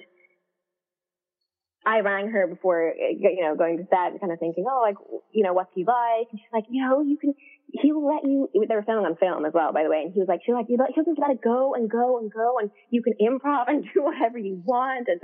I 1.85 2.01
rang 2.01 2.29
her 2.29 2.47
before, 2.47 2.93
you 2.99 3.41
know, 3.41 3.57
going 3.57 3.79
to 3.79 3.85
set, 3.89 4.13
and 4.13 4.21
kind 4.21 4.33
of 4.33 4.39
thinking, 4.39 4.67
oh, 4.69 4.83
like, 4.83 4.97
you 5.33 5.43
know, 5.43 5.55
what's 5.55 5.71
he 5.75 5.85
like? 5.85 6.29
And 6.31 6.39
she's 6.39 6.53
like, 6.53 6.65
you 6.69 6.85
know, 6.85 7.01
you 7.01 7.17
can, 7.17 7.33
he'll 7.73 8.07
let 8.07 8.23
you, 8.25 8.49
they 8.53 8.75
were 8.75 8.83
filming 8.83 9.07
on 9.07 9.17
film 9.17 9.47
as 9.47 9.53
well, 9.55 9.73
by 9.73 9.83
the 9.83 9.89
way. 9.89 10.03
And 10.05 10.13
he 10.13 10.21
was 10.21 10.29
like, 10.29 10.41
she's 10.45 10.55
like, 10.55 10.67
he'll 10.69 11.05
just 11.05 11.19
let 11.19 11.31
it 11.31 11.41
go 11.41 11.75
and 11.75 11.89
go 11.89 12.19
and 12.19 12.31
go 12.31 12.59
and 12.59 12.71
you 12.91 13.03
can 13.03 13.15
improv 13.17 13.65
and 13.69 13.85
do 13.95 14.05
whatever 14.05 14.37
you 14.37 14.61
want. 14.65 15.09
And, 15.09 15.21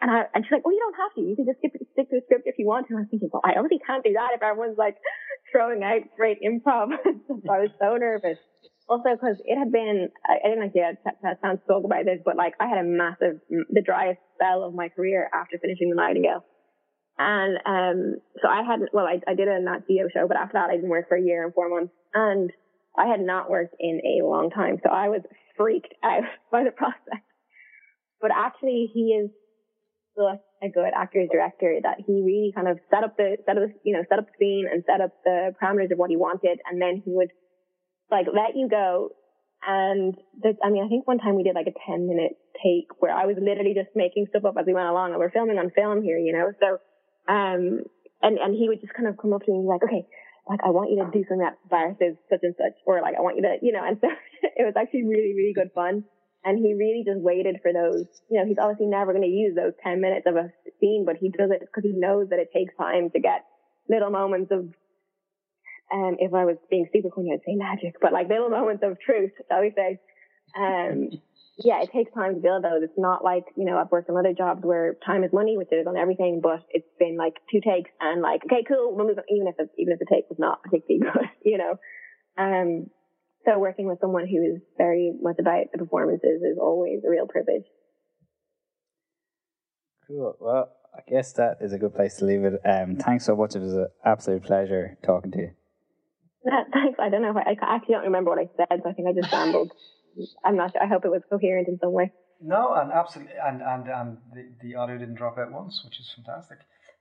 and 0.00 0.10
I, 0.10 0.28
and 0.34 0.44
she's 0.44 0.52
like, 0.52 0.64
well, 0.64 0.74
you 0.74 0.80
don't 0.80 1.00
have 1.00 1.14
to. 1.16 1.20
You 1.24 1.36
can 1.36 1.46
just 1.46 1.58
stick, 1.58 1.72
stick 1.92 2.10
to 2.10 2.20
the 2.20 2.24
script 2.28 2.44
if 2.44 2.58
you 2.58 2.66
want 2.66 2.86
to. 2.88 2.94
And 2.94 3.00
I 3.00 3.02
was 3.04 3.10
thinking, 3.10 3.30
well, 3.32 3.44
I 3.44 3.56
obviously 3.56 3.80
can't 3.80 4.04
do 4.04 4.12
that 4.12 4.36
if 4.36 4.42
everyone's 4.42 4.76
like 4.76 4.96
throwing 5.50 5.82
out 5.82 6.04
great 6.16 6.38
improv. 6.44 6.92
so 7.26 7.40
I 7.48 7.64
was 7.64 7.72
so 7.80 7.96
nervous 7.96 8.36
also 8.88 9.10
because 9.14 9.36
it 9.44 9.58
had 9.58 9.72
been, 9.72 10.08
I, 10.24 10.46
I 10.46 10.48
didn't 10.48 10.72
to 10.72 11.38
sound 11.42 11.60
talk 11.66 11.84
about 11.84 12.04
this, 12.04 12.20
but 12.24 12.36
like 12.36 12.54
I 12.60 12.66
had 12.66 12.78
a 12.78 12.86
massive, 12.86 13.40
the 13.48 13.82
driest 13.82 14.20
spell 14.34 14.62
of 14.62 14.74
my 14.74 14.88
career 14.88 15.28
after 15.34 15.58
finishing 15.58 15.90
The 15.90 15.96
Nightingale. 15.96 16.44
And, 17.18 17.56
um, 17.64 18.20
so 18.42 18.48
I 18.48 18.62
hadn't, 18.62 18.90
well, 18.92 19.06
I, 19.06 19.20
I 19.26 19.34
did 19.34 19.48
a 19.48 19.60
Nat 19.60 19.88
Geo 19.88 20.08
show, 20.12 20.28
but 20.28 20.36
after 20.36 20.54
that 20.54 20.70
I 20.70 20.76
didn't 20.76 20.90
work 20.90 21.08
for 21.08 21.16
a 21.16 21.22
year 21.22 21.44
and 21.44 21.54
four 21.54 21.68
months 21.68 21.92
and 22.14 22.52
I 22.96 23.06
had 23.06 23.20
not 23.20 23.50
worked 23.50 23.74
in 23.80 24.00
a 24.04 24.24
long 24.24 24.50
time. 24.50 24.78
So 24.82 24.90
I 24.90 25.08
was 25.08 25.22
freaked 25.56 25.94
out 26.04 26.22
by 26.52 26.64
the 26.64 26.70
prospect. 26.70 27.24
But 28.20 28.30
actually 28.34 28.90
he 28.92 29.12
is 29.12 29.30
a 30.18 30.68
good 30.68 30.92
actor's 30.96 31.28
director 31.30 31.76
that 31.82 31.98
he 32.06 32.22
really 32.24 32.52
kind 32.54 32.68
of 32.68 32.78
set 32.90 33.04
up 33.04 33.16
the, 33.16 33.36
set 33.44 33.56
up, 33.56 33.68
you 33.84 33.92
know, 33.92 34.04
set 34.08 34.18
up 34.18 34.26
the 34.26 34.36
scene 34.38 34.66
and 34.70 34.84
set 34.86 35.00
up 35.00 35.12
the 35.24 35.54
parameters 35.60 35.92
of 35.92 35.98
what 35.98 36.10
he 36.10 36.16
wanted. 36.16 36.58
And 36.64 36.80
then 36.80 37.02
he 37.04 37.12
would 37.12 37.30
like 38.10 38.26
let 38.26 38.56
you 38.56 38.68
go. 38.68 39.10
And 39.66 40.14
the, 40.40 40.54
I 40.62 40.70
mean, 40.70 40.84
I 40.84 40.88
think 40.88 41.06
one 41.06 41.18
time 41.18 41.36
we 41.36 41.42
did 41.42 41.54
like 41.54 41.66
a 41.66 41.76
10 41.90 42.06
minute 42.06 42.38
take 42.62 42.88
where 43.00 43.12
I 43.12 43.26
was 43.26 43.36
literally 43.40 43.74
just 43.74 43.94
making 43.94 44.26
stuff 44.30 44.44
up 44.44 44.56
as 44.58 44.66
we 44.66 44.74
went 44.74 44.88
along 44.88 45.10
and 45.10 45.18
we're 45.18 45.32
filming 45.32 45.58
on 45.58 45.70
film 45.70 46.02
here, 46.02 46.18
you 46.18 46.32
know? 46.32 46.52
So, 46.60 46.78
um, 47.28 47.84
and, 48.22 48.38
and 48.38 48.54
he 48.54 48.68
would 48.68 48.80
just 48.80 48.94
kind 48.94 49.08
of 49.08 49.18
come 49.18 49.32
up 49.32 49.44
to 49.44 49.50
me 49.50 49.58
and 49.58 49.66
be 49.66 49.68
like, 49.68 49.84
okay, 49.84 50.06
like, 50.48 50.60
I 50.64 50.70
want 50.70 50.94
you 50.94 51.02
to 51.02 51.10
do 51.10 51.26
something 51.26 51.42
that 51.42 51.58
viruses 51.68 52.14
such 52.30 52.46
and 52.46 52.54
such, 52.54 52.78
or 52.86 53.02
like, 53.02 53.18
I 53.18 53.20
want 53.20 53.36
you 53.36 53.42
to, 53.42 53.58
you 53.60 53.72
know, 53.74 53.82
and 53.82 53.98
so 54.00 54.06
it 54.42 54.62
was 54.62 54.78
actually 54.78 55.04
really, 55.04 55.34
really 55.34 55.52
good 55.52 55.74
fun. 55.74 56.04
And 56.46 56.62
he 56.62 56.74
really 56.74 57.02
just 57.04 57.18
waited 57.18 57.58
for 57.60 57.72
those, 57.72 58.06
you 58.30 58.38
know, 58.38 58.46
he's 58.46 58.56
obviously 58.56 58.86
never 58.86 59.10
going 59.10 59.26
to 59.26 59.28
use 59.28 59.56
those 59.56 59.72
10 59.82 60.00
minutes 60.00 60.26
of 60.30 60.36
a 60.36 60.52
scene, 60.78 61.02
but 61.04 61.16
he 61.16 61.28
does 61.28 61.50
it 61.50 61.58
because 61.58 61.82
he 61.82 61.90
knows 61.90 62.28
that 62.30 62.38
it 62.38 62.54
takes 62.54 62.72
time 62.78 63.10
to 63.10 63.18
get 63.18 63.44
little 63.90 64.10
moments 64.10 64.52
of 64.52 64.70
um, 65.92 66.16
if 66.18 66.32
I 66.34 66.44
was 66.44 66.56
being 66.70 66.86
super 66.92 67.10
corny, 67.10 67.32
I'd 67.32 67.42
say 67.44 67.56
magic, 67.56 67.96
but 68.00 68.12
like 68.12 68.28
little 68.28 68.48
moments 68.48 68.84
of 68.86 68.98
truth, 69.00 69.32
shall 69.50 69.60
we 69.60 69.72
say. 69.74 69.98
Um, 70.56 71.10
yeah, 71.58 71.82
it 71.82 71.90
takes 71.90 72.12
time 72.14 72.34
to 72.34 72.40
build 72.40 72.62
those. 72.62 72.82
It's 72.82 72.98
not 72.98 73.24
like, 73.24 73.44
you 73.56 73.64
know, 73.64 73.78
I've 73.78 73.90
worked 73.90 74.08
on 74.08 74.16
other 74.16 74.32
jobs 74.32 74.62
where 74.62 74.94
time 75.04 75.24
is 75.24 75.32
money, 75.32 75.56
which 75.56 75.72
is 75.72 75.86
on 75.86 75.96
everything, 75.96 76.40
but 76.42 76.62
it's 76.70 76.86
been 76.98 77.16
like 77.16 77.34
two 77.50 77.60
takes 77.60 77.90
and 78.00 78.22
like, 78.22 78.44
okay, 78.44 78.62
cool, 78.66 78.94
we'll 78.94 79.06
move 79.06 79.18
on, 79.18 79.24
even 79.30 79.48
if, 79.48 79.54
it, 79.58 79.70
even 79.78 79.94
if 79.94 79.98
the 79.98 80.06
take 80.06 80.28
was 80.28 80.38
not 80.38 80.62
particularly 80.62 81.00
good, 81.12 81.28
you 81.44 81.58
know. 81.58 81.74
Um, 82.38 82.90
so 83.46 83.58
working 83.58 83.86
with 83.86 84.00
someone 84.00 84.26
who 84.26 84.42
is 84.42 84.60
very 84.76 85.12
much 85.20 85.36
about 85.38 85.66
the 85.72 85.78
performances 85.78 86.42
is 86.42 86.58
always 86.60 87.00
a 87.06 87.10
real 87.10 87.26
privilege. 87.26 87.64
Cool. 90.06 90.36
Well, 90.40 90.70
I 90.94 91.00
guess 91.08 91.32
that 91.34 91.58
is 91.60 91.72
a 91.72 91.78
good 91.78 91.94
place 91.94 92.16
to 92.16 92.24
leave 92.24 92.44
it. 92.44 92.60
Um, 92.64 92.96
thanks 92.96 93.24
so 93.24 93.36
much. 93.36 93.54
It 93.54 93.60
was 93.60 93.74
an 93.74 93.88
absolute 94.04 94.44
pleasure 94.44 94.96
talking 95.04 95.30
to 95.32 95.38
you. 95.38 95.50
Thanks. 96.72 96.98
I 97.00 97.08
don't 97.08 97.22
know 97.22 97.30
if 97.30 97.36
I, 97.36 97.56
I 97.60 97.74
actually 97.76 97.94
don't 97.94 98.04
remember 98.04 98.30
what 98.30 98.38
I 98.38 98.48
said, 98.56 98.80
so 98.82 98.90
I 98.90 98.92
think 98.92 99.08
I 99.08 99.12
just 99.12 99.32
rambled. 99.32 99.72
I'm 100.44 100.56
not 100.56 100.72
sure. 100.72 100.82
I 100.82 100.86
hope 100.86 101.04
it 101.04 101.10
was 101.10 101.22
coherent 101.28 101.68
in 101.68 101.78
some 101.80 101.92
way. 101.92 102.12
No, 102.40 102.74
and 102.74 102.92
absolutely, 102.92 103.34
and 103.42 103.62
and 103.62 103.88
and 103.88 104.18
the, 104.32 104.48
the 104.62 104.74
audio 104.76 104.98
didn't 104.98 105.14
drop 105.14 105.38
out 105.38 105.50
once, 105.50 105.82
which 105.84 105.98
is 105.98 106.14
fantastic. 106.14 106.58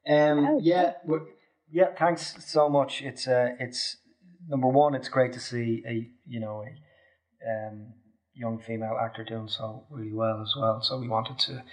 Um, 0.08 0.46
oh, 0.46 0.60
yeah, 0.62 0.94
yeah. 1.72 1.88
Thanks 1.98 2.36
so 2.46 2.70
much. 2.70 3.02
It's 3.02 3.28
uh, 3.28 3.50
it's 3.60 3.98
number 4.48 4.68
one. 4.68 4.96
It's 4.96 5.10
great 5.10 5.34
to 5.34 5.40
see 5.40 5.84
a 5.88 6.10
you 6.28 6.40
know 6.40 6.64
a 6.64 7.68
um, 7.68 7.94
young 8.34 8.60
female 8.60 8.98
actor 9.02 9.24
doing 9.24 9.48
so 9.48 9.86
really 9.90 10.14
well 10.14 10.42
as 10.42 10.54
well. 10.60 10.82
So 10.82 11.00
we 11.00 11.08
wanted 11.08 11.40
to 11.40 11.64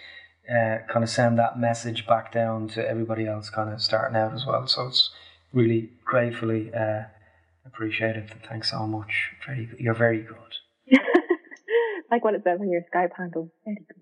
uh, 0.53 0.79
kind 0.93 1.03
of 1.03 1.11
send 1.11 1.39
that 1.39 1.59
message 1.59 2.07
back 2.07 2.33
down 2.33 2.69
to 2.69 2.89
everybody 2.89 3.27
else, 3.27 3.51
kind 3.51 3.73
of 3.73 3.81
starting 3.81 4.17
out 4.17 4.35
as 4.35 4.47
well. 4.47 4.67
So 4.67 4.87
it's 4.89 5.11
really 5.53 5.91
gratefully. 6.05 6.73
Uh, 6.75 7.05
Appreciate 7.65 8.17
it. 8.17 8.31
Thanks 8.49 8.71
so 8.71 8.87
much. 8.87 9.31
Very, 9.47 9.69
you're 9.79 9.95
very 9.95 10.23
good. 10.23 10.37
like 12.11 12.25
what 12.25 12.35
it 12.35 12.43
says 12.45 12.61
on 12.61 12.71
your 12.71 12.83
Skype 12.93 13.11
handle. 13.17 13.53
Very 13.65 13.77
good. 13.77 14.02